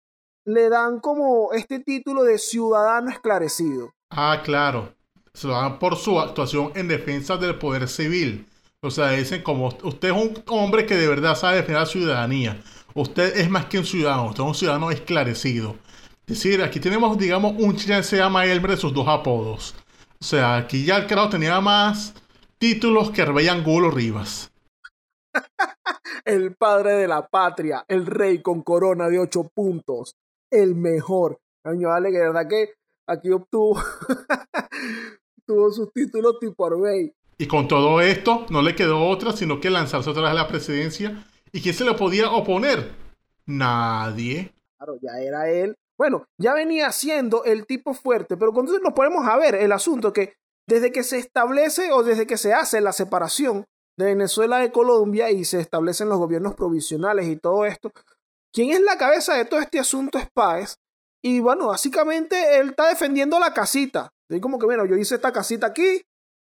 le 0.45 0.69
dan 0.69 0.99
como 0.99 1.53
este 1.53 1.80
título 1.80 2.24
de 2.24 2.38
ciudadano 2.38 3.09
esclarecido. 3.09 3.93
Ah, 4.09 4.41
claro. 4.43 4.93
Se 5.34 5.47
lo 5.47 5.53
dan 5.53 5.80
por 5.80 5.95
su 5.95 6.19
actuación 6.19 6.74
en 6.76 6.88
defensa 6.89 7.38
del 7.38 7.57
poder 7.57 7.88
civil. 7.88 8.47
O 8.84 8.89
sea, 8.89 9.11
dicen 9.11 9.43
como 9.43 9.67
usted 9.67 10.09
es 10.09 10.15
un 10.15 10.43
hombre 10.47 10.86
que 10.86 10.95
de 10.95 11.07
verdad 11.07 11.36
sabe 11.36 11.57
defender 11.57 11.82
la 11.82 11.86
ciudadanía. 11.86 12.61
Usted 12.95 13.38
es 13.38 13.49
más 13.49 13.67
que 13.67 13.78
un 13.78 13.86
ciudadano, 13.86 14.30
usted 14.30 14.43
es 14.43 14.47
un 14.47 14.55
ciudadano 14.55 14.91
esclarecido. 14.91 15.76
Es 16.22 16.38
decir, 16.38 16.61
aquí 16.61 16.80
tenemos, 16.80 17.17
digamos, 17.17 17.53
un 17.57 17.76
chileno 17.76 18.01
que 18.01 18.07
se 18.07 18.17
llama 18.17 18.45
Elmer 18.45 18.72
de 18.72 18.78
sus 18.78 18.93
dos 18.93 19.07
apodos. 19.07 19.76
O 20.19 20.24
sea, 20.24 20.57
aquí 20.57 20.86
ya 20.86 20.97
el 20.97 21.07
creador 21.07 21.32
tenía 21.32 21.59
más 21.61 22.13
títulos 22.57 23.11
que 23.11 23.22
Arbey 23.22 23.47
Angulo 23.47 23.91
Rivas. 23.91 24.51
el 26.26 26.55
padre 26.55 26.93
de 26.93 27.07
la 27.07 27.28
patria, 27.28 27.84
el 27.88 28.05
rey 28.05 28.41
con 28.41 28.61
corona 28.61 29.09
de 29.09 29.19
ocho 29.19 29.49
puntos, 29.53 30.15
el 30.51 30.76
mejor. 30.76 31.39
Año, 31.63 31.89
vale, 31.89 32.11
que 32.11 32.17
de 32.17 32.28
verdad 32.28 32.47
que 32.47 32.74
aquí 33.07 33.32
obtuvo, 33.32 33.82
tuvo 35.45 35.72
sus 35.72 35.91
títulos 35.91 36.39
tipo 36.39 36.65
Arbey. 36.65 37.13
Y 37.38 37.47
con 37.47 37.67
todo 37.67 37.99
esto, 38.01 38.45
no 38.49 38.61
le 38.61 38.76
quedó 38.76 39.07
otra 39.07 39.32
sino 39.34 39.59
que 39.59 39.69
lanzarse 39.69 40.09
otra 40.09 40.24
vez 40.24 40.32
a 40.32 40.36
la 40.36 40.47
presidencia 40.47 41.26
¿Y 41.53 41.61
quién 41.61 41.76
se 41.76 41.84
le 41.84 41.93
podía 41.93 42.32
oponer? 42.32 42.91
Nadie. 43.45 44.53
Claro, 44.78 44.97
ya 45.01 45.19
era 45.19 45.49
él. 45.49 45.76
Bueno, 46.02 46.26
ya 46.39 46.56
venía 46.56 46.91
siendo 46.91 47.43
el 47.43 47.68
tipo 47.68 47.93
fuerte, 47.93 48.36
pero 48.36 48.54
cuando 48.54 48.76
nos 48.80 48.93
ponemos 48.93 49.28
a 49.28 49.38
ver 49.38 49.54
el 49.54 49.72
asunto 49.72 50.12
que 50.12 50.34
desde 50.68 50.91
que 50.91 51.04
se 51.04 51.20
establece 51.20 51.91
o 51.91 52.02
desde 52.02 52.26
que 52.26 52.38
se 52.38 52.56
hace 52.56 52.82
la 52.82 52.91
separación 52.91 53.66
de 53.99 54.06
Venezuela 54.06 54.58
de 54.58 54.72
Colombia 54.72 55.30
y 55.30 55.45
se 55.45 55.60
establecen 55.60 56.10
los 56.10 56.18
gobiernos 56.18 56.56
provisionales 56.56 57.28
y 57.28 57.36
todo 57.36 57.66
esto, 57.66 57.91
¿quién 58.52 58.72
es 58.72 58.82
la 58.82 58.97
cabeza 58.97 59.36
de 59.36 59.45
todo 59.45 59.60
este 59.60 59.78
asunto 59.78 60.18
es 60.18 60.28
Páez. 60.34 60.78
Y 61.22 61.39
bueno, 61.39 61.68
básicamente 61.68 62.58
él 62.58 62.70
está 62.70 62.88
defendiendo 62.88 63.39
la 63.39 63.54
casita. 63.54 64.10
De 64.28 64.41
como 64.41 64.58
que, 64.58 64.66
bueno, 64.66 64.88
yo 64.88 64.95
hice 64.95 65.14
esta 65.14 65.32
casita 65.32 65.68
aquí, 65.68 66.02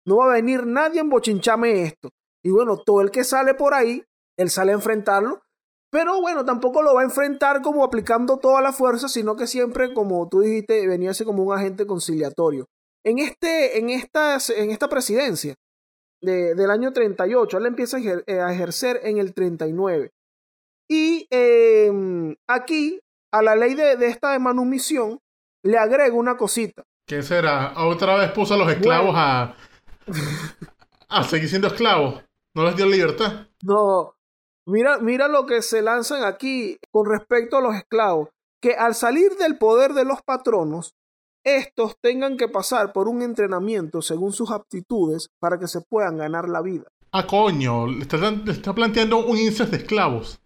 no 0.05 0.17
va 0.17 0.25
a 0.33 0.35
venir 0.35 0.67
nadie 0.67 0.99
en 0.99 1.09
bochinchame 1.09 1.85
esto. 1.85 2.11
Y 2.43 2.51
bueno, 2.51 2.79
todo 2.79 3.03
el 3.03 3.13
que 3.13 3.23
sale 3.23 3.55
por 3.55 3.73
ahí 3.73 4.05
él 4.37 4.51
sale 4.51 4.73
a 4.73 4.75
enfrentarlo, 4.75 5.43
pero 5.95 6.20
bueno, 6.20 6.45
tampoco 6.45 6.82
lo 6.82 6.92
va 6.92 7.03
a 7.03 7.05
enfrentar 7.05 7.62
como 7.62 7.84
aplicando 7.84 8.38
toda 8.38 8.61
la 8.61 8.72
fuerza, 8.72 9.07
sino 9.07 9.36
que 9.36 9.47
siempre, 9.47 9.95
como 9.95 10.28
tú 10.28 10.40
dijiste, 10.40 10.88
venía 10.88 11.12
a 11.12 11.14
ser 11.14 11.24
como 11.24 11.45
un 11.45 11.55
agente 11.55 11.86
conciliatorio. 11.86 12.66
En, 13.05 13.20
este, 13.20 13.78
en, 13.78 13.90
esta, 13.90 14.38
en 14.57 14.72
esta 14.72 14.88
presidencia 14.88 15.55
del 16.20 16.68
año 16.68 16.92
38, 16.92 17.59
él 17.59 17.66
empieza 17.66 17.99
eh, 18.01 18.40
a 18.40 18.53
ejercer 18.53 19.03
en 19.05 19.18
el 19.18 19.34
39. 19.34 20.11
Y 20.88 21.28
em, 21.30 22.34
aquí, 22.49 22.99
a 23.32 23.42
la 23.42 23.55
ley 23.55 23.74
de, 23.74 23.92
esta 24.05 24.32
de 24.32 24.40
manumisión, 24.40 25.20
le 25.62 25.78
agrega 25.78 26.16
una 26.16 26.36
cosita. 26.36 26.82
¿Qué 27.07 27.22
será? 27.22 27.72
Otra 27.76 28.16
vez 28.16 28.32
puso 28.32 28.55
a 28.55 28.57
los 28.57 28.68
esclavos 28.68 29.14
a, 29.16 29.55
a 31.09 31.22
seguir 31.22 31.49
siendo 31.49 31.68
esclavos. 31.68 32.20
¿No 32.53 32.64
les 32.64 32.74
dio 32.74 32.86
libertad? 32.86 33.47
No, 33.62 34.14
Mira, 34.67 34.99
mira 34.99 35.29
lo 35.29 35.47
que 35.47 35.61
se 35.62 35.83
lanzan 35.83 36.25
aquí 36.25 36.79
con 36.91 37.07
respecto 37.07 37.59
a 37.59 37.61
los 37.61 37.75
esclavos, 37.75 38.31
que 38.61 38.75
al 38.75 38.95
salir 38.95 39.37
del 39.37 39.59
poder 39.59 39.93
de 39.93 40.05
los 40.05 40.23
patronos, 40.23 40.95
estos 41.45 41.97
tengan 42.01 42.39
que 42.39 42.49
pasar 42.49 42.95
por 42.95 43.07
un 43.07 43.21
entrenamiento 43.21 44.01
según 44.01 44.33
sus 44.33 44.51
aptitudes 44.51 45.29
para 45.39 45.59
que 45.59 45.69
se 45.69 45.83
puedan 45.83 46.17
ganar 46.17 46.49
la 46.49 46.62
vida. 46.62 46.85
Ah, 47.12 47.27
coño, 47.27 47.87
le 47.87 48.03
está, 48.03 48.75
planteando 48.75 49.19
un 49.19 49.37
INSE 49.37 49.67
de 49.67 49.77
esclavos. 49.77 50.41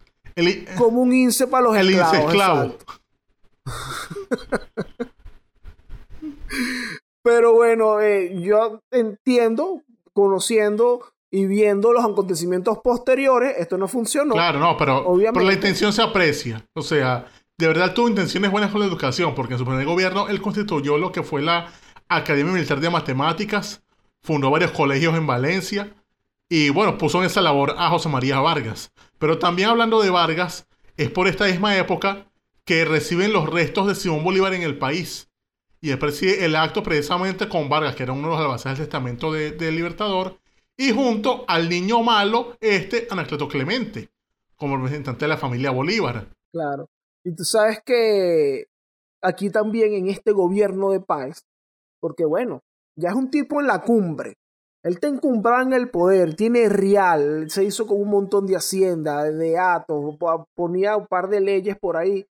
Como 0.77 1.03
un 1.03 1.13
INSE 1.13 1.47
para 1.47 1.65
los 1.65 1.77
el 1.77 1.91
esclavos. 1.91 2.15
El 2.15 2.25
esclavo. 2.27 2.77
Pero 7.23 7.53
bueno, 7.53 8.01
eh, 8.01 8.41
yo 8.41 8.81
entiendo, 8.91 9.83
conociendo 10.13 11.05
y 11.31 11.47
viendo 11.47 11.93
los 11.93 12.05
acontecimientos 12.05 12.79
posteriores, 12.83 13.55
esto 13.59 13.77
no 13.77 13.89
funcionó. 13.89 14.35
Claro, 14.35 14.59
no, 14.59 14.77
pero, 14.77 15.07
Obviamente. 15.07 15.47
la 15.47 15.53
intención 15.53 15.93
se 15.93 16.03
aprecia. 16.03 16.65
O 16.75 16.83
sea, 16.83 17.27
de 17.59 17.67
verdad 17.67 17.93
tuvo 17.95 18.09
intenciones 18.09 18.51
buenas 18.51 18.71
con 18.71 18.81
la 18.81 18.87
educación, 18.87 19.35
porque 19.35 19.55
en 19.55 19.59
su 19.59 19.65
primer 19.67 19.85
gobierno 19.85 20.29
él 20.29 20.41
constituyó 20.41 20.97
lo 20.97 21.13
que 21.13 21.23
fue 21.23 21.43
la 21.43 21.71
Academia 22.09 22.53
Militar 22.53 22.81
de 22.81 22.89
Matemáticas, 22.89 23.83
fundó 24.23 24.51
varios 24.51 24.71
colegios 24.71 25.15
en 25.17 25.27
Valencia 25.27 25.93
y 26.49 26.71
bueno, 26.71 26.97
puso 26.97 27.19
en 27.19 27.27
esa 27.27 27.43
labor 27.43 27.75
a 27.77 27.91
José 27.91 28.09
María 28.09 28.41
Vargas. 28.41 28.93
Pero 29.19 29.39
también 29.39 29.69
hablando 29.69 30.01
de 30.01 30.11
Vargas, 30.11 30.67
es 30.97 31.11
por 31.11 31.29
esta 31.29 31.47
misma 31.47 31.77
época 31.77 32.27
que 32.65 32.85
reciben 32.85 33.33
los 33.33 33.49
restos 33.49 33.87
de 33.87 33.95
Simón 33.95 34.25
Bolívar 34.25 34.55
en 34.55 34.63
el 34.63 34.79
país. 34.79 35.29
Y 35.81 35.91
él 35.91 35.99
preside 35.99 36.45
el 36.45 36.57
acto 36.57 36.83
precisamente 36.83 37.49
con 37.49 37.69
Vargas, 37.69 37.95
que 37.95 38.03
era 38.03 38.13
uno 38.13 38.29
de 38.29 38.35
los 38.35 38.41
albaces 38.41 38.65
del 38.65 38.87
testamento 38.87 39.33
del 39.33 39.59
de 39.59 39.71
Libertador, 39.73 40.39
y 40.79 40.93
junto 40.93 41.45
al 41.49 41.69
niño 41.69 42.03
malo, 42.03 42.57
este 42.61 43.09
Anacleto 43.11 43.49
Clemente, 43.49 44.11
como 44.57 44.77
representante 44.77 45.25
de 45.25 45.29
la 45.29 45.37
familia 45.37 45.73
Bolívar. 45.73 46.29
Claro. 46.53 46.89
Y 47.25 47.35
tú 47.35 47.45
sabes 47.45 47.81
que 47.85 48.67
aquí 49.21 49.51
también 49.51 49.93
en 49.93 50.09
este 50.09 50.31
gobierno 50.31 50.93
de 50.93 51.01
paz, 51.01 51.45
porque 52.01 52.25
bueno, 52.25 52.63
ya 52.97 53.09
es 53.09 53.17
un 53.17 53.29
tipo 53.29 53.61
en 53.61 53.67
la 53.67 53.83
cumbre. 53.83 54.39
Él 54.85 55.01
te 55.01 55.09
encumbrado 55.09 55.65
en 55.65 55.73
el 55.73 55.91
poder, 55.91 56.37
tiene 56.37 56.69
real, 56.69 57.51
se 57.51 57.65
hizo 57.65 57.85
con 57.89 58.01
un 58.01 58.11
montón 58.11 58.47
de 58.47 58.55
hacienda, 58.55 59.25
de 59.25 59.59
atos, 59.59 60.17
ponía 60.55 60.97
un 60.97 61.09
par 61.09 61.29
de 61.29 61.41
leyes 61.41 61.77
por 61.77 61.97
ahí 61.97 62.25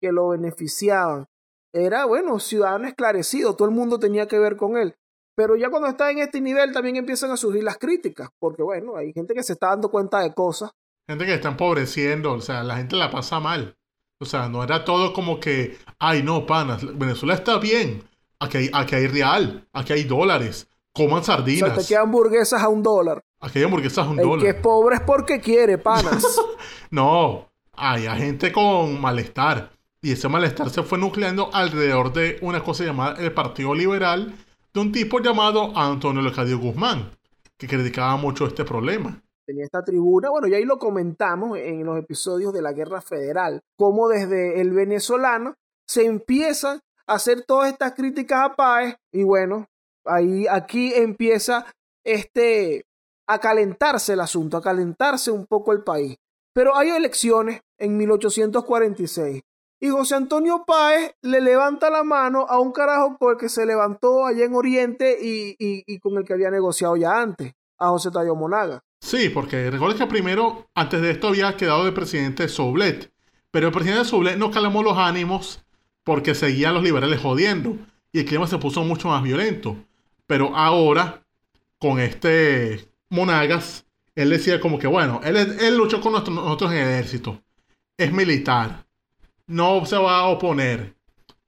que 0.00 0.10
lo 0.10 0.30
beneficiaban. 0.30 1.26
Era, 1.72 2.04
bueno, 2.06 2.40
ciudadano 2.40 2.88
esclarecido, 2.88 3.54
todo 3.54 3.68
el 3.68 3.74
mundo 3.74 4.00
tenía 4.00 4.26
que 4.26 4.40
ver 4.40 4.56
con 4.56 4.76
él. 4.76 4.96
Pero 5.34 5.56
ya 5.56 5.70
cuando 5.70 5.88
está 5.88 6.10
en 6.10 6.18
este 6.18 6.40
nivel 6.40 6.72
también 6.72 6.96
empiezan 6.96 7.30
a 7.30 7.36
surgir 7.36 7.64
las 7.64 7.78
críticas, 7.78 8.28
porque 8.38 8.62
bueno, 8.62 8.96
hay 8.96 9.12
gente 9.12 9.34
que 9.34 9.42
se 9.42 9.54
está 9.54 9.68
dando 9.68 9.90
cuenta 9.90 10.20
de 10.20 10.34
cosas. 10.34 10.70
Gente 11.08 11.24
que 11.24 11.34
está 11.34 11.48
empobreciendo, 11.48 12.32
o 12.32 12.40
sea, 12.40 12.62
la 12.62 12.76
gente 12.76 12.96
la 12.96 13.10
pasa 13.10 13.40
mal. 13.40 13.76
O 14.20 14.24
sea, 14.24 14.48
no 14.48 14.62
era 14.62 14.84
todo 14.84 15.12
como 15.12 15.40
que, 15.40 15.78
ay 15.98 16.22
no, 16.22 16.46
panas, 16.46 16.86
Venezuela 16.96 17.34
está 17.34 17.58
bien, 17.58 18.04
aquí 18.38 18.58
hay, 18.58 18.70
aquí 18.72 18.94
hay 18.94 19.06
real, 19.08 19.66
aquí 19.72 19.94
hay 19.94 20.04
dólares, 20.04 20.68
coman 20.92 21.24
sardinas. 21.24 21.70
O 21.70 21.74
sea, 21.74 21.82
te 21.82 21.88
quedan 21.88 22.02
hamburguesas 22.04 22.62
a 22.62 22.68
un 22.68 22.82
dólar. 22.82 23.24
Aquí 23.40 23.58
hay 23.58 23.64
hamburguesas 23.64 24.06
a 24.06 24.10
un 24.10 24.18
dólar. 24.18 24.46
El 24.46 24.52
que 24.52 24.58
es 24.58 24.62
pobre 24.62 24.96
es 24.96 25.02
porque 25.02 25.40
quiere, 25.40 25.78
panas. 25.78 26.24
no, 26.90 27.48
hay 27.72 28.02
gente 28.20 28.52
con 28.52 29.00
malestar. 29.00 29.70
Y 30.00 30.12
ese 30.12 30.28
malestar 30.28 30.68
se 30.70 30.82
fue 30.82 30.98
nucleando 30.98 31.48
alrededor 31.52 32.12
de 32.12 32.38
una 32.42 32.62
cosa 32.62 32.84
llamada 32.84 33.20
el 33.20 33.32
Partido 33.32 33.74
Liberal, 33.74 34.34
de 34.74 34.80
un 34.80 34.92
tipo 34.92 35.20
llamado 35.20 35.76
Antonio 35.76 36.22
Lecadio 36.22 36.58
Guzmán, 36.58 37.10
que 37.58 37.68
criticaba 37.68 38.16
mucho 38.16 38.46
este 38.46 38.64
problema. 38.64 39.22
Tenía 39.46 39.64
esta 39.64 39.82
tribuna, 39.82 40.30
bueno, 40.30 40.46
y 40.46 40.54
ahí 40.54 40.64
lo 40.64 40.78
comentamos 40.78 41.58
en 41.58 41.84
los 41.84 41.98
episodios 41.98 42.52
de 42.52 42.62
la 42.62 42.72
Guerra 42.72 43.00
Federal, 43.00 43.60
cómo 43.76 44.08
desde 44.08 44.60
el 44.60 44.72
venezolano 44.72 45.54
se 45.86 46.06
empiezan 46.06 46.80
a 47.06 47.14
hacer 47.14 47.44
todas 47.44 47.70
estas 47.70 47.92
críticas 47.92 48.40
a 48.40 48.54
Páez, 48.54 48.96
y 49.12 49.24
bueno, 49.24 49.66
ahí 50.06 50.46
aquí 50.48 50.94
empieza 50.94 51.66
este 52.04 52.84
a 53.28 53.38
calentarse 53.38 54.14
el 54.14 54.20
asunto, 54.20 54.56
a 54.56 54.62
calentarse 54.62 55.30
un 55.30 55.46
poco 55.46 55.72
el 55.72 55.82
país. 55.82 56.16
Pero 56.54 56.76
hay 56.76 56.90
elecciones 56.90 57.60
en 57.78 57.96
1846 57.96 59.42
y 59.82 59.88
José 59.88 60.14
Antonio 60.14 60.62
Páez 60.64 61.16
le 61.22 61.40
levanta 61.40 61.90
la 61.90 62.04
mano 62.04 62.46
a 62.48 62.60
un 62.60 62.70
carajo 62.70 63.18
con 63.18 63.32
el 63.32 63.36
que 63.36 63.48
se 63.48 63.66
levantó 63.66 64.24
allá 64.24 64.44
en 64.44 64.54
Oriente 64.54 65.18
y, 65.20 65.98
con 65.98 66.16
el 66.16 66.24
que 66.24 66.34
había 66.34 66.52
negociado 66.52 66.96
ya 66.96 67.20
antes, 67.20 67.52
a 67.78 67.88
José 67.88 68.12
Tallo 68.12 68.36
Monaga. 68.36 68.84
Sí, 69.00 69.28
porque 69.28 69.72
recuerda 69.72 69.98
que 69.98 70.06
primero, 70.06 70.68
antes 70.76 71.02
de 71.02 71.10
esto 71.10 71.26
había 71.26 71.56
quedado 71.56 71.84
de 71.84 71.90
presidente 71.90 72.46
Soblet, 72.46 73.12
pero 73.50 73.66
el 73.66 73.72
presidente 73.72 74.04
Soblet 74.04 74.38
no 74.38 74.52
calmó 74.52 74.84
los 74.84 74.96
ánimos 74.96 75.64
porque 76.04 76.36
seguían 76.36 76.74
los 76.74 76.84
liberales 76.84 77.20
jodiendo 77.20 77.76
y 78.12 78.20
el 78.20 78.24
clima 78.24 78.46
se 78.46 78.58
puso 78.58 78.84
mucho 78.84 79.08
más 79.08 79.24
violento. 79.24 79.76
Pero 80.28 80.54
ahora, 80.54 81.24
con 81.80 81.98
este 81.98 82.88
Monagas, 83.10 83.84
él 84.14 84.30
decía 84.30 84.60
como 84.60 84.78
que, 84.78 84.86
bueno, 84.86 85.20
él, 85.24 85.36
él 85.36 85.76
luchó 85.76 86.00
con 86.00 86.12
nosotros 86.12 86.70
en 86.70 86.78
el 86.78 86.88
ejército, 86.90 87.42
es 87.96 88.12
militar, 88.12 88.84
no 89.46 89.84
se 89.86 89.96
va 89.96 90.18
a 90.18 90.24
oponer. 90.24 90.94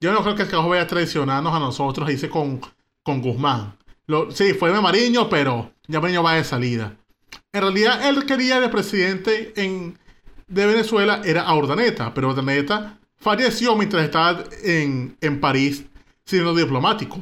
Yo 0.00 0.12
no 0.12 0.22
creo 0.22 0.34
que 0.34 0.42
el 0.42 0.48
caso 0.48 0.68
vaya 0.68 0.82
a 0.82 0.86
traicionarnos 0.86 1.54
a 1.54 1.58
nosotros, 1.58 2.08
dice 2.08 2.28
con, 2.28 2.60
con 3.02 3.22
Guzmán. 3.22 3.76
Sí, 4.30 4.52
fue 4.54 4.70
de 4.70 4.80
Mariño, 4.80 5.28
pero 5.28 5.72
ya 5.86 6.00
Mariño 6.00 6.22
va 6.22 6.34
de 6.34 6.44
salida. 6.44 6.96
En 7.52 7.62
realidad, 7.62 8.06
él 8.08 8.26
quería 8.26 8.60
de 8.60 8.68
presidente 8.68 9.52
en, 9.56 9.98
de 10.46 10.66
Venezuela, 10.66 11.22
era 11.24 11.42
a 11.42 11.54
Urdaneta, 11.56 12.12
pero 12.12 12.28
Urdaneta 12.28 12.98
falleció 13.16 13.74
mientras 13.76 14.04
estaba 14.04 14.44
en, 14.62 15.16
en 15.20 15.40
París 15.40 15.86
siendo 16.24 16.54
diplomático. 16.54 17.20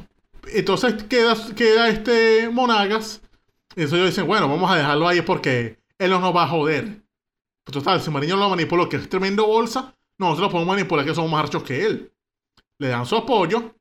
Entonces 0.53 1.05
queda, 1.05 1.37
queda 1.55 1.89
este 1.89 2.49
Monagas. 2.51 3.21
Eso 3.77 3.97
ellos 3.97 4.09
dicen, 4.09 4.27
bueno, 4.27 4.49
vamos 4.49 4.71
a 4.71 4.77
dejarlo 4.77 5.09
ahí 5.09 5.23
porque 5.23 5.79
él 5.99 6.11
no 6.11 6.21
nos 6.21 6.35
va 6.35 6.45
a 6.45 6.49
joder. 6.49 7.03
Total, 7.65 8.03
si 8.03 8.11
Mariño 8.11 8.37
lo 8.37 8.51
manipuló, 8.51 8.89
que 8.89 8.97
es 8.97 9.09
tremendo 9.09 9.47
bolsa, 9.47 9.95
nosotros 10.19 10.53
podemos 10.53 10.75
manipular 10.75 11.05
que 11.05 11.15
somos 11.15 11.31
más 11.31 11.45
archos 11.45 11.63
que 11.63 11.85
él. 11.85 12.13
Le 12.79 12.89
dan 12.89 13.07
su 13.07 13.17
apoyo 13.17 13.75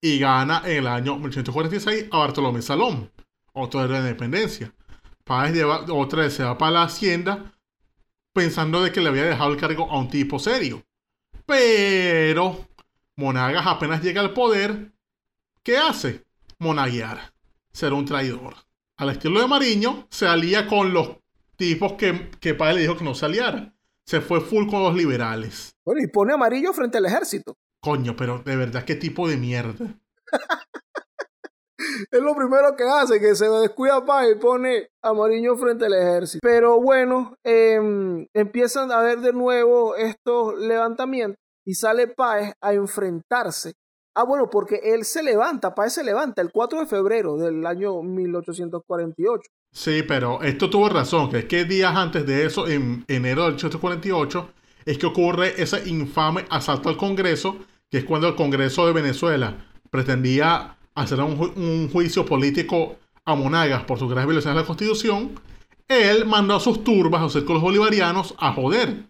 y 0.00 0.18
gana 0.18 0.62
en 0.64 0.78
el 0.78 0.86
año 0.86 1.16
1846 1.16 2.06
a 2.10 2.18
Bartolomé 2.18 2.62
Salón, 2.62 3.10
otro 3.52 3.82
de 3.82 3.88
la 3.88 3.98
independencia. 3.98 4.72
Páez 5.24 5.54
lleva, 5.54 5.84
otra 5.92 6.22
vez 6.22 6.34
se 6.34 6.44
va 6.44 6.56
para 6.56 6.72
la 6.72 6.82
hacienda 6.84 7.52
pensando 8.32 8.82
de 8.82 8.92
que 8.92 9.00
le 9.00 9.08
había 9.08 9.24
dejado 9.24 9.52
el 9.52 9.58
cargo 9.58 9.90
a 9.90 9.98
un 9.98 10.08
tipo 10.08 10.38
serio. 10.38 10.84
Pero 11.44 12.68
Monagas 13.16 13.66
apenas 13.66 14.02
llega 14.02 14.20
al 14.20 14.32
poder, 14.32 14.92
¿qué 15.62 15.76
hace? 15.76 16.24
Monaguear, 16.58 17.32
ser 17.72 17.92
un 17.92 18.04
traidor. 18.04 18.56
Al 18.96 19.10
estilo 19.10 19.40
de 19.40 19.46
Mariño, 19.48 20.06
se 20.10 20.26
alía 20.26 20.66
con 20.66 20.92
los 20.92 21.16
tipos 21.56 21.94
que, 21.94 22.30
que 22.40 22.54
Páez 22.54 22.76
le 22.76 22.82
dijo 22.82 22.96
que 22.96 23.04
no 23.04 23.14
se 23.14 23.26
aliara 23.26 23.74
se 24.08 24.22
fue 24.22 24.40
full 24.40 24.66
con 24.70 24.82
los 24.82 24.94
liberales. 24.94 25.76
Bueno, 25.84 26.00
y 26.02 26.06
pone 26.06 26.32
amarillo 26.32 26.72
frente 26.72 26.96
al 26.96 27.04
ejército. 27.04 27.58
Coño, 27.82 28.16
pero 28.16 28.38
de 28.38 28.56
verdad, 28.56 28.82
qué 28.86 28.94
tipo 28.94 29.28
de 29.28 29.36
mierda. 29.36 29.74
es 32.10 32.20
lo 32.22 32.34
primero 32.34 32.74
que 32.74 32.84
hace, 32.84 33.20
que 33.20 33.34
se 33.34 33.46
descuida 33.50 34.02
para 34.06 34.30
y 34.30 34.36
pone 34.36 34.88
amarillo 35.02 35.56
frente 35.56 35.84
al 35.84 35.92
ejército. 35.92 36.40
Pero 36.40 36.80
bueno, 36.80 37.36
em, 37.44 38.26
empiezan 38.32 38.90
a 38.92 39.02
ver 39.02 39.18
de 39.18 39.34
nuevo 39.34 39.94
estos 39.94 40.58
levantamientos 40.58 41.38
y 41.66 41.74
sale 41.74 42.08
Páez 42.08 42.54
a 42.62 42.72
enfrentarse. 42.72 43.74
Ah, 44.14 44.24
bueno, 44.24 44.48
porque 44.48 44.80
él 44.82 45.04
se 45.04 45.22
levanta, 45.22 45.74
Páez 45.74 45.92
se 45.92 46.02
levanta 46.02 46.40
el 46.40 46.50
4 46.50 46.80
de 46.80 46.86
febrero 46.86 47.36
del 47.36 47.66
año 47.66 48.00
1848. 48.02 49.50
Sí, 49.78 50.02
pero 50.02 50.42
esto 50.42 50.68
tuvo 50.68 50.88
razón, 50.88 51.30
que 51.30 51.38
es 51.38 51.44
que 51.44 51.64
días 51.64 51.94
antes 51.94 52.26
de 52.26 52.44
eso, 52.44 52.66
en 52.66 53.04
enero 53.06 53.44
del 53.44 53.52
1848, 53.52 54.50
es 54.84 54.98
que 54.98 55.06
ocurre 55.06 55.54
ese 55.62 55.88
infame 55.88 56.44
asalto 56.50 56.88
al 56.88 56.96
Congreso, 56.96 57.58
que 57.88 57.98
es 57.98 58.04
cuando 58.04 58.26
el 58.26 58.34
Congreso 58.34 58.84
de 58.88 58.92
Venezuela 58.92 59.56
pretendía 59.88 60.76
hacer 60.96 61.20
un, 61.20 61.88
juicio 61.92 62.26
político 62.26 62.96
a 63.24 63.36
Monagas 63.36 63.84
por 63.84 64.00
sus 64.00 64.10
graves 64.10 64.26
violaciones 64.26 64.56
de 64.56 64.62
la 64.62 64.66
Constitución. 64.66 65.38
Él 65.86 66.26
mandó 66.26 66.56
a 66.56 66.60
sus 66.60 66.82
turbas, 66.82 67.20
a 67.20 67.24
los 67.24 67.32
círculos 67.34 67.62
bolivarianos, 67.62 68.34
a 68.36 68.52
joder. 68.54 69.04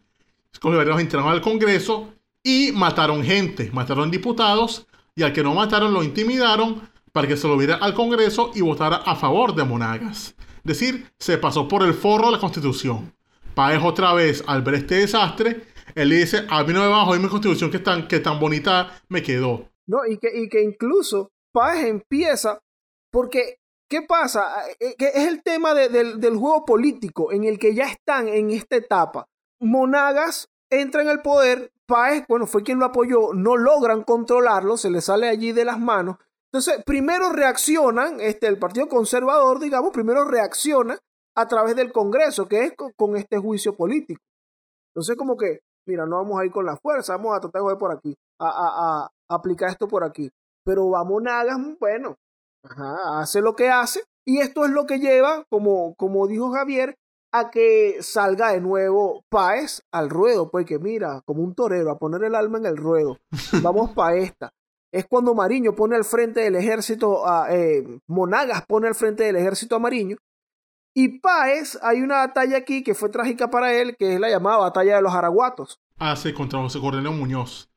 Los 0.52 0.60
bolivarianos 0.60 1.00
entraron 1.00 1.32
al 1.32 1.40
Congreso 1.40 2.12
y 2.42 2.72
mataron 2.72 3.24
gente, 3.24 3.70
mataron 3.72 4.10
diputados, 4.10 4.86
y 5.16 5.22
al 5.22 5.32
que 5.32 5.42
no 5.42 5.54
mataron 5.54 5.94
lo 5.94 6.02
intimidaron 6.02 6.82
para 7.10 7.26
que 7.26 7.38
se 7.38 7.48
lo 7.48 7.56
viera 7.56 7.76
al 7.76 7.94
Congreso 7.94 8.50
y 8.54 8.60
votara 8.60 8.96
a 8.96 9.16
favor 9.16 9.54
de 9.54 9.64
Monagas 9.64 10.34
decir, 10.68 11.10
se 11.18 11.38
pasó 11.38 11.66
por 11.66 11.82
el 11.82 11.94
forro 11.94 12.26
de 12.26 12.32
la 12.32 12.38
Constitución. 12.38 13.12
Páez 13.54 13.82
otra 13.82 14.12
vez, 14.12 14.44
al 14.46 14.62
ver 14.62 14.74
este 14.74 14.96
desastre, 14.96 15.64
él 15.96 16.10
dice, 16.10 16.46
a 16.48 16.62
mí 16.62 16.72
no 16.72 16.80
me 16.80 16.88
va 16.88 17.02
a 17.02 17.18
mi 17.18 17.28
Constitución 17.28 17.70
que 17.70 17.80
tan, 17.80 18.06
que 18.06 18.20
tan 18.20 18.38
bonita 18.38 19.02
me 19.08 19.22
quedó. 19.22 19.68
No, 19.86 20.06
y 20.06 20.18
que, 20.18 20.30
y 20.32 20.48
que 20.48 20.62
incluso 20.62 21.32
Páez 21.52 21.86
empieza, 21.86 22.60
porque, 23.10 23.56
¿qué 23.88 24.02
pasa? 24.02 24.46
Eh, 24.78 24.94
que 24.96 25.08
es 25.08 25.26
el 25.26 25.42
tema 25.42 25.74
del, 25.74 26.20
del 26.20 26.36
juego 26.36 26.64
político 26.64 27.32
en 27.32 27.44
el 27.44 27.58
que 27.58 27.74
ya 27.74 27.86
están 27.86 28.28
en 28.28 28.50
esta 28.50 28.76
etapa. 28.76 29.26
Monagas 29.60 30.48
entra 30.70 31.02
en 31.02 31.08
el 31.08 31.20
poder, 31.20 31.72
Páez, 31.86 32.24
bueno, 32.28 32.46
fue 32.46 32.62
quien 32.62 32.78
lo 32.78 32.84
apoyó, 32.84 33.32
no 33.32 33.56
logran 33.56 34.04
controlarlo, 34.04 34.76
se 34.76 34.90
le 34.90 35.00
sale 35.00 35.26
allí 35.26 35.52
de 35.52 35.64
las 35.64 35.80
manos, 35.80 36.18
entonces, 36.50 36.82
primero 36.84 37.30
reaccionan, 37.30 38.20
este, 38.20 38.46
el 38.46 38.58
Partido 38.58 38.88
Conservador, 38.88 39.60
digamos, 39.60 39.90
primero 39.92 40.24
reacciona 40.24 40.98
a 41.36 41.46
través 41.46 41.76
del 41.76 41.92
Congreso, 41.92 42.48
que 42.48 42.64
es 42.64 42.72
con, 42.96 43.16
este 43.16 43.36
juicio 43.36 43.76
político. 43.76 44.22
Entonces, 44.94 45.16
como 45.16 45.36
que, 45.36 45.60
mira, 45.86 46.06
no 46.06 46.16
vamos 46.16 46.40
a 46.40 46.46
ir 46.46 46.50
con 46.50 46.64
la 46.64 46.76
fuerza, 46.76 47.16
vamos 47.16 47.36
a 47.36 47.40
tratar 47.40 47.62
de 47.62 47.76
por 47.76 47.92
aquí, 47.92 48.16
a, 48.40 49.08
aplicar 49.28 49.68
esto 49.68 49.86
por 49.86 50.04
aquí. 50.04 50.30
Pero 50.64 50.88
vamos, 50.88 51.22
Nagas, 51.22 51.58
bueno, 51.78 52.16
hace 53.12 53.42
lo 53.42 53.54
que 53.54 53.68
hace, 53.68 54.02
y 54.26 54.38
esto 54.38 54.64
es 54.64 54.70
lo 54.70 54.86
que 54.86 55.00
lleva, 55.00 55.44
como, 55.50 55.94
como 55.96 56.26
dijo 56.26 56.50
Javier, 56.50 56.96
a 57.30 57.50
que 57.50 57.98
salga 58.02 58.52
de 58.52 58.62
nuevo 58.62 59.22
Páez 59.28 59.82
al 59.92 60.08
ruedo, 60.08 60.50
porque 60.50 60.78
mira, 60.78 61.20
como 61.26 61.42
un 61.42 61.54
torero, 61.54 61.90
a 61.90 61.98
poner 61.98 62.24
el 62.24 62.34
alma 62.34 62.56
en 62.56 62.64
el 62.64 62.78
ruedo. 62.78 63.18
Vamos 63.62 63.90
para 63.90 64.16
esta 64.16 64.50
es 64.90 65.06
cuando 65.06 65.34
Mariño 65.34 65.74
pone 65.74 65.96
al 65.96 66.04
frente 66.04 66.40
del 66.40 66.56
ejército, 66.56 67.26
a, 67.26 67.54
eh, 67.54 67.84
Monagas 68.06 68.64
pone 68.66 68.88
al 68.88 68.94
frente 68.94 69.24
del 69.24 69.36
ejército 69.36 69.76
a 69.76 69.78
Mariño. 69.78 70.16
Y 70.94 71.20
Páez, 71.20 71.78
hay 71.82 72.00
una 72.00 72.26
batalla 72.26 72.56
aquí 72.56 72.82
que 72.82 72.94
fue 72.94 73.08
trágica 73.08 73.50
para 73.50 73.72
él, 73.72 73.96
que 73.96 74.14
es 74.14 74.20
la 74.20 74.30
llamada 74.30 74.56
Batalla 74.56 74.96
de 74.96 75.02
los 75.02 75.12
Araguatos. 75.12 75.80
Ah, 75.98 76.16
sí, 76.16 76.32
contra 76.32 76.58
José 76.58 76.80
Cornelio 76.80 77.12
Muñoz. 77.12 77.70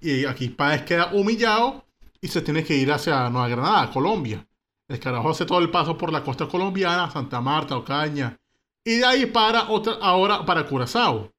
Y 0.00 0.24
aquí 0.24 0.48
Páez 0.48 0.82
queda 0.82 1.12
humillado 1.12 1.84
y 2.20 2.28
se 2.28 2.40
tiene 2.40 2.64
que 2.64 2.76
ir 2.76 2.90
hacia 2.90 3.28
Nueva 3.28 3.48
Granada, 3.48 3.90
Colombia. 3.92 4.46
El 4.88 5.00
carajo 5.00 5.30
hace 5.30 5.44
todo 5.44 5.58
el 5.58 5.70
paso 5.70 5.98
por 5.98 6.12
la 6.12 6.22
costa 6.22 6.48
colombiana, 6.48 7.10
Santa 7.10 7.40
Marta, 7.40 7.76
Ocaña. 7.76 8.38
Y 8.84 8.98
de 8.98 9.04
ahí 9.04 9.26
para 9.26 9.68
otra, 9.68 9.94
ahora 10.00 10.44
para 10.46 10.66
Curazao. 10.66 11.30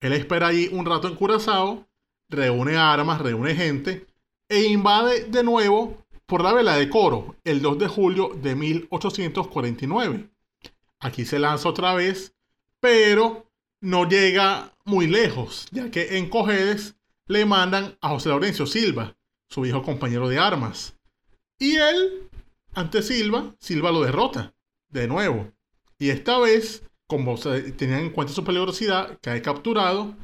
Él 0.00 0.12
espera 0.12 0.48
ahí 0.48 0.68
un 0.72 0.84
rato 0.84 1.08
en 1.08 1.14
Curazao, 1.14 1.86
reúne 2.28 2.76
armas, 2.76 3.20
reúne 3.20 3.54
gente 3.54 4.06
e 4.48 4.66
invade 4.66 5.24
de 5.24 5.42
nuevo 5.42 5.96
por 6.26 6.42
la 6.42 6.52
vela 6.52 6.76
de 6.76 6.88
Coro 6.88 7.36
el 7.44 7.62
2 7.62 7.78
de 7.78 7.88
julio 7.88 8.32
de 8.34 8.54
1849. 8.54 10.28
Aquí 11.00 11.24
se 11.24 11.38
lanza 11.38 11.68
otra 11.68 11.94
vez, 11.94 12.34
pero 12.80 13.46
no 13.80 14.08
llega 14.08 14.72
muy 14.84 15.06
lejos, 15.06 15.66
ya 15.70 15.90
que 15.90 16.18
en 16.18 16.28
Cojedes 16.28 16.96
le 17.26 17.44
mandan 17.44 17.96
a 18.00 18.08
José 18.08 18.28
Laurencio 18.28 18.66
Silva, 18.66 19.16
su 19.48 19.62
viejo 19.62 19.82
compañero 19.82 20.28
de 20.28 20.38
armas. 20.38 20.96
Y 21.58 21.76
él, 21.76 22.28
ante 22.74 23.02
Silva, 23.02 23.54
Silva 23.58 23.90
lo 23.90 24.02
derrota 24.02 24.54
de 24.88 25.08
nuevo. 25.08 25.52
Y 25.98 26.10
esta 26.10 26.38
vez, 26.38 26.82
como 27.06 27.36
se 27.36 27.72
tenían 27.72 28.00
en 28.00 28.10
cuenta 28.10 28.32
su 28.32 28.44
peligrosidad, 28.44 29.18
cae 29.20 29.42
capturado 29.42 30.14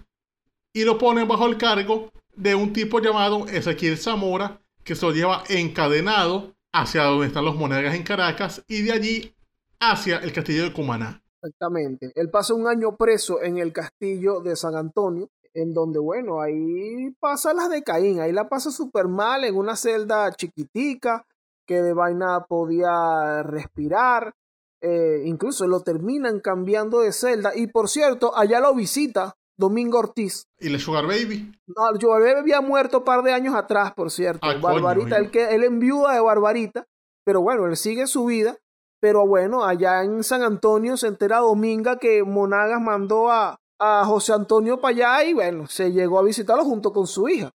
y 0.73 0.85
lo 0.85 0.99
ponen 0.99 1.29
bajo 1.29 1.47
el 1.47 1.57
cargo 1.57 2.13
de 2.35 2.55
un 2.55 2.73
tipo 2.73 3.01
llamado 3.01 3.47
Ezequiel 3.47 3.99
Zamora 3.99 4.61
que 4.85 4.95
se 4.95 5.07
lo 5.07 5.13
lleva 5.13 5.45
encadenado 5.49 6.55
hacia 6.73 7.05
donde 7.05 7.27
están 7.27 7.45
los 7.45 7.57
monedas 7.57 7.95
en 7.95 8.03
Caracas 8.03 8.65
y 8.67 8.83
de 8.83 8.93
allí 8.93 9.35
hacia 9.79 10.19
el 10.19 10.33
castillo 10.33 10.65
de 10.65 10.73
Cumaná. 10.73 11.23
Exactamente. 11.43 12.13
Él 12.15 12.31
pasa 12.31 12.55
un 12.55 12.67
año 12.69 12.97
preso 12.97 13.43
en 13.43 13.59
el 13.59 13.73
castillo 13.73 14.41
de 14.41 14.57
San 14.57 14.77
Antonio, 14.77 15.29
en 15.55 15.75
donde, 15.75 15.99
bueno, 15.99 16.41
ahí 16.41 17.11
pasa 17.21 17.53
las 17.53 17.69
de 17.69 17.83
Caín, 17.83 18.21
ahí 18.21 18.33
la 18.33 18.49
pasa 18.49 18.71
súper 18.71 19.09
mal 19.09 19.45
en 19.45 19.57
una 19.57 19.77
celda 19.77 20.31
chiquitica, 20.33 21.27
que 21.67 21.83
de 21.83 21.93
vaina 21.93 22.45
podía 22.49 23.43
respirar. 23.43 24.35
Eh, 24.81 25.23
incluso 25.27 25.67
lo 25.67 25.81
terminan 25.81 26.41
cambiando 26.41 27.01
de 27.01 27.13
celda. 27.13 27.53
Y 27.55 27.69
por 27.69 27.89
cierto, 27.89 28.37
allá 28.37 28.61
lo 28.61 28.75
visita 28.75 29.37
Domingo 29.63 29.99
Ortiz. 29.99 30.47
¿Y 30.59 30.69
le 30.69 30.79
Sugar 30.79 31.07
Baby? 31.07 31.53
No, 31.67 32.01
Sugar 32.01 32.21
Baby 32.21 32.41
había 32.41 32.61
muerto 32.61 32.99
un 32.99 33.05
par 33.05 33.23
de 33.23 33.33
años 33.33 33.55
atrás, 33.55 33.93
por 33.95 34.11
cierto. 34.11 34.47
Ah, 34.47 34.55
coño, 34.61 34.83
Barbarita, 34.83 35.17
oye. 35.17 35.25
él, 35.25 35.31
que, 35.31 35.55
él 35.55 35.65
enviuda 35.65 36.15
de 36.15 36.21
Barbarita. 36.21 36.87
Pero 37.25 37.41
bueno, 37.41 37.67
él 37.67 37.77
sigue 37.77 38.07
su 38.07 38.25
vida. 38.27 38.57
Pero 39.01 39.27
bueno, 39.27 39.65
allá 39.65 40.03
en 40.03 40.23
San 40.23 40.43
Antonio 40.43 40.97
se 40.97 41.09
entera 41.09 41.39
Dominga 41.39 41.99
que 41.99 42.23
Monagas 42.23 42.81
mandó 42.81 43.31
a, 43.31 43.59
a 43.81 44.05
José 44.05 44.33
Antonio 44.33 44.81
para 44.81 45.19
allá 45.19 45.25
y 45.29 45.33
bueno, 45.35 45.67
se 45.67 45.91
llegó 45.91 46.19
a 46.21 46.23
visitarlo 46.23 46.65
junto 46.65 46.93
con 46.93 47.07
su 47.07 47.29
hija. 47.29 47.51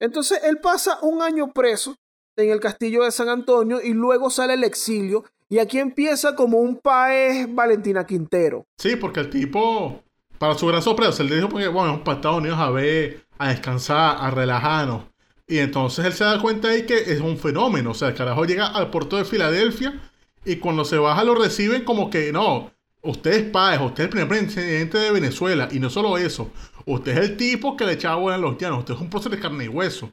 Entonces 0.00 0.40
él 0.44 0.60
pasa 0.60 0.98
un 1.02 1.22
año 1.22 1.52
preso 1.52 1.96
en 2.36 2.50
el 2.50 2.60
castillo 2.60 3.02
de 3.02 3.10
San 3.10 3.28
Antonio 3.28 3.80
y 3.82 3.94
luego 3.94 4.30
sale 4.30 4.52
al 4.52 4.62
exilio 4.64 5.24
y 5.48 5.58
aquí 5.58 5.78
empieza 5.78 6.34
como 6.34 6.58
un 6.58 6.76
paez 6.76 7.52
Valentina 7.52 8.04
Quintero. 8.06 8.64
Sí, 8.78 8.96
porque 8.96 9.20
el 9.20 9.30
tipo, 9.30 10.02
para 10.38 10.56
su 10.56 10.66
gran 10.66 10.82
sorpresa, 10.82 11.22
él 11.22 11.30
dijo, 11.30 11.48
porque, 11.48 11.68
bueno, 11.68 11.90
vamos 11.90 12.04
para 12.04 12.16
Estados 12.16 12.38
Unidos 12.38 12.58
a 12.58 12.70
ver, 12.70 13.26
a 13.38 13.48
descansar, 13.48 14.16
a 14.20 14.30
relajarnos. 14.30 15.04
Y 15.48 15.58
entonces 15.58 16.04
él 16.04 16.12
se 16.12 16.24
da 16.24 16.40
cuenta 16.40 16.68
ahí 16.68 16.86
que 16.86 16.96
es 16.96 17.20
un 17.20 17.38
fenómeno. 17.38 17.90
O 17.90 17.94
sea, 17.94 18.08
el 18.08 18.14
carajo 18.14 18.44
llega 18.44 18.66
al 18.66 18.90
puerto 18.90 19.16
de 19.16 19.24
Filadelfia 19.24 20.00
y 20.44 20.56
cuando 20.56 20.84
se 20.84 20.98
baja 20.98 21.24
lo 21.24 21.34
reciben 21.34 21.84
como 21.84 22.10
que, 22.10 22.32
no, 22.32 22.72
usted 23.02 23.32
es 23.32 23.42
Páez, 23.50 23.80
usted 23.80 24.04
es 24.04 24.06
el 24.06 24.10
primer 24.10 24.28
presidente 24.28 24.98
de 24.98 25.10
Venezuela. 25.12 25.68
Y 25.70 25.78
no 25.78 25.90
solo 25.90 26.18
eso, 26.18 26.50
usted 26.84 27.12
es 27.12 27.30
el 27.30 27.36
tipo 27.36 27.76
que 27.76 27.84
le 27.86 27.92
echaba 27.92 28.16
buena 28.16 28.36
a 28.36 28.40
los 28.40 28.58
llanos, 28.58 28.80
usted 28.80 28.94
es 28.94 29.00
un 29.00 29.10
prócer 29.10 29.32
de 29.32 29.40
carne 29.40 29.64
y 29.64 29.68
hueso. 29.68 30.12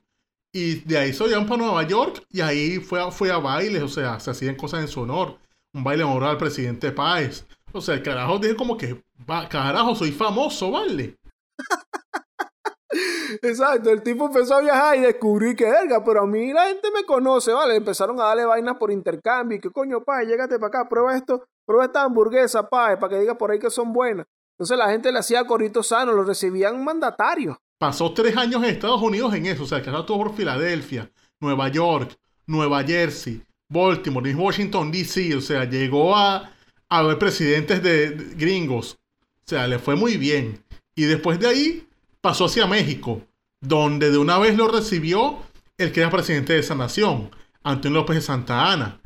Y 0.56 0.76
de 0.82 1.00
ahí 1.00 1.14
se 1.14 1.28
llevan 1.28 1.48
para 1.48 1.64
Nueva 1.64 1.84
York 1.84 2.24
y 2.30 2.42
ahí 2.42 2.78
fue 2.80 3.02
a, 3.02 3.10
fue 3.10 3.32
a 3.32 3.38
bailes, 3.38 3.82
o 3.82 3.88
sea, 3.88 4.20
se 4.20 4.30
hacían 4.30 4.56
cosas 4.56 4.82
en 4.82 4.88
su 4.88 5.02
honor. 5.02 5.40
Un 5.74 5.84
baile 5.84 6.04
en 6.04 6.10
honor 6.10 6.26
al 6.26 6.38
presidente 6.38 6.92
Páez. 6.92 7.48
O 7.74 7.82
sea, 7.82 7.96
el 7.96 8.04
carajo 8.04 8.40
dijo 8.40 8.56
como 8.56 8.78
que, 8.78 9.04
"Va, 9.30 9.50
carajo, 9.50 9.96
soy 9.96 10.12
famoso, 10.12 10.72
¿vale? 10.72 11.18
Exacto, 13.42 13.90
el 13.90 14.04
tipo 14.04 14.28
empezó 14.28 14.56
a 14.56 14.62
viajar 14.62 14.98
y 14.98 15.02
descubrí 15.02 15.56
que 15.56 15.66
verga, 15.66 16.04
pero 16.04 16.22
a 16.22 16.28
mí 16.28 16.54
la 16.54 16.68
gente 16.68 16.90
me 16.94 17.04
conoce, 17.04 17.52
¿vale? 17.52 17.76
Empezaron 17.76 18.20
a 18.20 18.26
darle 18.26 18.46
vainas 18.46 18.78
por 18.78 18.92
intercambio 18.92 19.58
y 19.58 19.62
que 19.62 19.72
coño, 19.72 20.04
pae, 20.04 20.28
llégate 20.28 20.60
para 20.60 20.68
acá, 20.68 20.90
prueba 20.90 21.16
esto, 21.16 21.44
prueba 21.66 21.86
esta 21.86 22.04
hamburguesa, 22.04 22.70
pae, 22.70 22.98
para 22.98 23.10
que 23.16 23.20
diga 23.22 23.38
por 23.38 23.50
ahí 23.50 23.58
que 23.58 23.72
son 23.72 23.92
buenas. 23.92 24.28
Entonces 24.58 24.78
la 24.78 24.92
gente 24.92 25.12
le 25.12 25.20
hacía 25.20 25.46
corritos 25.46 25.88
sanos, 25.88 26.14
lo 26.14 26.24
recibían 26.24 26.84
mandatarios. 26.84 27.58
Pasó 27.80 28.14
tres 28.14 28.38
años 28.38 28.64
en 28.64 28.70
Estados 28.70 29.02
Unidos 29.02 29.34
en 29.34 29.48
eso. 29.48 29.64
O 29.64 29.66
sea, 29.66 29.80
el 29.80 29.84
carajo 29.84 30.04
estuvo 30.04 30.24
por 30.26 30.36
Filadelfia, 30.36 31.12
Nueva 31.42 31.70
York, 31.70 32.16
Nueva 32.46 32.84
Jersey, 32.84 33.44
Baltimore, 33.70 34.36
Washington, 34.36 34.92
D.C. 34.92 35.36
O 35.36 35.42
sea, 35.42 35.66
llegó 35.66 36.16
a, 36.16 36.53
a 36.98 37.02
ver 37.02 37.18
presidentes 37.18 37.82
de, 37.82 38.12
de 38.12 38.36
gringos. 38.36 39.00
O 39.46 39.48
sea, 39.50 39.68
le 39.68 39.80
fue 39.80 39.96
muy 39.96 40.18
bien. 40.18 40.64
Y 40.96 41.04
después 41.06 41.40
de 41.40 41.48
ahí 41.48 41.88
pasó 42.22 42.46
hacia 42.46 42.68
México, 42.68 43.22
donde 43.60 44.12
de 44.12 44.18
una 44.18 44.38
vez 44.38 44.56
lo 44.56 44.68
recibió 44.68 45.40
el 45.78 45.92
que 45.92 46.02
era 46.02 46.12
presidente 46.12 46.54
de 46.54 46.60
esa 46.60 46.76
nación, 46.76 47.32
Antonio 47.64 48.00
López 48.00 48.18
de 48.18 48.22
Santa 48.22 48.72
Ana, 48.72 49.02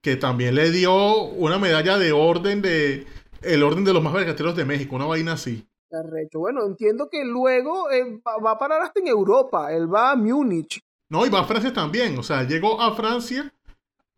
que 0.00 0.16
también 0.16 0.54
le 0.54 0.70
dio 0.70 1.24
una 1.24 1.58
medalla 1.58 1.98
de 1.98 2.12
orden 2.12 2.62
de 2.62 3.06
el 3.42 3.62
orden 3.64 3.84
de 3.84 3.92
los 3.92 4.02
más 4.02 4.12
vergateros 4.12 4.54
de 4.54 4.64
México, 4.64 4.94
una 4.94 5.06
vaina 5.06 5.32
así. 5.32 5.66
Arrecho. 5.90 6.38
Bueno, 6.38 6.64
entiendo 6.64 7.08
que 7.10 7.24
luego 7.24 7.90
eh, 7.90 8.20
va, 8.26 8.38
va 8.38 8.52
a 8.52 8.58
parar 8.58 8.82
hasta 8.82 9.00
en 9.00 9.08
Europa, 9.08 9.72
él 9.72 9.92
va 9.92 10.12
a 10.12 10.16
Múnich. 10.16 10.80
No, 11.10 11.26
y 11.26 11.28
va 11.28 11.40
a 11.40 11.44
Francia 11.44 11.72
también. 11.72 12.16
O 12.18 12.22
sea, 12.22 12.44
llegó 12.44 12.80
a 12.80 12.94
Francia, 12.94 13.52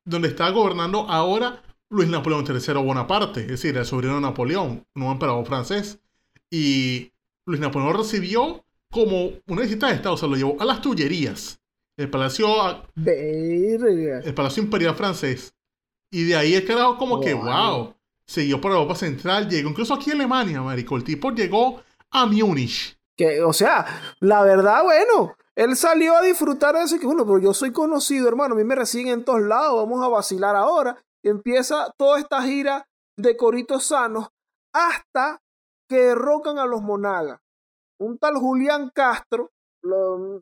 donde 0.05 0.29
está 0.29 0.51
gobernando 0.51 1.01
ahora 1.09 1.64
Luis 1.95 2.09
Napoleón 2.09 2.45
III 2.49 2.75
Bonaparte, 2.83 3.41
es 3.43 3.47
decir, 3.49 3.77
el 3.77 3.85
sobrino 3.85 4.17
de 4.17 4.21
Napoleón, 4.21 4.85
nuevo 4.95 5.13
emperador 5.13 5.47
francés. 5.47 6.01
Y 6.51 7.13
Luis 7.47 7.61
Napoleón 7.61 7.93
lo 7.93 7.99
recibió 7.99 8.65
como 8.91 9.31
una 9.47 9.63
visita 9.63 9.87
de 9.89 9.95
Estado, 9.95 10.15
o 10.15 10.19
sea, 10.19 10.29
lo 10.29 10.37
llevó 10.37 10.57
a 10.61 10.65
las 10.65 10.81
Tullerías, 10.81 11.61
el 11.97 12.11
palacio, 12.11 12.49
Verga. 12.97 14.21
el 14.25 14.35
palacio 14.35 14.63
imperial 14.63 14.95
francés. 14.97 15.55
Y 16.11 16.25
de 16.25 16.37
ahí 16.37 16.55
el 16.55 16.65
carajo 16.67 16.97
como 16.99 17.21
que, 17.21 17.35
Wow. 17.35 17.95
siguió 18.27 18.61
por 18.61 18.73
Europa 18.73 18.95
Central, 18.97 19.49
llegó 19.49 19.71
incluso 19.71 19.95
aquí 19.95 20.11
a 20.11 20.15
Alemania, 20.15 20.63
marico. 20.63 20.97
El 20.97 21.05
tipo 21.05 21.31
llegó 21.31 21.81
a 22.11 22.27
Múnich. 22.27 22.99
Que, 23.17 23.43
o 23.43 23.53
sea, 23.53 23.87
la 24.21 24.43
verdad, 24.43 24.83
bueno, 24.83 25.37
él 25.55 25.77
salió 25.77 26.17
a 26.17 26.23
disfrutar 26.23 26.75
de 26.75 26.83
eso 26.83 26.99
que, 26.99 27.07
bueno, 27.07 27.25
pero 27.25 27.39
yo 27.39 27.55
soy 27.55 27.73
conocido, 27.73 28.27
hermano, 28.29 28.55
a 28.55 28.59
mí 28.59 28.65
me 28.65 28.75
reciben 28.75 29.13
en 29.13 29.25
todos 29.25 29.43
lados, 29.43 29.77
vamos 29.77 30.05
a 30.05 30.09
vacilar 30.09 30.57
ahora. 30.57 30.97
Empieza 31.25 31.93
toda 31.97 32.19
esta 32.19 32.43
gira 32.43 32.87
de 33.17 33.37
coritos 33.37 33.85
sanos 33.87 34.29
hasta 34.73 35.41
que 35.89 35.97
derrocan 35.97 36.59
a 36.59 36.67
los 36.67 36.83
monagas. 36.83 37.41
Un 37.99 38.19
tal 38.19 38.37
Julián 38.37 38.91
Castro 38.95 39.51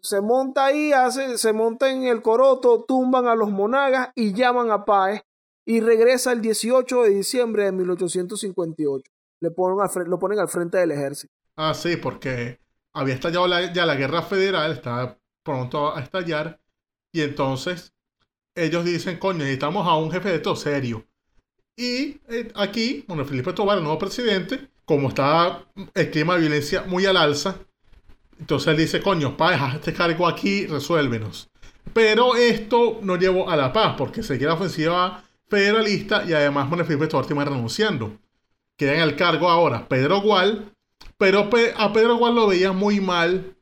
se 0.03 0.20
monta 0.20 0.66
ahí, 0.66 0.93
hace, 0.93 1.37
se 1.37 1.53
monta 1.53 1.91
en 1.91 2.05
el 2.05 2.22
coroto, 2.22 2.85
tumban 2.85 3.26
a 3.26 3.35
los 3.35 3.51
monagas 3.51 4.11
y 4.14 4.33
llaman 4.35 4.70
a 4.70 4.85
Páez 4.85 5.22
y 5.66 5.80
regresa 5.80 6.33
el 6.33 6.41
18 6.41 7.03
de 7.03 7.11
diciembre 7.11 7.64
de 7.64 7.72
1858. 7.72 9.11
Le 9.41 9.51
ponen 9.51 9.80
al 9.80 10.09
lo 10.09 10.18
ponen 10.18 10.39
al 10.39 10.49
frente 10.49 10.78
del 10.78 10.93
ejército. 10.93 11.33
Ah, 11.57 11.74
sí, 11.74 11.97
porque 11.97 12.61
había 12.95 13.14
estallado 13.14 13.47
la- 13.49 13.72
ya 13.72 13.85
la 13.85 13.97
guerra 13.97 14.22
federal, 14.22 14.72
estaba 14.72 15.18
pronto 15.45 15.95
a 15.95 16.01
estallar, 16.01 16.61
y 17.12 17.22
entonces 17.22 17.91
ellos 18.55 18.84
dicen, 18.84 19.18
coño, 19.18 19.38
necesitamos 19.40 19.86
a 19.86 19.96
un 19.96 20.11
jefe 20.11 20.30
de 20.30 20.38
todo 20.38 20.57
serio. 20.57 21.05
Y 21.76 22.20
eh, 22.28 22.53
aquí, 22.55 23.05
bueno, 23.09 23.24
Felipe 23.24 23.53
Tobar, 23.53 23.78
el 23.78 23.84
nuevo 23.84 23.98
presidente, 23.98 24.68
como 24.84 25.09
está 25.09 25.64
el 25.94 26.11
clima 26.11 26.34
de 26.34 26.40
violencia 26.40 26.82
muy 26.82 27.07
al 27.07 27.16
alza, 27.16 27.57
entonces 28.38 28.68
él 28.68 28.76
dice, 28.76 29.00
coño, 29.00 29.36
pa, 29.36 29.53
deja 29.53 29.74
este 29.76 29.92
cargo 29.92 30.26
aquí, 30.26 30.66
resuélvenos. 30.66 31.48
Pero 31.92 32.36
esto 32.36 33.00
no 33.03 33.16
llevó 33.16 33.48
a 33.48 33.57
la 33.57 33.72
paz, 33.72 33.94
porque 33.96 34.22
seguía 34.22 34.48
la 34.48 34.55
ofensiva 34.55 35.24
federalista 35.48 36.24
y 36.26 36.32
además, 36.32 36.68
Felipe 36.86 37.07
Tobar 37.07 37.26
termina 37.26 37.50
renunciando. 37.50 38.16
Queda 38.76 38.94
en 38.94 39.00
el 39.00 39.16
cargo 39.16 39.48
ahora 39.48 39.86
Pedro 39.86 40.20
Gual, 40.22 40.72
pero 41.18 41.50
Pe- 41.50 41.74
a 41.76 41.92
Pedro 41.92 42.16
Gual 42.16 42.34
lo 42.34 42.46
veían 42.48 42.76
muy 42.76 43.00
mal 43.00 43.55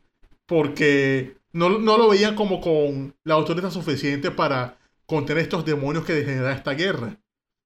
porque 0.47 1.37
no, 1.53 1.79
no 1.79 1.99
lo 1.99 2.09
veían 2.09 2.35
como 2.35 2.61
con 2.61 3.15
la 3.25 3.35
autoridad 3.35 3.71
suficiente 3.71 4.31
para 4.31 4.79
contener 5.11 5.43
estos 5.43 5.65
demonios 5.65 6.05
que 6.05 6.15
degenera 6.15 6.53
esta 6.53 6.73
guerra. 6.73 7.19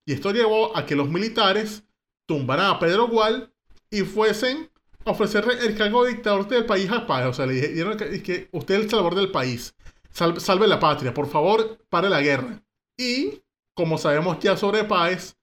Y 0.07 0.13
esto 0.15 0.33
llevó 0.33 0.77
a 0.77 0.85
que 0.87 0.97
los 0.97 1.09
militares 1.09 1.85
tumbaran 2.27 2.71
a 2.71 2.79
Pedro 2.79 3.07
Gual 3.09 3.53
y 3.91 4.01
fuesen 4.03 4.71
a 5.05 5.11
ofrecerle 5.11 5.55
el 5.67 5.77
cargo 5.77 6.05
de 6.05 6.13
dictador 6.13 6.49
del 6.49 6.65
país 6.67 6.91
a 6.91 7.07
Páez. 7.07 7.27
O 7.29 7.33
sea, 7.35 7.47
le 7.47 7.55
dijeron 7.55 7.97
que, 7.97 8.23
que 8.23 8.49
usted 8.53 8.75
es 8.77 8.81
el 8.85 8.91
salvador 8.91 9.15
del 9.15 9.31
país. 9.31 9.75
Sal- 10.11 10.41
salve 10.41 10.67
la 10.67 10.81
patria, 10.81 11.13
por 11.13 11.27
favor, 11.29 11.79
pare 11.89 12.09
la 12.09 12.21
guerra. 12.21 12.63
Y, 12.97 13.43
como 13.75 13.99
sabemos 13.99 14.39
ya 14.41 14.57
sobre 14.57 14.85
Páez, 14.85 15.37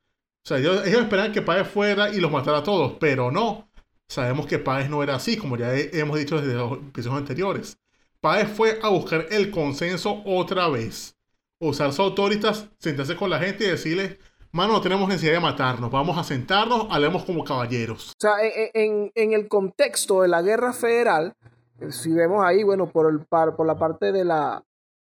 o 0.43 0.47
sea, 0.47 0.57
ellos, 0.57 0.85
ellos 0.87 1.01
esperaban 1.01 1.31
que 1.31 1.41
Páez 1.41 1.67
fuera 1.67 2.09
y 2.13 2.19
los 2.19 2.31
matara 2.31 2.59
a 2.59 2.63
todos, 2.63 2.93
pero 2.99 3.31
no. 3.31 3.69
Sabemos 4.09 4.47
que 4.47 4.59
Páez 4.59 4.89
no 4.89 5.03
era 5.03 5.15
así, 5.15 5.37
como 5.37 5.55
ya 5.57 5.73
he- 5.75 5.91
hemos 5.99 6.17
dicho 6.17 6.39
desde 6.41 6.55
los 6.55 6.73
episodios 6.79 7.19
anteriores. 7.19 7.77
Páez 8.19 8.47
fue 8.49 8.79
a 8.81 8.89
buscar 8.89 9.27
el 9.31 9.51
consenso 9.51 10.21
otra 10.25 10.67
vez. 10.69 11.15
Usar 11.61 11.93
su 11.93 12.01
autoritas, 12.01 12.67
sentarse 12.79 13.15
con 13.15 13.29
la 13.29 13.39
gente 13.39 13.63
y 13.63 13.67
decirles, 13.67 14.17
mano, 14.51 14.73
no 14.73 14.81
tenemos 14.81 15.07
necesidad 15.07 15.33
de 15.33 15.39
matarnos, 15.39 15.91
vamos 15.91 16.17
a 16.17 16.23
sentarnos, 16.23 16.87
hablemos 16.89 17.23
como 17.23 17.43
caballeros. 17.43 18.09
O 18.11 18.19
sea, 18.19 18.33
en, 18.43 18.69
en- 18.73 19.11
en 19.15 19.33
el 19.33 19.47
contexto 19.47 20.21
de 20.23 20.27
la 20.27 20.41
guerra 20.41 20.73
federal, 20.73 21.35
eh, 21.79 21.91
si 21.91 22.11
vemos 22.11 22.43
ahí, 22.43 22.63
bueno, 22.63 22.89
por, 22.91 23.09
el, 23.11 23.25
par- 23.27 23.55
por 23.55 23.67
la 23.67 23.75
parte 23.77 24.11
de 24.11 24.25
la, 24.25 24.63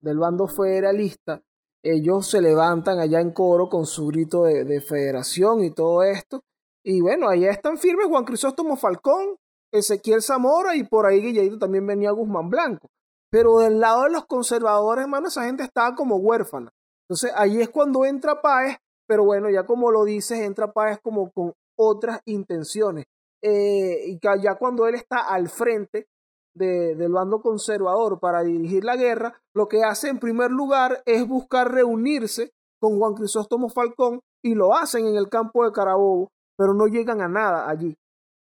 del 0.01 0.17
bando 0.17 0.47
federalista, 0.47 1.41
ellos 1.83 2.27
se 2.27 2.41
levantan 2.41 2.99
allá 2.99 3.19
en 3.21 3.31
coro 3.31 3.69
con 3.69 3.85
su 3.85 4.07
grito 4.07 4.43
de, 4.45 4.63
de 4.63 4.81
federación 4.81 5.63
y 5.63 5.71
todo 5.71 6.03
esto. 6.03 6.41
Y 6.83 7.01
bueno, 7.01 7.27
allá 7.29 7.51
están 7.51 7.77
firmes 7.77 8.07
Juan 8.07 8.23
Crisóstomo 8.23 8.77
Falcón, 8.77 9.35
Ezequiel 9.71 10.21
Zamora 10.21 10.75
y 10.75 10.83
por 10.83 11.05
ahí 11.05 11.21
Guillermo 11.21 11.57
también 11.59 11.85
venía 11.85 12.11
Guzmán 12.11 12.49
Blanco. 12.49 12.89
Pero 13.31 13.57
del 13.59 13.79
lado 13.79 14.03
de 14.03 14.11
los 14.11 14.25
conservadores, 14.25 15.03
hermano, 15.03 15.27
esa 15.27 15.43
gente 15.43 15.63
estaba 15.63 15.95
como 15.95 16.15
huérfana. 16.17 16.71
Entonces 17.09 17.31
ahí 17.35 17.61
es 17.61 17.69
cuando 17.69 18.05
entra 18.05 18.41
Páez, 18.41 18.77
pero 19.07 19.23
bueno, 19.25 19.49
ya 19.49 19.65
como 19.65 19.91
lo 19.91 20.03
dices, 20.05 20.39
entra 20.39 20.71
Páez 20.71 20.99
como 21.01 21.31
con 21.31 21.53
otras 21.77 22.21
intenciones. 22.25 23.05
Eh, 23.43 24.03
y 24.07 24.19
ya 24.41 24.55
cuando 24.55 24.87
él 24.87 24.95
está 24.95 25.19
al 25.19 25.49
frente 25.49 26.07
de- 26.55 26.95
del 26.95 27.11
bando 27.11 27.39
conservador 27.41 28.19
para 28.19 28.41
dirigir 28.41 28.83
la 28.83 28.95
guerra, 28.95 29.39
lo 29.53 29.67
que 29.67 29.83
hace 29.83 30.09
en 30.09 30.19
primer 30.19 30.49
lugar 30.51 31.03
es 31.05 31.27
buscar 31.27 31.71
reunirse 31.71 32.51
con 32.81 32.97
Juan 32.97 33.13
Crisóstomo 33.13 33.69
Falcón 33.69 34.21
y 34.43 34.55
lo 34.55 34.75
hacen 34.75 35.05
en 35.05 35.15
el 35.17 35.29
campo 35.29 35.63
de 35.65 35.71
Carabobo, 35.71 36.29
pero 36.57 36.73
no 36.73 36.87
llegan 36.87 37.21
a 37.21 37.27
nada 37.27 37.69
allí. 37.69 37.95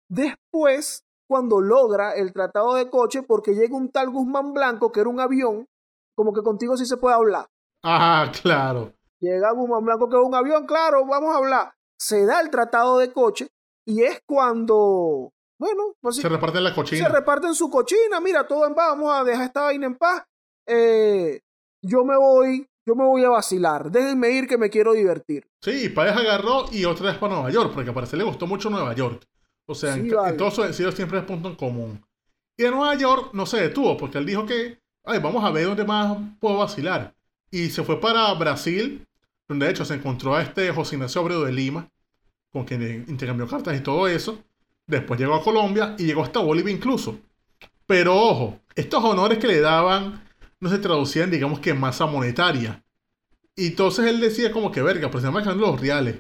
Después, 0.10 1.04
cuando 1.28 1.62
logra 1.62 2.14
el 2.16 2.32
tratado 2.34 2.74
de 2.76 2.90
coche, 2.90 3.24
porque 3.24 3.54
llega 3.54 3.76
un 3.76 3.92
tal 3.92 4.10
Guzmán 4.10 4.54
Blanco, 4.54 4.92
que 4.92 5.02
era 5.02 5.10
un 5.10 5.20
avión, 5.20 5.66
como 6.16 6.34
que 6.34 6.42
contigo 6.42 6.78
sí 6.78 6.86
se 6.86 6.98
puede 6.98 7.16
hablar. 7.16 7.46
Ah, 7.84 8.32
claro. 8.42 8.94
Llega 9.20 9.52
Guzmán 9.52 9.84
Blanco, 9.86 10.10
que 10.10 10.16
es 10.18 10.24
un 10.24 10.36
avión, 10.36 10.66
claro, 10.66 11.06
vamos 11.06 11.34
a 11.34 11.38
hablar. 11.38 11.74
Se 12.00 12.26
da 12.26 12.40
el 12.42 12.50
tratado 12.50 12.98
de 13.00 13.12
coche 13.12 13.50
y 13.86 14.04
es 14.04 14.22
cuando, 14.28 15.32
bueno, 15.60 15.94
pues 16.02 16.16
sí, 16.18 16.22
Se 16.22 16.30
reparten 16.30 16.64
la 16.64 16.70
se 16.70 16.76
cochina. 16.76 17.10
reparten 17.10 17.54
su 17.54 17.70
cochina, 17.70 18.20
mira, 18.22 18.48
todo 18.48 18.66
en 18.68 18.76
paz, 18.76 18.90
vamos 18.90 19.12
a 19.14 19.24
dejar 19.24 19.46
esta 19.46 19.62
vaina 19.64 19.88
en 19.88 19.96
paz. 19.98 20.24
Eh, 20.68 21.40
yo 21.82 22.04
me 22.06 22.18
voy, 22.18 22.68
yo 22.86 22.96
me 22.96 23.06
voy 23.06 23.24
a 23.24 23.30
vacilar, 23.30 23.90
déjenme 23.92 24.30
ir 24.32 24.48
que 24.48 24.58
me 24.58 24.70
quiero 24.70 24.94
divertir. 24.94 25.48
Sí, 25.64 25.90
Páez 25.90 26.16
agarró 26.16 26.66
y 26.72 26.86
otra 26.86 27.08
vez 27.08 27.18
para 27.18 27.34
Nueva 27.36 27.50
York, 27.50 27.72
porque 27.74 27.92
parece 27.92 28.18
le 28.18 28.24
gustó 28.24 28.46
mucho 28.48 28.70
Nueva 28.70 28.94
York. 28.94 29.24
O 29.68 29.76
sea, 29.76 29.94
Sí, 29.94 30.00
en, 30.00 30.10
vale. 30.10 30.32
en 30.32 30.38
todos 30.38 30.56
sus 30.56 30.76
siempre 30.96 31.20
es 31.20 31.26
punto 31.26 31.50
en 31.50 31.56
común. 31.56 32.04
Y 32.58 32.64
en 32.66 32.72
Nueva 32.72 32.96
York 32.96 33.30
no 33.34 33.46
se 33.46 33.62
detuvo, 33.62 33.96
porque 33.98 34.18
él 34.18 34.26
dijo 34.26 34.46
que, 34.46 34.80
ay, 35.04 35.20
vamos 35.20 35.44
a 35.44 35.52
ver 35.52 35.66
dónde 35.66 35.86
más 35.86 36.18
puedo 36.40 36.58
vacilar. 36.58 37.14
Y 37.52 37.70
se 37.70 37.84
fue 37.84 38.00
para 38.00 38.34
Brasil, 38.34 39.06
donde 39.48 39.68
de 39.68 39.72
hecho 39.74 39.86
se 39.86 39.94
encontró 39.94 40.36
a 40.36 40.42
este 40.42 40.72
José 40.72 40.96
Ignacio 40.96 41.22
Abreu 41.22 41.44
de 41.44 41.52
Lima, 41.52 41.88
con 42.52 42.66
quien 42.66 43.06
intercambió 43.08 43.48
cartas 43.48 43.78
y 43.78 43.82
todo 43.82 44.08
eso. 44.08 44.40
Después 44.88 45.20
llegó 45.20 45.36
a 45.36 45.44
Colombia 45.44 45.96
y 46.00 46.06
llegó 46.06 46.24
hasta 46.24 46.40
Bolivia 46.40 46.74
incluso. 46.74 47.20
Pero 47.86 48.16
ojo, 48.16 48.60
estos 48.76 49.04
honores 49.04 49.38
que 49.38 49.48
le 49.48 49.60
daban 49.60 50.24
no 50.60 50.70
se 50.70 50.80
traducían, 50.80 51.30
digamos 51.30 51.60
que 51.60 51.72
en 51.72 51.80
masa 51.80 52.06
monetaria. 52.06 52.84
Y 53.56 53.68
entonces 53.68 54.06
él 54.06 54.20
decía 54.20 54.52
como 54.52 54.72
que 54.72 54.82
verga, 54.82 55.10
pues 55.12 55.24
se 55.24 55.28
llaman 55.30 55.58
los 55.60 55.80
reales. 55.80 56.20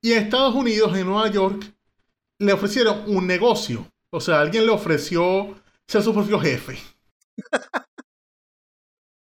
Y 0.00 0.12
en 0.12 0.24
Estados 0.24 0.54
Unidos, 0.54 0.96
en 0.96 1.06
Nueva 1.06 1.28
York, 1.28 1.64
le 2.38 2.52
ofrecieron 2.52 3.04
un 3.06 3.26
negocio. 3.26 3.86
O 4.10 4.20
sea, 4.20 4.40
alguien 4.40 4.64
le 4.64 4.72
ofreció 4.72 5.54
ser 5.86 6.02
su 6.02 6.14
propio 6.14 6.38
jefe. 6.40 6.78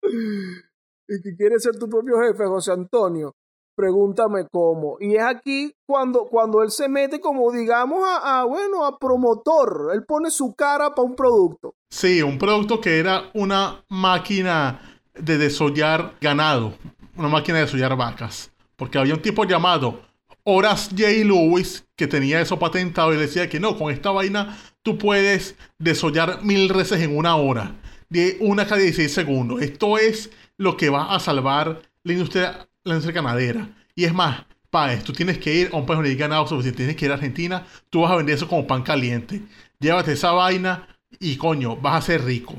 Y 0.03 1.23
que 1.23 1.37
quieres 1.37 1.63
ser 1.63 1.77
tu 1.79 1.89
propio 1.89 2.15
jefe, 2.21 2.47
José 2.47 2.73
Antonio, 2.73 3.35
pregúntame 3.77 4.47
cómo. 4.51 4.97
Y 5.01 5.17
es 5.17 5.25
aquí 5.25 5.73
cuando, 5.87 6.27
cuando 6.27 6.63
él 6.63 6.71
se 6.71 6.89
mete 6.89 7.21
como, 7.21 7.51
digamos, 7.51 8.05
a, 8.05 8.41
a, 8.41 8.45
bueno, 8.45 8.85
a 8.85 8.99
promotor. 8.99 9.91
Él 9.93 10.05
pone 10.07 10.31
su 10.31 10.55
cara 10.55 10.91
para 10.95 11.09
un 11.09 11.17
producto. 11.17 11.75
Sí, 11.91 12.23
un 12.23 12.39
producto 12.39 12.81
que 12.81 12.99
era 12.99 13.31
una 13.35 13.85
máquina 13.89 15.03
de 15.15 15.39
desollar 15.39 16.15
ganado. 16.21 16.75
Una 17.17 17.29
máquina 17.29 17.59
de 17.59 17.65
desollar 17.65 17.97
vacas. 17.97 18.53
Porque 18.77 18.99
había 18.99 19.15
un 19.15 19.23
tipo 19.23 19.45
llamado 19.45 20.01
Horace 20.45 20.91
J. 20.91 21.25
Lewis 21.25 21.85
que 21.97 22.07
tenía 22.07 22.41
eso 22.41 22.59
patentado 22.59 23.13
y 23.13 23.17
le 23.17 23.23
decía 23.23 23.49
que 23.49 23.61
no, 23.61 23.77
con 23.77 23.93
esta 23.93 24.11
vaina 24.11 24.57
tú 24.83 24.99
puedes 24.99 25.55
desollar 25.79 26.43
mil 26.43 26.69
reses 26.69 27.01
en 27.03 27.17
una 27.17 27.37
hora. 27.37 27.77
De 28.09 28.39
una 28.41 28.67
cada 28.67 28.81
16 28.81 29.13
segundos. 29.13 29.63
Esto 29.63 29.97
es 29.97 30.31
lo 30.57 30.77
que 30.77 30.91
va 30.91 31.15
a 31.15 31.21
salvar 31.21 31.83
la 32.03 32.13
industria, 32.13 32.69
la 32.83 32.95
industria 32.95 33.23
ganadera. 33.23 33.69
Y 33.95 34.05
es 34.05 34.13
más, 34.13 34.45
Páez, 34.71 35.05
tú 35.05 35.13
tienes 35.13 35.39
que 35.39 35.55
ir 35.55 35.71
a 35.73 35.77
un 35.77 35.87
país 35.87 35.99
donde 35.99 36.11
hay 36.11 36.17
ganado 36.17 36.47
suficiente. 36.47 36.79
Tienes 36.79 36.97
que 36.97 37.05
ir 37.05 37.11
a 37.11 37.15
Argentina. 37.15 37.67
Tú 37.89 38.01
vas 38.01 38.13
a 38.13 38.17
vender 38.17 38.37
eso 38.37 38.49
como 38.49 38.67
pan 38.67 38.83
caliente. 38.83 39.43
Llévate 39.79 40.13
esa 40.13 40.33
vaina 40.33 40.89
y 41.19 41.37
coño, 41.37 41.77
vas 41.77 42.03
a 42.03 42.07
ser 42.07 42.25
rico. 42.25 42.55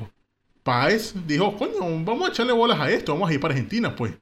Páez 0.62 1.14
dijo, 1.26 1.56
coño, 1.56 1.80
vamos 2.04 2.28
a 2.28 2.32
echarle 2.32 2.52
bolas 2.52 2.78
a 2.80 2.90
esto, 2.90 3.12
vamos 3.12 3.30
a 3.30 3.34
ir 3.34 3.40
para 3.40 3.54
Argentina, 3.54 3.94
pues. 3.96 4.14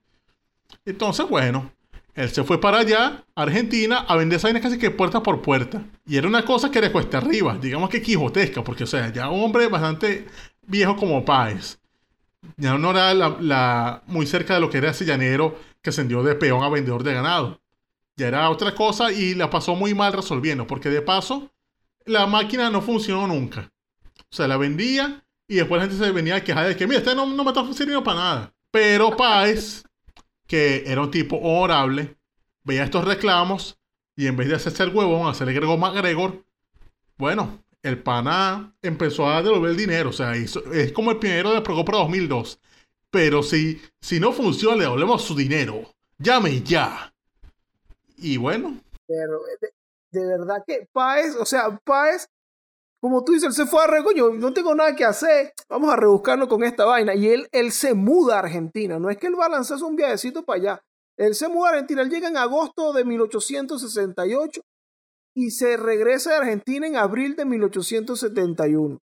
Entonces, 0.84 1.28
bueno, 1.28 1.70
él 2.14 2.28
se 2.30 2.44
fue 2.44 2.60
para 2.60 2.78
allá, 2.78 3.24
Argentina, 3.34 4.00
a 4.00 4.16
vender 4.16 4.36
esa 4.36 4.48
vaina 4.48 4.60
casi 4.60 4.78
que 4.78 4.90
puerta 4.90 5.22
por 5.22 5.42
puerta. 5.42 5.82
Y 6.06 6.16
era 6.16 6.26
una 6.26 6.44
cosa 6.44 6.70
que 6.70 6.80
le 6.80 6.92
cuesta 6.92 7.18
arriba, 7.18 7.56
digamos 7.60 7.88
que 7.88 8.02
quijotesca, 8.02 8.64
porque, 8.64 8.84
o 8.84 8.86
sea, 8.86 9.12
ya 9.12 9.30
un 9.30 9.42
hombre 9.42 9.68
bastante 9.68 10.26
viejo 10.62 10.96
como 10.96 11.24
Páez. 11.24 11.78
Ya 12.56 12.76
no 12.76 12.90
era 12.90 14.02
muy 14.06 14.26
cerca 14.26 14.54
de 14.54 14.60
lo 14.60 14.70
que 14.70 14.78
era 14.78 14.90
ese 14.90 15.04
llanero 15.04 15.58
que 15.82 15.90
ascendió 15.90 16.22
de 16.22 16.34
peón 16.34 16.62
a 16.62 16.68
vendedor 16.68 17.02
de 17.02 17.14
ganado. 17.14 17.60
Ya 18.16 18.28
era 18.28 18.50
otra 18.50 18.74
cosa 18.74 19.12
y 19.12 19.34
la 19.34 19.48
pasó 19.48 19.74
muy 19.74 19.94
mal 19.94 20.12
resolviendo, 20.12 20.66
porque 20.66 20.90
de 20.90 21.02
paso, 21.02 21.50
la 22.04 22.26
máquina 22.26 22.70
no 22.70 22.82
funcionó 22.82 23.26
nunca. 23.26 23.72
O 24.30 24.34
sea, 24.34 24.48
la 24.48 24.56
vendía 24.56 25.24
y 25.48 25.56
después 25.56 25.80
la 25.80 25.88
gente 25.88 26.04
se 26.04 26.12
venía 26.12 26.36
a 26.36 26.44
quejar 26.44 26.68
de 26.68 26.76
que, 26.76 26.86
mira, 26.86 27.00
este 27.00 27.14
no, 27.14 27.26
no 27.26 27.44
me 27.44 27.50
está 27.50 27.64
sirviendo 27.72 28.04
para 28.04 28.18
nada. 28.18 28.54
Pero 28.70 29.16
Páez, 29.16 29.84
que 30.50 30.82
era 30.84 31.00
un 31.00 31.12
tipo 31.12 31.36
honorable, 31.36 32.16
veía 32.64 32.82
estos 32.82 33.04
reclamos 33.04 33.78
y 34.16 34.26
en 34.26 34.36
vez 34.36 34.48
de 34.48 34.56
hacerse 34.56 34.82
el 34.82 34.92
huevón, 34.92 35.28
hacerle 35.28 35.52
Gregor 35.52 35.78
MacGregor, 35.78 36.44
bueno, 37.16 37.62
el 37.84 38.02
pana 38.02 38.74
empezó 38.82 39.30
a 39.30 39.44
devolver 39.44 39.70
el 39.70 39.76
dinero. 39.76 40.10
O 40.10 40.12
sea, 40.12 40.34
es 40.34 40.92
como 40.92 41.12
el 41.12 41.18
pionero 41.18 41.52
de 41.52 41.60
Procopra 41.60 41.98
2002. 41.98 42.58
Pero 43.12 43.44
si, 43.44 43.80
si 44.00 44.18
no 44.18 44.32
funciona, 44.32 44.74
le 44.74 44.82
devolvemos 44.82 45.22
su 45.22 45.36
dinero. 45.36 45.84
Llame 46.18 46.60
ya. 46.62 47.14
Y 48.16 48.36
bueno, 48.36 48.80
Pero 49.06 49.38
de, 49.60 49.68
de 50.10 50.26
verdad 50.26 50.64
que 50.66 50.88
Páez, 50.92 51.36
o 51.36 51.46
sea, 51.46 51.78
Páez, 51.84 52.28
como 53.00 53.24
tú 53.24 53.32
dices, 53.32 53.48
él 53.48 53.54
se 53.54 53.66
fue 53.66 53.82
a 53.82 53.86
re, 53.86 54.04
coño, 54.04 54.30
no 54.30 54.52
tengo 54.52 54.74
nada 54.74 54.94
que 54.94 55.04
hacer, 55.04 55.52
vamos 55.68 55.90
a 55.90 55.96
rebuscarnos 55.96 56.48
con 56.48 56.62
esta 56.62 56.84
vaina. 56.84 57.14
Y 57.14 57.28
él, 57.28 57.48
él 57.50 57.72
se 57.72 57.94
muda 57.94 58.36
a 58.36 58.40
Argentina, 58.40 58.98
no 58.98 59.08
es 59.08 59.16
que 59.16 59.26
él 59.26 59.38
va 59.38 59.46
a 59.46 59.50
lanzarse 59.50 59.84
un 59.84 59.96
viajecito 59.96 60.44
para 60.44 60.58
allá. 60.58 60.82
Él 61.16 61.34
se 61.34 61.48
muda 61.48 61.68
a 61.68 61.72
Argentina, 61.72 62.02
él 62.02 62.10
llega 62.10 62.28
en 62.28 62.36
agosto 62.36 62.92
de 62.92 63.04
1868 63.04 64.60
y 65.34 65.50
se 65.50 65.76
regresa 65.76 66.34
a 66.34 66.38
Argentina 66.38 66.86
en 66.86 66.96
abril 66.96 67.36
de 67.36 67.44
1871. 67.44 68.98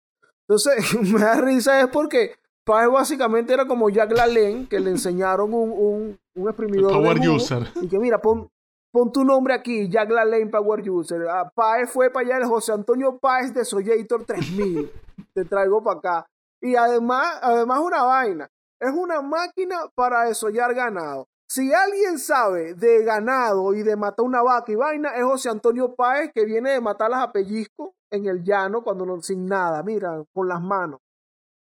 Entonces, 0.48 1.02
me 1.02 1.20
da 1.20 1.40
risa 1.42 1.80
es 1.82 1.88
porque 1.88 2.36
Páez 2.66 2.90
básicamente 2.90 3.54
era 3.54 3.68
como 3.68 3.90
Jack 3.90 4.12
LaLanne, 4.12 4.68
que 4.70 4.80
le 4.80 4.92
enseñaron 4.92 5.54
un, 5.54 5.72
un, 5.72 6.20
un 6.36 6.48
exprimidor 6.48 6.92
de 6.92 6.98
Power 6.98 7.18
jugo, 7.18 7.36
user. 7.36 7.68
y 7.82 7.88
que 7.88 8.00
mira, 8.00 8.22
pon, 8.22 8.50
pon 8.94 9.12
tu 9.12 9.26
nombre 9.26 9.56
aquí, 9.56 9.90
Jack 9.90 10.12
LaLanne 10.12 10.52
Power 10.52 10.88
User. 10.88 11.28
Ah, 11.28 11.52
Páez 11.54 11.90
fue 11.90 12.12
para 12.12 12.28
allá, 12.28 12.38
el 12.38 12.46
José 12.46 12.74
Antonio 12.74 13.18
Páez 13.18 13.52
de 13.52 13.66
Soyator 13.66 14.24
3000. 14.24 14.92
Te 15.34 15.46
traigo 15.46 15.84
para 15.84 15.98
acá. 15.98 16.28
Y 16.62 16.76
además, 16.76 17.40
además 17.42 17.80
una 17.80 18.04
vaina. 18.04 18.50
Es 18.80 18.92
una 18.92 19.22
máquina 19.22 19.78
para 19.96 20.26
desollar 20.26 20.76
ganado. 20.76 21.28
Si 21.50 21.74
alguien 21.74 22.20
sabe 22.20 22.76
de 22.76 23.04
ganado 23.04 23.74
y 23.74 23.82
de 23.82 23.96
matar 23.96 24.26
una 24.26 24.44
vaca 24.44 24.72
y 24.72 24.76
vaina, 24.76 25.10
es 25.16 25.24
José 25.24 25.50
Antonio 25.50 25.96
Páez 25.96 26.32
que 26.34 26.46
viene 26.46 26.72
de 26.72 26.82
matarlas 26.82 27.24
a 27.24 27.32
pellizco 27.32 27.96
en 28.12 28.28
el 28.28 28.44
llano 28.44 28.84
cuando 28.84 29.06
no, 29.06 29.22
sin 29.22 29.48
nada, 29.48 29.82
mira, 29.82 30.24
con 30.34 30.48
las 30.48 30.62
manos. 30.62 31.00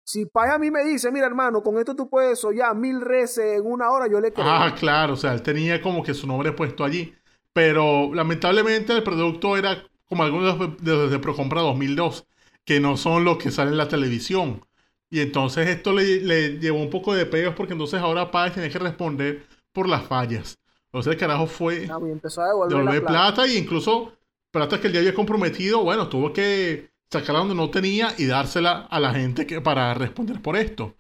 Si 0.06 0.26
Páez 0.26 0.54
a 0.54 0.60
mí 0.60 0.70
me 0.70 0.84
dice, 0.84 1.12
mira 1.12 1.26
hermano, 1.28 1.64
con 1.64 1.78
esto 1.78 1.96
tú 1.96 2.10
puedes 2.10 2.32
desollar 2.32 2.76
mil 2.76 3.00
reses 3.02 3.60
en 3.60 3.66
una 3.66 3.90
hora, 3.90 4.08
yo 4.08 4.20
le 4.20 4.34
creo. 4.34 4.46
Ah, 4.48 4.76
claro, 4.78 5.14
o 5.14 5.18
sea, 5.18 5.34
él 5.34 5.42
tenía 5.42 5.82
como 5.82 6.04
que 6.04 6.14
su 6.14 6.28
nombre 6.28 6.52
puesto 6.52 6.84
allí. 6.84 7.14
Pero 7.54 8.14
lamentablemente 8.14 8.94
el 8.94 9.04
producto 9.04 9.56
era 9.56 9.84
como 10.06 10.24
algunos 10.24 10.60
de 10.82 10.92
los 10.92 11.12
de, 11.12 11.20
Procompra 11.20 11.62
2002, 11.62 12.26
que 12.66 12.80
no 12.80 12.98
son 12.98 13.24
los 13.24 13.38
que 13.38 13.52
salen 13.52 13.74
en 13.74 13.78
la 13.78 13.88
televisión. 13.88 14.66
Y 15.10 15.22
entonces 15.22 15.68
esto 15.70 15.94
le, 15.94 16.22
le 16.22 16.60
llevó 16.60 16.80
un 16.80 16.90
poco 16.90 17.14
de 17.14 17.26
peos 17.26 17.54
porque 17.56 17.74
entonces 17.74 18.02
ahora 18.02 18.32
Páez 18.32 18.56
tenía 18.56 18.70
que 18.70 18.80
responder 18.80 19.46
por 19.72 19.88
las 19.88 20.04
fallas. 20.04 20.58
Entonces 20.86 21.14
el 21.14 21.20
carajo 21.20 21.48
fue 21.48 21.86
y 21.86 22.12
empezó 22.12 22.42
a 22.42 22.48
devolver, 22.48 22.78
devolver 22.78 23.02
la 23.04 23.08
plata. 23.08 23.34
plata 23.36 23.48
y 23.48 23.58
incluso 23.58 24.14
plata 24.52 24.80
que 24.80 24.88
él 24.88 24.94
ya 24.94 25.00
había 25.00 25.14
comprometido, 25.14 25.84
bueno, 25.84 26.08
tuvo 26.10 26.34
que 26.34 26.90
sacarla 27.14 27.40
donde 27.40 27.56
no 27.56 27.70
tenía 27.70 28.14
y 28.18 28.26
dársela 28.26 28.88
a 28.90 29.00
la 29.00 29.14
gente 29.14 29.46
que, 29.48 29.62
para 29.62 29.94
responder 29.94 30.42
por 30.42 30.56
esto. 30.58 30.96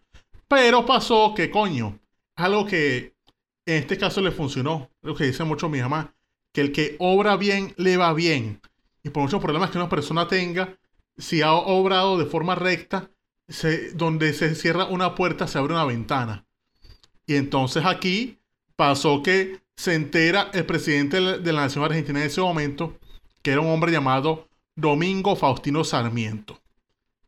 Pero 0.48 0.86
pasó 0.86 1.34
que, 1.36 1.50
coño, 1.50 2.00
algo 2.36 2.66
que 2.66 3.14
en 3.66 3.76
este 3.78 3.98
caso 3.98 4.22
le 4.22 4.32
funcionó, 4.32 4.90
lo 5.02 5.16
que 5.16 5.26
dice 5.26 5.44
mucho 5.44 5.70
mi 5.70 5.80
mamá, 5.82 6.14
que 6.54 6.62
el 6.62 6.72
que 6.72 6.96
obra 7.00 7.36
bien 7.38 7.74
le 7.78 7.98
va 7.98 8.14
bien. 8.14 8.62
Y 9.04 9.10
por 9.10 9.24
muchos 9.24 9.42
problemas 9.42 9.70
que 9.72 9.78
una 9.78 9.90
persona 9.90 10.28
tenga, 10.28 10.78
si 11.18 11.42
ha 11.42 11.54
obrado 11.54 12.18
de 12.18 12.26
forma 12.26 12.56
recta, 12.56 13.10
se- 13.48 13.92
donde 13.92 14.34
se 14.34 14.56
cierra 14.56 14.86
una 14.86 15.16
puerta 15.16 15.48
se 15.48 15.58
abre 15.58 15.74
una 15.74 15.86
ventana. 15.86 16.46
Y 17.26 17.36
entonces 17.36 17.84
aquí 17.86 18.40
pasó 18.76 19.22
que 19.24 19.62
se 19.76 19.96
entera 19.96 20.50
el 20.54 20.66
presidente 20.66 21.20
de 21.20 21.54
la- 21.54 21.62
Nación 21.64 21.84
Argentina 21.84 22.20
en 22.20 22.28
ese 22.28 22.42
momento, 22.42 22.98
que 23.42 23.52
era 23.52 23.62
un 23.62 23.70
hombre 23.70 23.92
llamado 23.92 24.48
Domingo 24.76 25.36
Faustino 25.36 25.84
Sarmiento, 25.84 26.60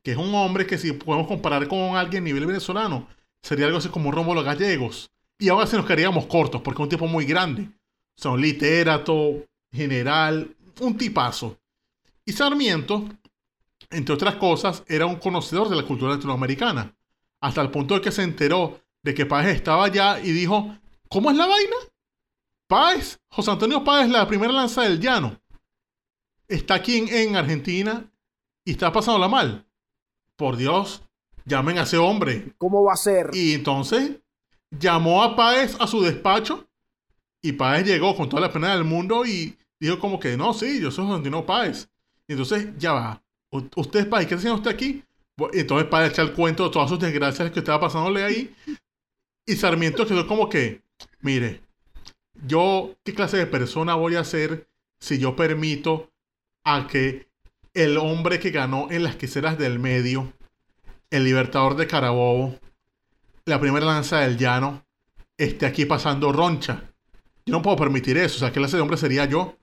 que 0.02 0.12
es 0.12 0.18
un 0.18 0.34
hombre 0.34 0.66
que 0.66 0.78
si 0.78 0.94
podemos 0.94 1.28
comparar 1.28 1.68
con 1.68 1.96
alguien 1.96 2.24
a 2.24 2.26
nivel 2.26 2.48
venezolano, 2.48 3.08
sería 3.44 3.68
algo 3.68 3.78
así 3.78 3.90
como 3.90 4.12
Rómulo 4.12 4.44
Gallegos. 4.44 5.12
Y 5.38 5.50
ahora 5.50 5.68
sí 5.68 5.76
nos 5.76 5.86
quedaríamos 5.86 6.26
cortos, 6.26 6.62
porque 6.62 6.82
es 6.82 6.84
un 6.86 6.90
tipo 6.90 7.08
muy 7.08 7.26
grande. 7.26 7.70
Un 8.24 8.42
literato, 8.42 9.46
general, 9.72 10.56
un 10.80 10.98
tipazo. 10.98 11.58
Y 12.26 12.32
Sarmiento, 12.32 13.08
entre 13.92 14.16
otras 14.16 14.36
cosas, 14.36 14.84
era 14.88 15.06
un 15.06 15.18
conocedor 15.18 15.70
de 15.70 15.76
la 15.76 15.84
cultura 15.84 16.16
latinoamericana, 16.16 16.96
hasta 17.42 17.62
el 17.62 17.70
punto 17.70 17.94
de 17.94 18.02
que 18.02 18.12
se 18.12 18.24
enteró 18.24 18.80
de 19.04 19.14
que 19.14 19.28
Páez 19.28 19.56
estaba 19.56 19.86
allá 19.86 20.20
y 20.20 20.32
dijo, 20.32 20.76
¿cómo 21.10 21.30
es 21.30 21.38
la 21.38 21.46
vaina? 21.46 21.76
Páez, 22.68 23.20
José 23.30 23.52
Antonio 23.52 23.84
Páez, 23.84 24.10
la 24.10 24.28
primera 24.28 24.52
lanza 24.52 24.82
del 24.82 25.00
llano, 25.00 25.40
está 26.48 26.76
aquí 26.76 26.98
en, 26.98 27.08
en 27.10 27.36
Argentina 27.36 28.10
y 28.64 28.72
está 28.72 28.92
pasándola 28.92 29.28
mal. 29.28 29.66
Por 30.36 30.58
Dios, 30.58 31.02
llamen 31.46 31.78
a 31.78 31.84
ese 31.84 31.98
hombre. 31.98 32.54
¿Cómo 32.58 32.84
va 32.84 32.94
a 32.94 32.98
ser? 32.98 33.30
Y 33.34 33.54
entonces 33.54 34.20
llamó 34.72 35.24
a 35.24 35.36
Páez 35.36 35.76
a 35.80 35.88
su 35.88 36.02
despacho 36.02 36.68
y 37.42 37.54
Páez 37.54 37.86
llegó 37.86 38.16
con 38.16 38.28
toda 38.28 38.42
la 38.42 38.52
pena 38.52 38.74
del 38.74 38.84
mundo 38.84 39.26
y 39.26 39.58
dijo 39.80 40.00
como 40.00 40.20
que 40.20 40.36
no, 40.36 40.54
sí, 40.54 40.82
yo 40.82 40.92
soy 40.92 41.08
Santino 41.08 41.46
Páez. 41.46 41.90
Y 42.28 42.34
entonces, 42.34 42.70
ya 42.78 42.94
va. 42.94 43.24
¿Usted 43.52 44.02
es 44.02 44.06
Páez? 44.08 44.28
¿Qué 44.28 44.34
está 44.34 44.48
haciendo 44.48 44.58
usted 44.58 44.72
aquí? 44.72 45.04
Entonces 45.54 45.88
Páez 45.88 46.12
echa 46.12 46.22
el 46.24 46.34
cuento 46.34 46.66
de 46.66 46.72
todas 46.72 46.90
sus 46.90 47.00
desgracias 47.00 47.52
que 47.52 47.60
estaba 47.60 47.80
pasándole 47.80 48.24
ahí. 48.24 48.56
Y 49.46 49.56
Sarmiento 49.56 50.08
quedó 50.08 50.28
como 50.28 50.50
que, 50.50 50.82
mire, 51.22 51.62
yo, 52.46 52.96
¿qué 53.04 53.14
clase 53.14 53.38
de 53.38 53.46
persona 53.46 53.96
voy 53.96 54.16
a 54.16 54.24
ser 54.24 54.68
si 55.00 55.20
yo 55.20 55.36
permito 55.36 56.10
a 56.66 56.88
que 56.88 57.30
el 57.74 57.98
hombre 57.98 58.40
que 58.40 58.52
ganó 58.52 58.88
en 58.92 59.04
las 59.04 59.16
queseras 59.16 59.58
del 59.58 59.80
medio, 59.80 60.34
el 61.12 61.24
libertador 61.24 61.76
de 61.76 61.88
Carabobo, 61.88 62.60
la 63.46 63.60
primera 63.60 63.86
lanza 63.86 64.20
del 64.20 64.38
llano, 64.38 64.84
esté 65.38 65.66
aquí 65.66 65.86
pasando 65.86 66.34
roncha? 66.34 66.84
Yo 67.46 67.52
no 67.54 67.62
puedo 67.62 67.78
permitir 67.78 68.18
eso. 68.18 68.38
O 68.38 68.40
sea, 68.40 68.50
¿qué 68.50 68.60
clase 68.60 68.76
de 68.76 68.82
hombre 68.82 68.98
sería 68.98 69.26
yo? 69.26 69.56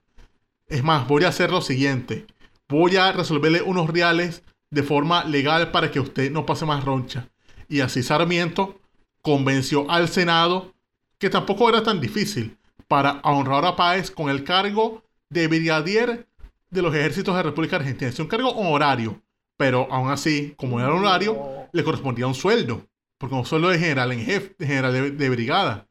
Es 0.67 0.83
más, 0.83 1.07
voy 1.07 1.25
a 1.25 1.27
hacer 1.27 1.51
lo 1.51 1.61
siguiente. 1.61 2.25
Voy 2.69 2.95
a 2.95 3.11
resolverle 3.11 3.61
unos 3.61 3.89
reales 3.89 4.43
de 4.69 4.83
forma 4.83 5.25
legal 5.25 5.71
para 5.71 5.91
que 5.91 5.99
usted 5.99 6.31
no 6.31 6.45
pase 6.45 6.65
más 6.65 6.83
roncha. 6.83 7.29
Y 7.67 7.81
así 7.81 8.01
Sarmiento 8.01 8.79
convenció 9.21 9.89
al 9.91 10.07
Senado, 10.07 10.73
que 11.17 11.29
tampoco 11.29 11.69
era 11.69 11.83
tan 11.83 11.99
difícil, 11.99 12.57
para 12.87 13.19
honrar 13.23 13.65
a 13.65 13.75
Páez 13.75 14.11
con 14.11 14.29
el 14.29 14.43
cargo 14.43 15.03
de 15.29 15.47
brigadier 15.47 16.27
de 16.73 16.81
los 16.81 16.93
ejércitos 16.93 17.33
de 17.33 17.39
la 17.39 17.49
República 17.49 17.77
Argentina. 17.77 18.09
Es 18.09 18.19
un 18.19 18.27
cargo 18.27 18.49
honorario, 18.49 19.21
pero 19.57 19.87
aún 19.91 20.09
así, 20.09 20.53
como 20.57 20.79
era 20.79 20.93
honorario, 20.93 21.67
le 21.71 21.83
correspondía 21.83 22.27
un 22.27 22.35
sueldo, 22.35 22.87
porque 23.17 23.35
un 23.35 23.45
sueldo 23.45 23.69
de 23.69 23.79
general 23.79 24.11
en 24.11 24.25
jefe, 24.25 24.55
de 24.57 24.67
general 24.67 24.93
de, 24.93 25.11
de 25.11 25.29
brigada. 25.29 25.87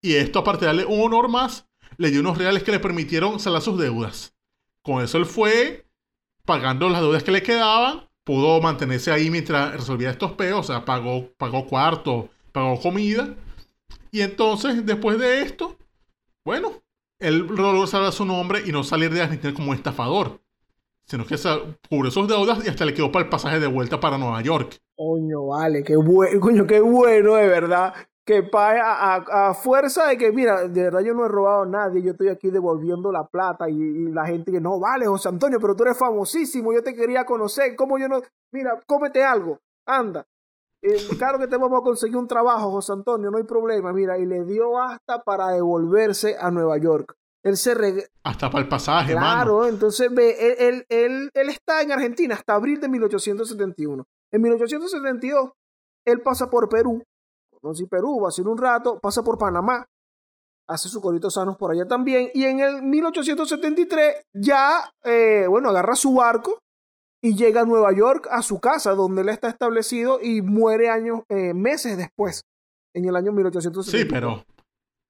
Y 0.00 0.14
esto, 0.14 0.38
aparte 0.38 0.60
de 0.60 0.66
darle 0.66 0.84
un 0.86 1.00
honor 1.00 1.28
más, 1.28 1.68
le 1.96 2.10
dio 2.10 2.20
unos 2.20 2.38
reales 2.38 2.62
que 2.62 2.72
le 2.72 2.80
permitieron 2.80 3.40
saldar 3.40 3.62
sus 3.62 3.78
deudas. 3.78 4.34
Con 4.82 5.02
eso 5.04 5.18
él 5.18 5.26
fue 5.26 5.86
pagando 6.46 6.88
las 6.88 7.02
deudas 7.02 7.22
que 7.22 7.32
le 7.32 7.42
quedaban, 7.42 8.08
pudo 8.24 8.60
mantenerse 8.60 9.10
ahí 9.10 9.30
mientras 9.30 9.72
resolvía 9.72 10.10
estos 10.10 10.32
peos, 10.32 10.60
o 10.60 10.72
sea, 10.72 10.84
pagó, 10.84 11.30
pagó 11.36 11.66
cuarto, 11.66 12.30
pagó 12.52 12.80
comida. 12.80 13.34
Y 14.10 14.20
entonces, 14.22 14.86
después 14.86 15.18
de 15.18 15.42
esto, 15.42 15.76
bueno, 16.44 16.82
él 17.20 17.46
logró 17.46 17.86
salvar 17.86 18.12
su 18.12 18.24
nombre 18.24 18.62
y 18.66 18.72
no 18.72 18.84
salir 18.84 19.12
de 19.12 19.22
Argentina 19.22 19.54
como 19.54 19.74
estafador, 19.74 20.40
sino 21.06 21.26
que 21.26 21.36
cubrió 21.88 22.10
sus 22.10 22.28
deudas 22.28 22.64
y 22.64 22.68
hasta 22.68 22.84
le 22.84 22.94
quedó 22.94 23.12
para 23.12 23.24
el 23.24 23.30
pasaje 23.30 23.60
de 23.60 23.66
vuelta 23.68 24.00
para 24.00 24.18
Nueva 24.18 24.42
York. 24.42 24.80
Coño, 24.96 25.46
vale, 25.46 25.82
qué 25.82 25.96
bueno, 25.96 26.40
coño, 26.40 26.66
qué 26.66 26.80
bueno, 26.80 27.34
de 27.34 27.46
verdad. 27.48 27.94
Que 28.24 28.42
a, 28.80 29.16
a- 29.16 29.48
a 29.50 29.54
fuerza 29.54 30.06
de 30.06 30.16
que, 30.18 30.30
mira, 30.30 30.68
de 30.68 30.82
verdad 30.84 31.00
yo 31.00 31.14
no 31.14 31.24
he 31.24 31.28
robado 31.28 31.62
a 31.62 31.66
nadie, 31.66 32.02
yo 32.02 32.12
estoy 32.12 32.28
aquí 32.28 32.50
devolviendo 32.50 33.10
la 33.10 33.24
plata 33.26 33.68
y, 33.68 33.74
y 33.74 34.12
la 34.12 34.26
gente 34.26 34.52
que 34.52 34.60
no, 34.60 34.78
vale, 34.78 35.06
José 35.06 35.28
Antonio, 35.30 35.58
pero 35.60 35.74
tú 35.74 35.82
eres 35.84 35.98
famosísimo, 35.98 36.72
yo 36.72 36.82
te 36.82 36.94
quería 36.94 37.24
conocer, 37.24 37.74
¿cómo 37.74 37.98
yo 37.98 38.08
no? 38.08 38.20
Mira, 38.52 38.78
cómete 38.86 39.24
algo, 39.24 39.58
anda. 39.86 40.24
Eh, 40.82 41.08
claro 41.18 41.38
que 41.38 41.46
te 41.46 41.56
vamos 41.56 41.80
a 41.80 41.84
conseguir 41.84 42.16
un 42.16 42.26
trabajo, 42.26 42.70
José 42.70 42.92
Antonio, 42.92 43.30
no 43.30 43.36
hay 43.38 43.44
problema, 43.44 43.92
mira, 43.92 44.18
y 44.18 44.24
le 44.26 44.44
dio 44.44 44.78
hasta 44.80 45.22
para 45.22 45.48
devolverse 45.48 46.36
a 46.38 46.50
Nueva 46.50 46.78
York. 46.78 47.14
Él 47.42 47.56
se 47.56 47.74
reg- 47.76 48.06
Hasta 48.24 48.50
para 48.50 48.62
el 48.64 48.68
pasaje, 48.68 49.14
mano. 49.14 49.26
Claro, 49.26 49.66
entonces 49.66 50.08
ve, 50.14 50.36
él, 50.38 50.56
él, 50.58 50.86
él, 50.88 51.30
él 51.34 51.48
está 51.50 51.82
en 51.82 51.92
Argentina 51.92 52.34
hasta 52.34 52.54
abril 52.54 52.80
de 52.80 52.88
1871. 52.88 54.04
En 54.32 54.42
1872, 54.42 55.50
él 56.06 56.20
pasa 56.22 56.48
por 56.50 56.68
Perú, 56.68 57.02
conoce 57.60 57.86
Perú, 57.86 58.20
va 58.22 58.28
a 58.28 58.32
ser 58.32 58.46
un 58.48 58.56
rato, 58.58 58.98
pasa 59.00 59.22
por 59.22 59.36
Panamá, 59.38 59.84
hace 60.68 60.88
sus 60.88 61.02
coritos 61.02 61.34
sanos 61.34 61.56
por 61.56 61.72
allá 61.72 61.86
también, 61.86 62.30
y 62.32 62.44
en 62.44 62.60
el 62.60 62.82
1873 62.82 64.24
ya, 64.34 64.90
eh, 65.04 65.46
bueno, 65.48 65.70
agarra 65.70 65.94
su 65.96 66.14
barco 66.14 66.58
y 67.22 67.36
llega 67.36 67.62
a 67.62 67.64
Nueva 67.64 67.92
York, 67.94 68.28
a 68.30 68.42
su 68.42 68.60
casa, 68.60 68.94
donde 68.94 69.22
él 69.22 69.28
está 69.28 69.48
establecido, 69.48 70.20
y 70.22 70.42
muere 70.42 70.88
años, 70.88 71.20
eh, 71.28 71.54
meses 71.54 71.96
después, 71.96 72.44
en 72.94 73.04
el 73.04 73.16
año 73.16 73.32
1873. 73.32 74.02
Sí, 74.02 74.08
pero 74.08 74.44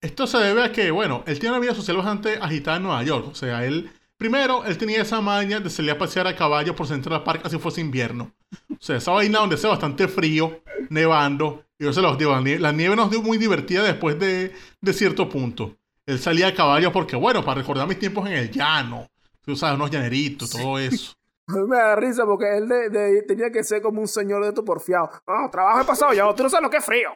esto 0.01 0.27
se 0.27 0.39
debe 0.39 0.65
a 0.65 0.73
que, 0.73 0.91
bueno, 0.91 1.23
él 1.27 1.39
tiene 1.39 1.55
una 1.55 1.61
vida 1.61 1.75
social 1.75 1.97
bastante 1.97 2.39
agitada 2.41 2.79
en 2.79 2.85
Nueva 2.85 3.03
York. 3.03 3.29
O 3.31 3.35
sea, 3.35 3.65
él, 3.65 3.91
primero, 4.17 4.65
él 4.65 4.79
tenía 4.79 5.03
esa 5.03 5.21
maña 5.21 5.61
de 5.61 5.71
salir 5.71 5.91
a 5.93 5.99
pasear 5.99 6.27
a 6.27 6.35
caballo 6.35 6.75
por 6.75 6.87
Central 6.87 7.23
Park 7.23 7.43
así 7.45 7.59
fuese 7.59 7.81
invierno. 7.81 8.33
O 8.71 8.83
sea, 8.83 8.97
esa 8.97 9.13
vaina 9.13 9.41
donde 9.41 9.57
hace 9.57 9.69
bastante 9.69 10.09
frío, 10.09 10.63
nevando. 10.89 11.65
Y 11.79 11.85
yo 11.85 11.93
se 11.93 12.01
los 12.01 12.19
digo, 12.19 12.33
la 12.33 12.41
nieve, 12.41 12.61
la 12.61 12.73
nieve 12.73 12.97
nos 12.97 13.11
dio 13.11 13.23
muy 13.23 13.39
divertida 13.39 13.83
después 13.83 14.19
de, 14.19 14.53
de 14.81 14.93
cierto 14.93 15.29
punto. 15.29 15.77
Él 16.07 16.19
salía 16.19 16.49
a 16.49 16.55
caballo 16.55 16.91
porque, 16.93 17.15
bueno, 17.15 17.45
para 17.45 17.61
recordar 17.61 17.87
mis 17.87 17.99
tiempos 17.99 18.27
en 18.27 18.33
el 18.33 18.51
llano. 18.51 19.07
Tú 19.43 19.55
sabes, 19.55 19.77
unos 19.77 19.91
llaneritos, 19.91 20.51
todo 20.51 20.79
eso. 20.79 21.13
A 21.51 21.57
mí 21.59 21.67
me 21.69 21.77
da 21.77 21.97
risa 21.97 22.25
porque 22.27 22.57
él 22.57 22.69
de- 22.69 22.89
de- 22.91 23.23
tenía 23.23 23.51
que 23.51 23.63
ser 23.65 23.83
como 23.83 24.01
un 24.01 24.09
señor 24.09 24.43
de 24.43 24.49
estos 24.51 24.65
porfiado. 24.65 25.11
No, 25.27 25.51
trabajo 25.51 25.81
he 25.81 25.85
pasado 25.85 26.13
ya. 26.13 26.33
Tú 26.35 26.43
no 26.43 26.51
sabes 26.51 26.63
lo 26.65 26.71
que 26.71 26.77
es 26.79 26.85
frío. 26.85 27.11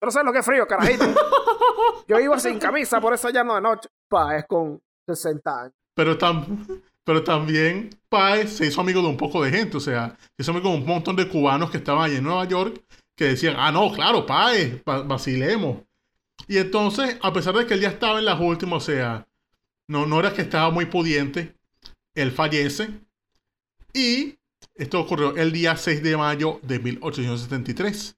Tú 0.00 0.06
no 0.06 0.10
sabes 0.10 0.26
lo 0.26 0.32
que 0.32 0.38
es 0.40 0.46
frío, 0.46 0.66
carajito. 0.66 1.04
Yo 2.08 2.18
iba 2.20 2.38
sin 2.38 2.58
camisa 2.58 3.00
por 3.00 3.14
eso 3.14 3.28
llano 3.30 3.54
de 3.54 3.60
noche. 3.60 3.88
Pa, 4.08 4.36
es 4.36 4.44
con 4.46 4.80
60 5.06 5.62
años. 5.62 5.74
Pero, 5.94 6.16
tam- 6.18 6.82
pero 7.04 7.22
también 7.24 7.90
Páez 8.08 8.52
se 8.56 8.66
hizo 8.66 8.80
amigo 8.80 9.00
de 9.02 9.08
un 9.08 9.16
poco 9.16 9.42
de 9.42 9.50
gente, 9.50 9.76
o 9.76 9.80
sea, 9.80 10.16
se 10.36 10.42
hizo 10.42 10.50
amigo 10.52 10.70
de 10.70 10.76
un 10.76 10.86
montón 10.86 11.16
de 11.16 11.28
cubanos 11.28 11.70
que 11.70 11.76
estaban 11.78 12.04
allí 12.04 12.16
en 12.16 12.24
Nueva 12.24 12.44
York 12.46 12.82
que 13.16 13.24
decían, 13.26 13.56
ah, 13.58 13.70
no, 13.70 13.92
claro, 13.92 14.24
Páez, 14.26 14.82
va- 14.88 15.02
vacilemos. 15.02 15.78
Y 16.48 16.58
entonces, 16.58 17.18
a 17.22 17.32
pesar 17.32 17.54
de 17.54 17.66
que 17.66 17.74
él 17.74 17.80
ya 17.80 17.88
estaba 17.90 18.18
en 18.18 18.24
las 18.24 18.40
últimas, 18.40 18.82
o 18.82 18.86
sea, 18.86 19.26
no, 19.88 20.06
no 20.06 20.18
era 20.20 20.32
que 20.32 20.42
estaba 20.42 20.70
muy 20.70 20.86
pudiente, 20.86 21.54
él 22.14 22.32
fallece. 22.32 22.88
Y 23.92 24.38
esto 24.74 25.00
ocurrió 25.00 25.36
el 25.36 25.52
día 25.52 25.76
6 25.76 26.02
de 26.02 26.16
mayo 26.16 26.60
de 26.62 26.78
1873. 26.78 28.16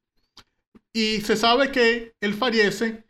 Y 0.93 1.20
se 1.22 1.37
sabe 1.37 1.72
que 1.72 2.14
él 2.20 2.35
fallece 2.35 3.05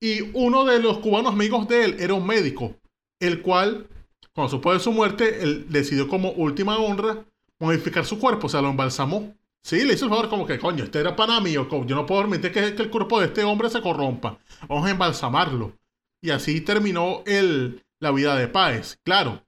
y 0.00 0.22
uno 0.34 0.64
de 0.64 0.80
los 0.80 0.98
cubanos 0.98 1.32
amigos 1.34 1.68
de 1.68 1.84
él 1.84 1.96
era 2.00 2.14
un 2.14 2.26
médico, 2.26 2.76
el 3.20 3.42
cual, 3.42 3.88
cuando 4.34 4.50
supo 4.50 4.72
de 4.72 4.80
su 4.80 4.92
muerte, 4.92 5.42
él 5.42 5.66
decidió 5.68 6.08
como 6.08 6.30
última 6.32 6.78
honra 6.78 7.24
modificar 7.60 8.06
su 8.06 8.18
cuerpo, 8.18 8.46
o 8.46 8.50
sea, 8.50 8.62
lo 8.62 8.70
embalsamó. 8.70 9.34
Sí, 9.62 9.84
le 9.84 9.94
hizo 9.94 10.04
el 10.06 10.10
favor 10.10 10.28
como 10.30 10.46
que, 10.46 10.58
coño, 10.58 10.84
este 10.84 11.00
era 11.00 11.16
pana 11.16 11.40
mío, 11.40 11.68
co- 11.68 11.84
yo 11.86 11.96
no 11.96 12.06
puedo 12.06 12.22
permitir 12.22 12.52
que, 12.52 12.74
que 12.74 12.82
el 12.82 12.90
cuerpo 12.90 13.20
de 13.20 13.26
este 13.26 13.44
hombre 13.44 13.70
se 13.70 13.82
corrompa. 13.82 14.38
Vamos 14.68 14.86
a 14.86 14.90
embalsamarlo. 14.90 15.74
Y 16.22 16.30
así 16.30 16.60
terminó 16.62 17.22
el, 17.26 17.82
la 18.00 18.12
vida 18.12 18.36
de 18.36 18.48
Páez. 18.48 18.98
Claro, 19.04 19.42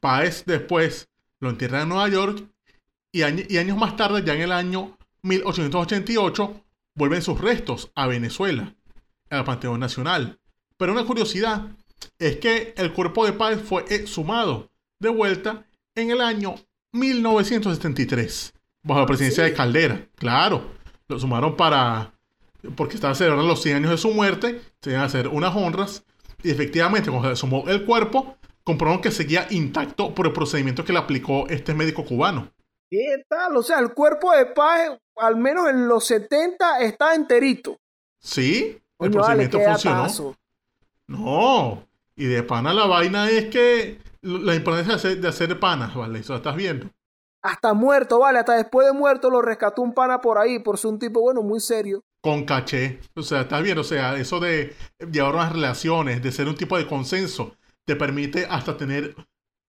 Páez 0.00 0.44
después 0.46 1.08
lo 1.44 1.50
entierra 1.50 1.82
en 1.82 1.88
Nueva 1.90 2.08
York 2.08 2.44
y, 3.12 3.22
año- 3.22 3.44
y 3.48 3.58
años 3.58 3.76
más 3.78 3.96
tarde, 3.96 4.22
ya 4.24 4.34
en 4.34 4.42
el 4.42 4.52
año 4.52 4.96
1888, 5.22 6.60
vuelven 6.96 7.22
sus 7.22 7.40
restos 7.40 7.90
a 7.94 8.06
Venezuela, 8.06 8.74
al 9.30 9.44
Panteón 9.44 9.80
Nacional. 9.80 10.38
Pero 10.76 10.92
una 10.92 11.04
curiosidad 11.04 11.68
es 12.18 12.36
que 12.36 12.74
el 12.76 12.92
cuerpo 12.92 13.24
de 13.24 13.32
Páez 13.32 13.62
fue 13.62 13.84
exhumado 13.88 14.70
de 14.98 15.08
vuelta 15.08 15.66
en 15.94 16.10
el 16.10 16.20
año 16.20 16.56
1973, 16.92 18.52
bajo 18.82 19.00
la 19.00 19.06
presidencia 19.06 19.44
de 19.44 19.52
Caldera. 19.54 20.06
Claro, 20.16 20.72
lo 21.08 21.18
sumaron 21.18 21.56
para. 21.56 22.12
porque 22.76 22.94
estaba 22.94 23.14
celebrando 23.14 23.46
los 23.46 23.62
100 23.62 23.76
años 23.76 23.90
de 23.90 23.98
su 23.98 24.10
muerte, 24.10 24.60
se 24.80 24.90
iban 24.90 25.02
a 25.02 25.06
hacer 25.06 25.28
unas 25.28 25.54
honras, 25.54 26.04
y 26.42 26.50
efectivamente, 26.50 27.10
cuando 27.10 27.28
se 27.30 27.36
sumó 27.36 27.68
el 27.68 27.84
cuerpo, 27.84 28.36
comprobaron 28.64 29.02
que 29.02 29.10
seguía 29.10 29.46
intacto 29.50 30.14
por 30.14 30.26
el 30.26 30.32
procedimiento 30.32 30.84
que 30.84 30.92
le 30.92 30.98
aplicó 30.98 31.46
este 31.48 31.74
médico 31.74 32.04
cubano. 32.04 32.50
¿Qué 32.90 33.24
tal? 33.28 33.56
O 33.56 33.62
sea, 33.62 33.78
el 33.78 33.92
cuerpo 33.92 34.32
de 34.32 34.46
Paz, 34.46 34.98
al 35.16 35.36
menos 35.36 35.68
en 35.68 35.86
los 35.86 36.06
70, 36.06 36.80
está 36.80 37.14
enterito. 37.14 37.76
Sí, 38.20 38.78
el 38.98 39.10
vale, 39.10 39.12
procedimiento 39.12 39.58
qué 39.58 39.64
funcionó. 39.64 40.36
No, 41.06 41.86
y 42.16 42.24
de 42.24 42.42
pana 42.42 42.72
la 42.72 42.86
vaina 42.86 43.28
es 43.28 43.46
que 43.46 43.98
la 44.22 44.54
importancia 44.54 44.92
de 44.92 44.96
hacer, 44.96 45.20
de 45.20 45.28
hacer 45.28 45.60
panas, 45.60 45.94
¿vale? 45.94 46.20
Eso 46.20 46.34
estás 46.34 46.56
viendo. 46.56 46.88
Hasta 47.42 47.74
muerto, 47.74 48.20
vale. 48.20 48.38
Hasta 48.38 48.56
después 48.56 48.86
de 48.86 48.94
muerto 48.94 49.28
lo 49.28 49.42
rescató 49.42 49.82
un 49.82 49.92
pana 49.92 50.20
por 50.22 50.38
ahí, 50.38 50.60
por 50.60 50.78
ser 50.78 50.92
un 50.92 50.98
tipo, 50.98 51.20
bueno, 51.20 51.42
muy 51.42 51.60
serio. 51.60 52.02
Con 52.22 52.44
caché. 52.44 53.00
O 53.14 53.22
sea, 53.22 53.42
estás 53.42 53.62
viendo, 53.62 53.82
o 53.82 53.84
sea, 53.84 54.16
eso 54.16 54.40
de 54.40 54.74
llevar 55.12 55.34
unas 55.34 55.52
relaciones, 55.52 56.22
de 56.22 56.32
ser 56.32 56.48
un 56.48 56.54
tipo 56.54 56.78
de 56.78 56.86
consenso, 56.86 57.54
te 57.84 57.96
permite 57.96 58.46
hasta 58.48 58.76
tener 58.76 59.14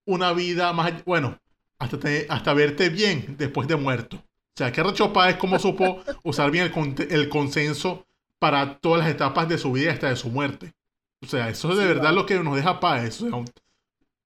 una 0.05 0.34
vida 0.34 0.72
más, 0.74 1.03
bueno, 1.05 1.39
hasta, 1.80 1.99
tener- 1.99 2.28
hasta 2.30 2.53
verte 2.53 2.89
bien 2.89 3.36
después 3.38 3.68
de 3.68 3.76
muerto. 3.76 4.18
O 4.18 4.57
sea, 4.57 4.72
que 4.72 4.84
Rechopa 4.84 5.30
es 5.30 5.38
como 5.38 5.59
supo 5.59 6.01
usar 6.24 6.51
bien 6.51 6.66
el, 6.66 6.72
conte- 6.72 7.13
el 7.13 7.30
consenso 7.30 8.05
para 8.39 8.78
todas 8.80 9.01
las 9.01 9.09
etapas 9.09 9.49
de 9.49 9.57
su 9.57 9.72
vida 9.72 9.91
hasta 9.91 10.09
de 10.09 10.16
su 10.16 10.30
muerte. 10.30 10.74
O 11.22 11.28
sea, 11.28 11.49
eso 11.49 11.72
es 11.72 11.78
de 11.78 11.86
verdad 11.86 12.13
lo 12.13 12.26
que 12.26 12.39
nos 12.39 12.55
deja 12.55 12.80
paz. 12.80 13.22
O 13.22 13.30
sea, 13.30 13.36
un- 13.38 13.49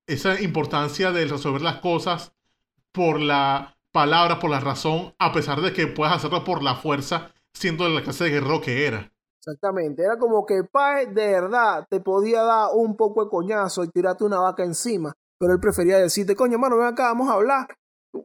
esa 0.08 0.42
importancia 0.42 1.12
de 1.12 1.26
resolver 1.26 1.62
las 1.62 1.78
cosas 1.78 2.34
por 2.92 3.20
la 3.20 3.78
palabra, 3.92 4.40
por 4.40 4.50
la 4.50 4.60
razón, 4.60 5.14
a 5.20 5.32
pesar 5.32 5.62
de 5.62 5.74
que 5.74 5.88
puedas 5.88 6.16
hacerlo 6.16 6.44
por 6.44 6.64
la 6.64 6.76
fuerza, 6.76 7.32
siendo 7.54 7.86
de 7.86 7.92
la 7.96 8.04
clase 8.04 8.26
de 8.26 8.32
guerrero 8.32 8.62
que 8.62 8.86
era. 8.88 9.12
Exactamente, 9.40 10.04
era 10.04 10.18
como 10.18 10.46
que 10.46 10.66
Páez 10.66 11.14
de 11.14 11.28
verdad 11.28 11.88
te 11.90 12.02
podía 12.02 12.44
dar 12.44 12.70
un 12.74 12.98
poco 12.98 13.24
de 13.24 13.30
coñazo 13.30 13.86
y 13.86 13.90
tirarte 13.90 14.26
una 14.26 14.40
vaca 14.40 14.66
encima, 14.66 15.14
pero 15.40 15.54
él 15.54 15.62
prefería 15.62 15.98
decirte, 15.98 16.36
coño, 16.36 16.56
hermano, 16.56 16.78
ven 16.78 16.88
acá, 16.88 17.04
vamos 17.06 17.30
a 17.30 17.34
hablar. 17.34 17.68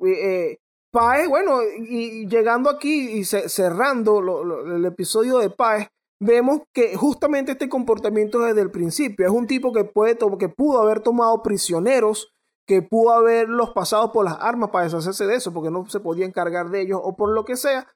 Eh, 0.07 0.59
Páez, 0.91 1.29
bueno, 1.29 1.61
y, 1.63 2.27
llegando 2.27 2.69
aquí 2.69 3.19
y 3.19 3.25
cerrando 3.25 4.21
el 4.67 4.85
episodio 4.85 5.39
de 5.39 5.51
Páez, 5.51 5.89
vemos 6.21 6.63
que 6.73 6.97
justamente 6.97 7.53
este 7.53 7.69
comportamiento 7.69 8.41
desde 8.41 8.61
el 8.61 8.71
principio. 8.71 9.27
Es 9.27 9.33
un 9.33 9.47
tipo 9.47 9.73
que, 9.73 9.85
puede 9.85 10.17
que 10.39 10.49
pudo 10.49 10.81
haber 10.81 11.01
tomado 11.01 11.43
prisioneros, 11.43 12.33
que 12.67 12.83
pudo 12.83 13.13
haberlos 13.13 13.71
pasado 13.71 14.11
por 14.13 14.25
las 14.25 14.37
armas 14.41 14.71
para 14.71 14.85
deshacerse 14.85 15.27
de 15.27 15.37
eso, 15.37 15.53
porque 15.53 15.71
no 15.71 15.87
se 15.87 16.01
podía 16.01 16.27
encargar 16.27 16.71
de 16.71 16.83
ellos 16.83 17.01
o 17.03 17.15
por 17.17 17.33
lo 17.33 17.45
que 17.45 17.57
sea, 17.57 17.87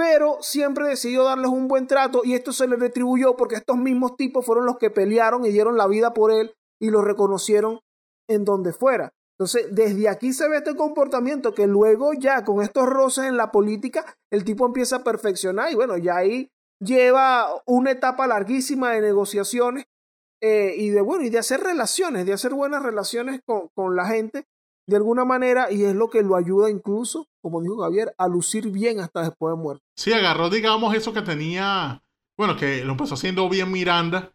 pero 0.00 0.38
siempre 0.40 0.88
decidió 0.88 1.24
darles 1.24 1.50
un 1.50 1.68
buen 1.68 1.86
trato 1.86 2.22
y 2.24 2.32
esto 2.32 2.54
se 2.54 2.66
le 2.66 2.76
retribuyó 2.76 3.36
porque 3.36 3.56
estos 3.56 3.76
mismos 3.76 4.16
tipos 4.16 4.46
fueron 4.46 4.64
los 4.64 4.78
que 4.78 4.88
pelearon 4.88 5.44
y 5.44 5.50
dieron 5.50 5.76
la 5.76 5.86
vida 5.86 6.14
por 6.14 6.32
él 6.32 6.54
y 6.80 6.88
lo 6.88 7.02
reconocieron 7.02 7.80
en 8.26 8.46
donde 8.46 8.72
fuera. 8.72 9.12
Entonces, 9.38 9.66
desde 9.70 10.08
aquí 10.08 10.32
se 10.32 10.48
ve 10.48 10.56
este 10.56 10.74
comportamiento 10.74 11.52
que 11.52 11.66
luego 11.66 12.14
ya 12.14 12.46
con 12.46 12.62
estos 12.62 12.86
roces 12.86 13.26
en 13.26 13.36
la 13.36 13.52
política, 13.52 14.16
el 14.30 14.42
tipo 14.42 14.64
empieza 14.64 14.96
a 14.96 15.04
perfeccionar 15.04 15.70
y 15.70 15.74
bueno, 15.74 15.98
ya 15.98 16.16
ahí 16.16 16.50
lleva 16.82 17.62
una 17.66 17.90
etapa 17.90 18.26
larguísima 18.26 18.92
de 18.92 19.02
negociaciones 19.02 19.84
eh, 20.40 20.76
y 20.78 20.88
de 20.88 21.02
bueno, 21.02 21.24
y 21.24 21.28
de 21.28 21.40
hacer 21.40 21.60
relaciones, 21.60 22.24
de 22.24 22.32
hacer 22.32 22.54
buenas 22.54 22.82
relaciones 22.82 23.42
con, 23.44 23.68
con 23.74 23.96
la 23.96 24.06
gente 24.06 24.46
de 24.86 24.96
alguna 24.96 25.24
manera 25.24 25.70
y 25.70 25.84
es 25.84 25.94
lo 25.94 26.10
que 26.10 26.22
lo 26.22 26.36
ayuda 26.36 26.70
incluso, 26.70 27.28
como 27.40 27.62
dijo 27.62 27.82
Javier, 27.82 28.14
a 28.18 28.28
lucir 28.28 28.70
bien 28.70 29.00
hasta 29.00 29.22
después 29.22 29.54
de 29.54 29.62
muerto. 29.62 29.84
Sí, 29.96 30.12
agarró, 30.12 30.50
digamos, 30.50 30.94
eso 30.94 31.12
que 31.12 31.22
tenía, 31.22 32.02
bueno, 32.36 32.56
que 32.56 32.84
lo 32.84 32.92
empezó 32.92 33.14
haciendo 33.14 33.48
bien 33.48 33.70
Miranda 33.70 34.32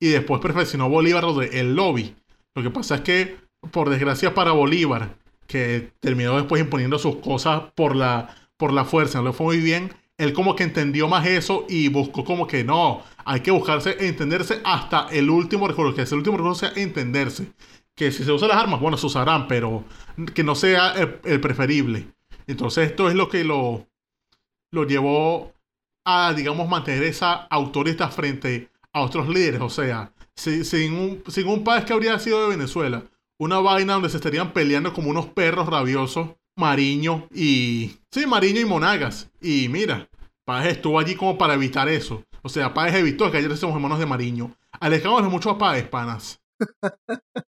y 0.00 0.08
después 0.08 0.40
perfeccionó 0.40 0.88
Bolívar 0.88 1.24
de 1.34 1.60
el 1.60 1.74
lobby. 1.74 2.14
Lo 2.54 2.62
que 2.62 2.70
pasa 2.70 2.96
es 2.96 3.00
que, 3.02 3.36
por 3.70 3.90
desgracia 3.90 4.34
para 4.34 4.52
Bolívar, 4.52 5.16
que 5.46 5.92
terminó 6.00 6.36
después 6.36 6.60
imponiendo 6.60 6.98
sus 6.98 7.16
cosas 7.16 7.62
por 7.74 7.96
la, 7.96 8.34
por 8.56 8.72
la 8.72 8.84
fuerza, 8.84 9.18
no 9.18 9.28
le 9.28 9.32
fue 9.32 9.46
muy 9.46 9.58
bien, 9.58 9.90
él 10.18 10.32
como 10.32 10.56
que 10.56 10.64
entendió 10.64 11.08
más 11.08 11.26
eso 11.26 11.64
y 11.68 11.88
buscó 11.88 12.24
como 12.24 12.46
que 12.46 12.64
no, 12.64 13.02
hay 13.24 13.40
que 13.40 13.52
buscarse 13.52 14.06
entenderse 14.06 14.60
hasta 14.64 15.08
el 15.10 15.30
último 15.30 15.68
recurso, 15.68 15.94
que 15.94 16.02
es 16.02 16.12
el 16.12 16.18
último 16.18 16.36
recurso 16.36 16.66
sea 16.66 16.72
entenderse 16.82 17.52
que 17.98 18.12
si 18.12 18.24
se 18.24 18.30
usan 18.30 18.48
las 18.48 18.58
armas, 18.58 18.80
bueno, 18.80 18.96
se 18.96 19.06
usarán, 19.06 19.48
pero 19.48 19.84
que 20.32 20.44
no 20.44 20.54
sea 20.54 20.94
el, 21.24 21.40
preferible. 21.40 22.06
Entonces 22.46 22.90
esto 22.90 23.08
es 23.08 23.16
lo 23.16 23.28
que 23.28 23.42
lo, 23.42 23.88
lo 24.70 24.84
llevó 24.84 25.52
a, 26.06 26.32
digamos, 26.32 26.68
mantener 26.68 27.02
esa 27.02 27.32
autoridad 27.32 28.12
frente 28.12 28.70
a 28.92 29.00
otros 29.00 29.28
líderes. 29.28 29.60
O 29.60 29.68
sea, 29.68 30.12
sin, 30.36 30.94
un, 30.94 31.24
sin 31.26 31.48
un 31.48 31.64
país 31.64 31.84
que 31.84 31.92
habría 31.92 32.18
sido 32.20 32.40
de 32.42 32.56
Venezuela, 32.56 33.02
una 33.36 33.58
vaina 33.58 33.94
donde 33.94 34.10
se 34.10 34.16
estarían 34.18 34.52
peleando 34.52 34.92
como 34.92 35.10
unos 35.10 35.26
perros 35.26 35.66
rabiosos, 35.66 36.30
Mariño 36.56 37.26
y... 37.34 37.96
Sí, 38.12 38.26
Mariño 38.26 38.60
y 38.60 38.64
Monagas. 38.64 39.28
Y 39.40 39.68
mira, 39.68 40.08
Páez 40.44 40.76
estuvo 40.76 41.00
allí 41.00 41.16
como 41.16 41.36
para 41.36 41.54
evitar 41.54 41.88
eso. 41.88 42.22
O 42.42 42.48
sea, 42.48 42.72
Páez 42.72 42.94
evitó 42.94 43.28
que 43.30 43.38
ayer 43.38 43.56
somos 43.56 43.74
hermanos 43.74 43.98
de 43.98 44.06
Mariño. 44.06 44.54
Alejamos 44.80 45.24
mucho 45.24 45.50
a 45.50 45.58
Páez, 45.58 45.88
panas. 45.88 46.40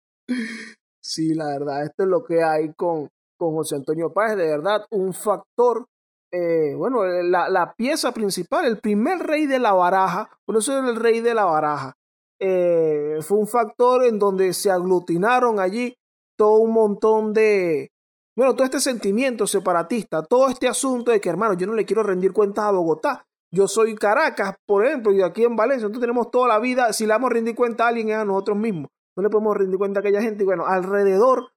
Sí, 1.09 1.35
la 1.35 1.47
verdad, 1.47 1.85
esto 1.85 2.03
es 2.03 2.09
lo 2.09 2.25
que 2.25 2.43
hay 2.43 2.73
con, 2.75 3.09
con 3.39 3.55
José 3.55 3.77
Antonio 3.77 4.13
Páez, 4.13 4.37
de 4.37 4.49
verdad, 4.49 4.87
un 4.91 5.15
factor, 5.15 5.87
eh, 6.33 6.75
bueno, 6.75 7.05
eh, 7.05 7.23
la, 7.23 7.75
pieza 7.77 8.13
principal, 8.13 8.65
el 8.65 8.81
primer 8.81 9.21
rey 9.21 9.47
de 9.47 9.61
la 9.61 9.73
baraja, 9.73 10.29
por 10.45 10.57
eso 10.57 10.77
es 10.77 10.89
el 10.89 10.97
rey 10.97 11.21
de 11.21 11.33
la 11.33 11.45
baraja, 11.45 11.95
eh, 12.41 13.19
fue 13.21 13.39
un 13.39 13.47
factor 13.47 14.05
en 14.05 14.19
donde 14.19 14.53
se 14.53 14.69
aglutinaron 14.69 15.61
allí 15.61 15.95
todo 16.37 16.59
un 16.59 16.73
montón 16.73 17.33
de, 17.33 17.93
bueno, 18.37 18.55
todo 18.55 18.65
este 18.65 18.81
sentimiento 18.81 19.47
separatista, 19.47 20.25
todo 20.25 20.49
este 20.49 20.67
asunto 20.67 21.13
de 21.13 21.21
que, 21.21 21.29
hermano, 21.29 21.55
yo 21.55 21.69
no 21.69 21.75
le 21.75 21.87
quiero 21.87 22.03
rendir 22.03 22.33
cuentas 22.33 22.65
a 22.65 22.73
Bogotá, 22.73 23.25
yo 23.55 23.69
soy 23.69 23.95
Caracas, 23.95 24.57
por 24.67 24.85
ejemplo, 24.85 25.13
y 25.13 25.23
aquí 25.23 25.45
en 25.45 25.55
Valencia, 25.55 25.87
entonces 25.87 26.01
tenemos 26.01 26.33
toda 26.33 26.49
la 26.49 26.59
vida, 26.59 26.93
si 26.93 27.07
le 27.07 27.13
vamos 27.13 27.31
a 27.31 27.35
rendir 27.35 27.55
cuenta 27.55 27.85
a 27.85 27.89
alguien 27.89 28.09
es 28.09 28.17
a 28.17 28.25
nosotros 28.25 28.57
mismos 28.57 28.91
no 29.17 29.23
le 29.23 29.31
podemos 29.31 29.57
rendir 29.57 29.79
cuenta 29.79 30.01
a 30.01 30.03
aquella 30.03 30.23
gente. 30.23 30.43
Y 30.43 30.47
bueno, 30.47 30.67
alrededor 30.67 31.53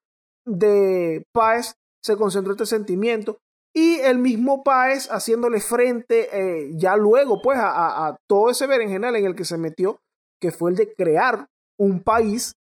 de 0.46 1.26
Páez 1.34 1.76
se 2.02 2.16
concentró 2.16 2.54
este 2.54 2.66
sentimiento 2.66 3.40
y 3.74 4.00
el 4.00 4.18
mismo 4.18 4.64
Páez 4.64 5.08
haciéndole 5.12 5.60
frente 5.60 6.30
eh, 6.32 6.72
ya 6.76 6.96
luego 6.96 7.42
pues 7.42 7.60
a, 7.62 8.18
todo 8.28 8.50
ese 8.50 8.66
berenjenal 8.66 9.16
en 9.16 9.26
el 9.26 9.36
que 9.36 9.46
se 9.46 9.58
metió, 9.58 10.00
que 10.42 10.52
fue 10.52 10.72
el 10.72 10.78
de 10.78 10.94
crear 10.94 11.48
un 11.78 12.02
país, 12.02 12.56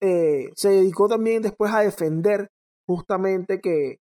eh, 0.00 0.50
se 0.56 0.70
dedicó 0.70 1.08
también 1.08 1.42
después 1.42 1.72
a 1.72 1.80
defender 1.80 2.50
justamente 2.86 3.60
que 3.60 3.98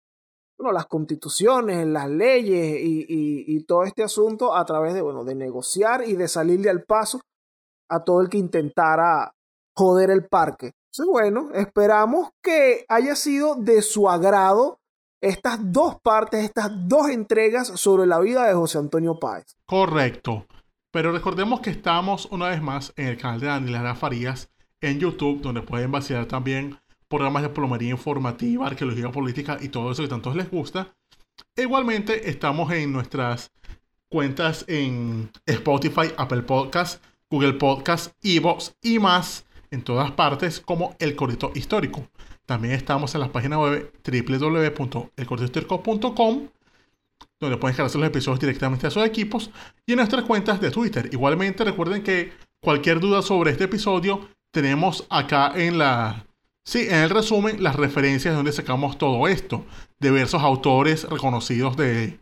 bueno, 0.57 0.73
las 0.73 0.87
constituciones, 0.87 1.85
las 1.87 2.09
leyes 2.09 2.81
y, 2.81 3.05
y, 3.07 3.63
todo 3.63 3.83
este 3.83 4.03
asunto 4.03 4.53
a 4.53 4.65
través 4.65 4.93
de, 4.93 5.01
bueno, 5.01 5.23
de 5.23 5.33
negociar 5.33 6.03
y 6.05 6.15
de 6.15 6.27
salirle 6.27 6.69
al 6.69 6.83
paso 6.83 7.21
a 7.89 8.03
todo 8.03 8.21
el 8.21 8.29
que 8.29 8.39
intentara 8.39 9.33
joder 9.79 10.11
el 10.11 10.25
parque. 10.25 10.73
Entonces, 10.91 11.05
bueno, 11.09 11.51
esperamos 11.53 12.31
que 12.41 12.85
haya 12.89 13.15
sido 13.15 13.55
de 13.55 13.81
su 13.81 14.09
agrado 14.09 14.81
estas 15.21 15.71
dos 15.71 15.95
partes, 16.01 16.43
estas 16.43 16.69
dos 16.89 17.09
entregas 17.09 17.67
sobre 17.79 18.05
la 18.05 18.19
vida 18.19 18.45
de 18.45 18.53
José 18.53 18.77
Antonio 18.77 19.19
Páez. 19.19 19.55
Correcto. 19.65 20.45
Pero 20.91 21.13
recordemos 21.13 21.61
que 21.61 21.69
estamos 21.69 22.25
una 22.25 22.49
vez 22.49 22.61
más 22.61 22.91
en 22.97 23.07
el 23.07 23.17
canal 23.17 23.39
de 23.39 23.47
Daniela 23.47 23.95
Farías 23.95 24.49
en 24.81 24.99
YouTube, 24.99 25.41
donde 25.41 25.61
pueden 25.61 25.91
vaciar 25.91 26.25
también 26.25 26.77
programas 27.07 27.43
de 27.43 27.49
plomería 27.49 27.91
informativa, 27.91 28.67
arqueología 28.67 29.11
política 29.11 29.57
y 29.61 29.69
todo 29.69 29.91
eso 29.91 30.03
que 30.03 30.09
tanto 30.09 30.33
les 30.33 30.51
gusta. 30.51 30.93
Igualmente 31.55 32.29
estamos 32.29 32.69
en 32.73 32.91
nuestras 32.91 33.51
cuentas 34.09 34.65
en 34.67 35.31
Spotify, 35.45 36.11
Apple 36.17 36.41
Podcasts, 36.41 36.99
Google 37.29 37.53
Podcasts, 37.53 38.13
Evox 38.23 38.75
y 38.81 38.99
más 38.99 39.45
en 39.71 39.83
todas 39.83 40.11
partes 40.11 40.59
como 40.59 40.97
El 40.99 41.15
Corito 41.15 41.51
Histórico. 41.55 42.05
También 42.45 42.73
estamos 42.73 43.15
en 43.15 43.21
la 43.21 43.31
página 43.31 43.57
web 43.59 43.93
www.elcoritohistórico.com 44.03 46.49
donde 47.39 47.57
pueden 47.57 47.73
descargarse 47.73 47.97
los 47.97 48.07
episodios 48.07 48.39
directamente 48.39 48.87
a 48.87 48.91
sus 48.91 49.05
equipos 49.05 49.49
y 49.85 49.93
en 49.93 49.97
nuestras 49.97 50.23
cuentas 50.23 50.59
de 50.59 50.71
Twitter. 50.71 51.09
Igualmente 51.11 51.63
recuerden 51.63 52.03
que 52.03 52.33
cualquier 52.61 52.99
duda 52.99 53.21
sobre 53.21 53.51
este 53.51 53.65
episodio 53.65 54.27
tenemos 54.51 55.05
acá 55.09 55.53
en 55.55 55.77
la... 55.77 56.25
Sí, 56.65 56.87
en 56.87 56.95
el 56.95 57.09
resumen 57.09 57.63
las 57.63 57.75
referencias 57.75 58.33
de 58.33 58.35
donde 58.35 58.51
sacamos 58.51 58.97
todo 58.97 59.27
esto. 59.27 59.65
Diversos 59.99 60.43
autores 60.43 61.09
reconocidos 61.09 61.77
de... 61.77 62.19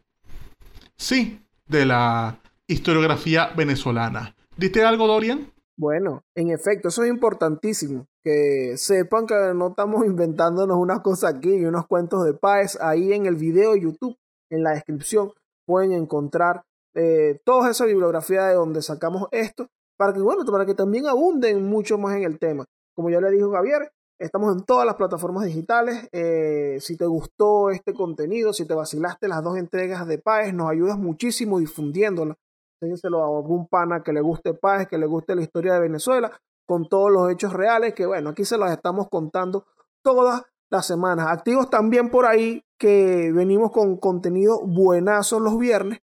Sí, 0.98 1.40
de 1.68 1.86
la 1.86 2.40
historiografía 2.68 3.52
venezolana. 3.56 4.36
¿Diste 4.56 4.84
algo, 4.84 5.08
Dorian? 5.08 5.52
Bueno, 5.80 6.24
en 6.36 6.50
efecto, 6.50 6.88
eso 6.88 7.04
es 7.04 7.10
importantísimo. 7.10 8.08
Que 8.24 8.74
sepan 8.78 9.28
que 9.28 9.36
no 9.54 9.70
estamos 9.70 10.06
inventándonos 10.06 10.78
unas 10.78 11.02
cosas 11.02 11.36
aquí 11.36 11.54
y 11.54 11.66
unos 11.66 11.86
cuentos 11.88 12.26
de 12.26 12.34
paz. 12.34 12.78
Ahí 12.82 13.14
en 13.14 13.28
el 13.28 13.36
video 13.36 13.74
de 13.74 13.82
YouTube, 13.82 14.18
en 14.50 14.64
la 14.64 14.72
descripción, 14.72 15.32
pueden 15.66 15.92
encontrar 15.92 16.64
eh, 16.96 17.40
toda 17.46 17.70
esa 17.70 17.86
bibliografía 17.86 18.46
de 18.48 18.56
donde 18.56 18.82
sacamos 18.82 19.28
esto. 19.32 19.68
Para 19.98 20.14
que, 20.14 20.20
bueno, 20.20 20.44
para 20.46 20.66
que 20.66 20.74
también 20.74 21.08
abunden 21.08 21.64
mucho 21.64 21.98
más 21.98 22.16
en 22.16 22.24
el 22.24 22.40
tema. 22.40 22.66
Como 22.96 23.10
ya 23.10 23.22
le 23.22 23.32
dijo 23.32 23.52
Javier, 23.52 23.92
estamos 24.20 24.56
en 24.56 24.64
todas 24.64 24.86
las 24.86 24.96
plataformas 24.96 25.46
digitales. 25.46 26.08
Eh, 26.12 26.78
si 26.82 26.98
te 26.98 27.06
gustó 27.06 27.70
este 27.70 27.94
contenido, 27.94 28.54
si 28.54 28.66
te 28.66 28.74
vacilaste 28.74 29.28
las 29.28 29.44
dos 29.44 29.58
entregas 29.58 30.08
de 30.08 30.18
PAES, 30.18 30.54
nos 30.54 30.70
ayudas 30.70 30.98
muchísimo 30.98 31.60
difundiéndola 31.60 32.36
Déjenselo 32.80 33.24
a 33.24 33.38
algún 33.38 33.68
pana 33.68 34.04
que 34.04 34.14
le 34.14 34.22
guste 34.22 34.54
paz, 34.54 34.88
que 34.88 34.98
le 34.98 35.06
guste 35.06 35.36
la 35.36 35.42
historia 35.42 35.74
de 35.74 35.80
Venezuela, 35.80 36.32
con 36.66 36.88
todos 36.88 37.12
los 37.12 37.32
hechos 37.32 37.54
reales, 37.54 37.94
que 37.94 38.06
bueno, 38.06 38.30
aquí 38.30 38.46
se 38.46 38.58
los 38.58 38.70
estamos 38.70 39.08
contando 39.10 39.66
todas 40.04 40.44
las 40.70 40.86
semanas. 40.86 41.28
Activos 41.28 41.70
también 41.70 42.10
por 42.10 42.26
ahí, 42.26 42.64
que 42.78 43.32
venimos 43.34 43.72
con 43.72 43.98
contenido 43.98 44.60
buenazo 44.66 45.40
los 45.40 45.58
viernes. 45.58 46.00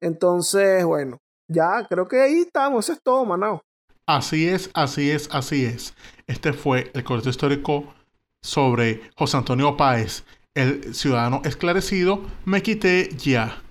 Entonces, 0.00 0.84
bueno, 0.84 1.18
ya 1.48 1.86
creo 1.88 2.06
que 2.06 2.20
ahí 2.20 2.40
estamos, 2.40 2.84
eso 2.84 2.92
es 2.92 3.02
todo, 3.02 3.24
Manao. 3.24 3.62
Así 4.06 4.48
es, 4.48 4.70
así 4.74 5.10
es, 5.10 5.28
así 5.32 5.64
es. 5.64 5.94
Este 6.26 6.52
fue 6.52 6.90
el 6.94 7.04
corto 7.04 7.28
histórico 7.28 7.94
sobre 8.42 9.00
José 9.16 9.36
Antonio 9.36 9.76
Páez, 9.76 10.24
el 10.54 10.94
ciudadano 10.94 11.40
esclarecido. 11.44 12.20
Me 12.44 12.62
quité 12.62 13.08
ya. 13.16 13.62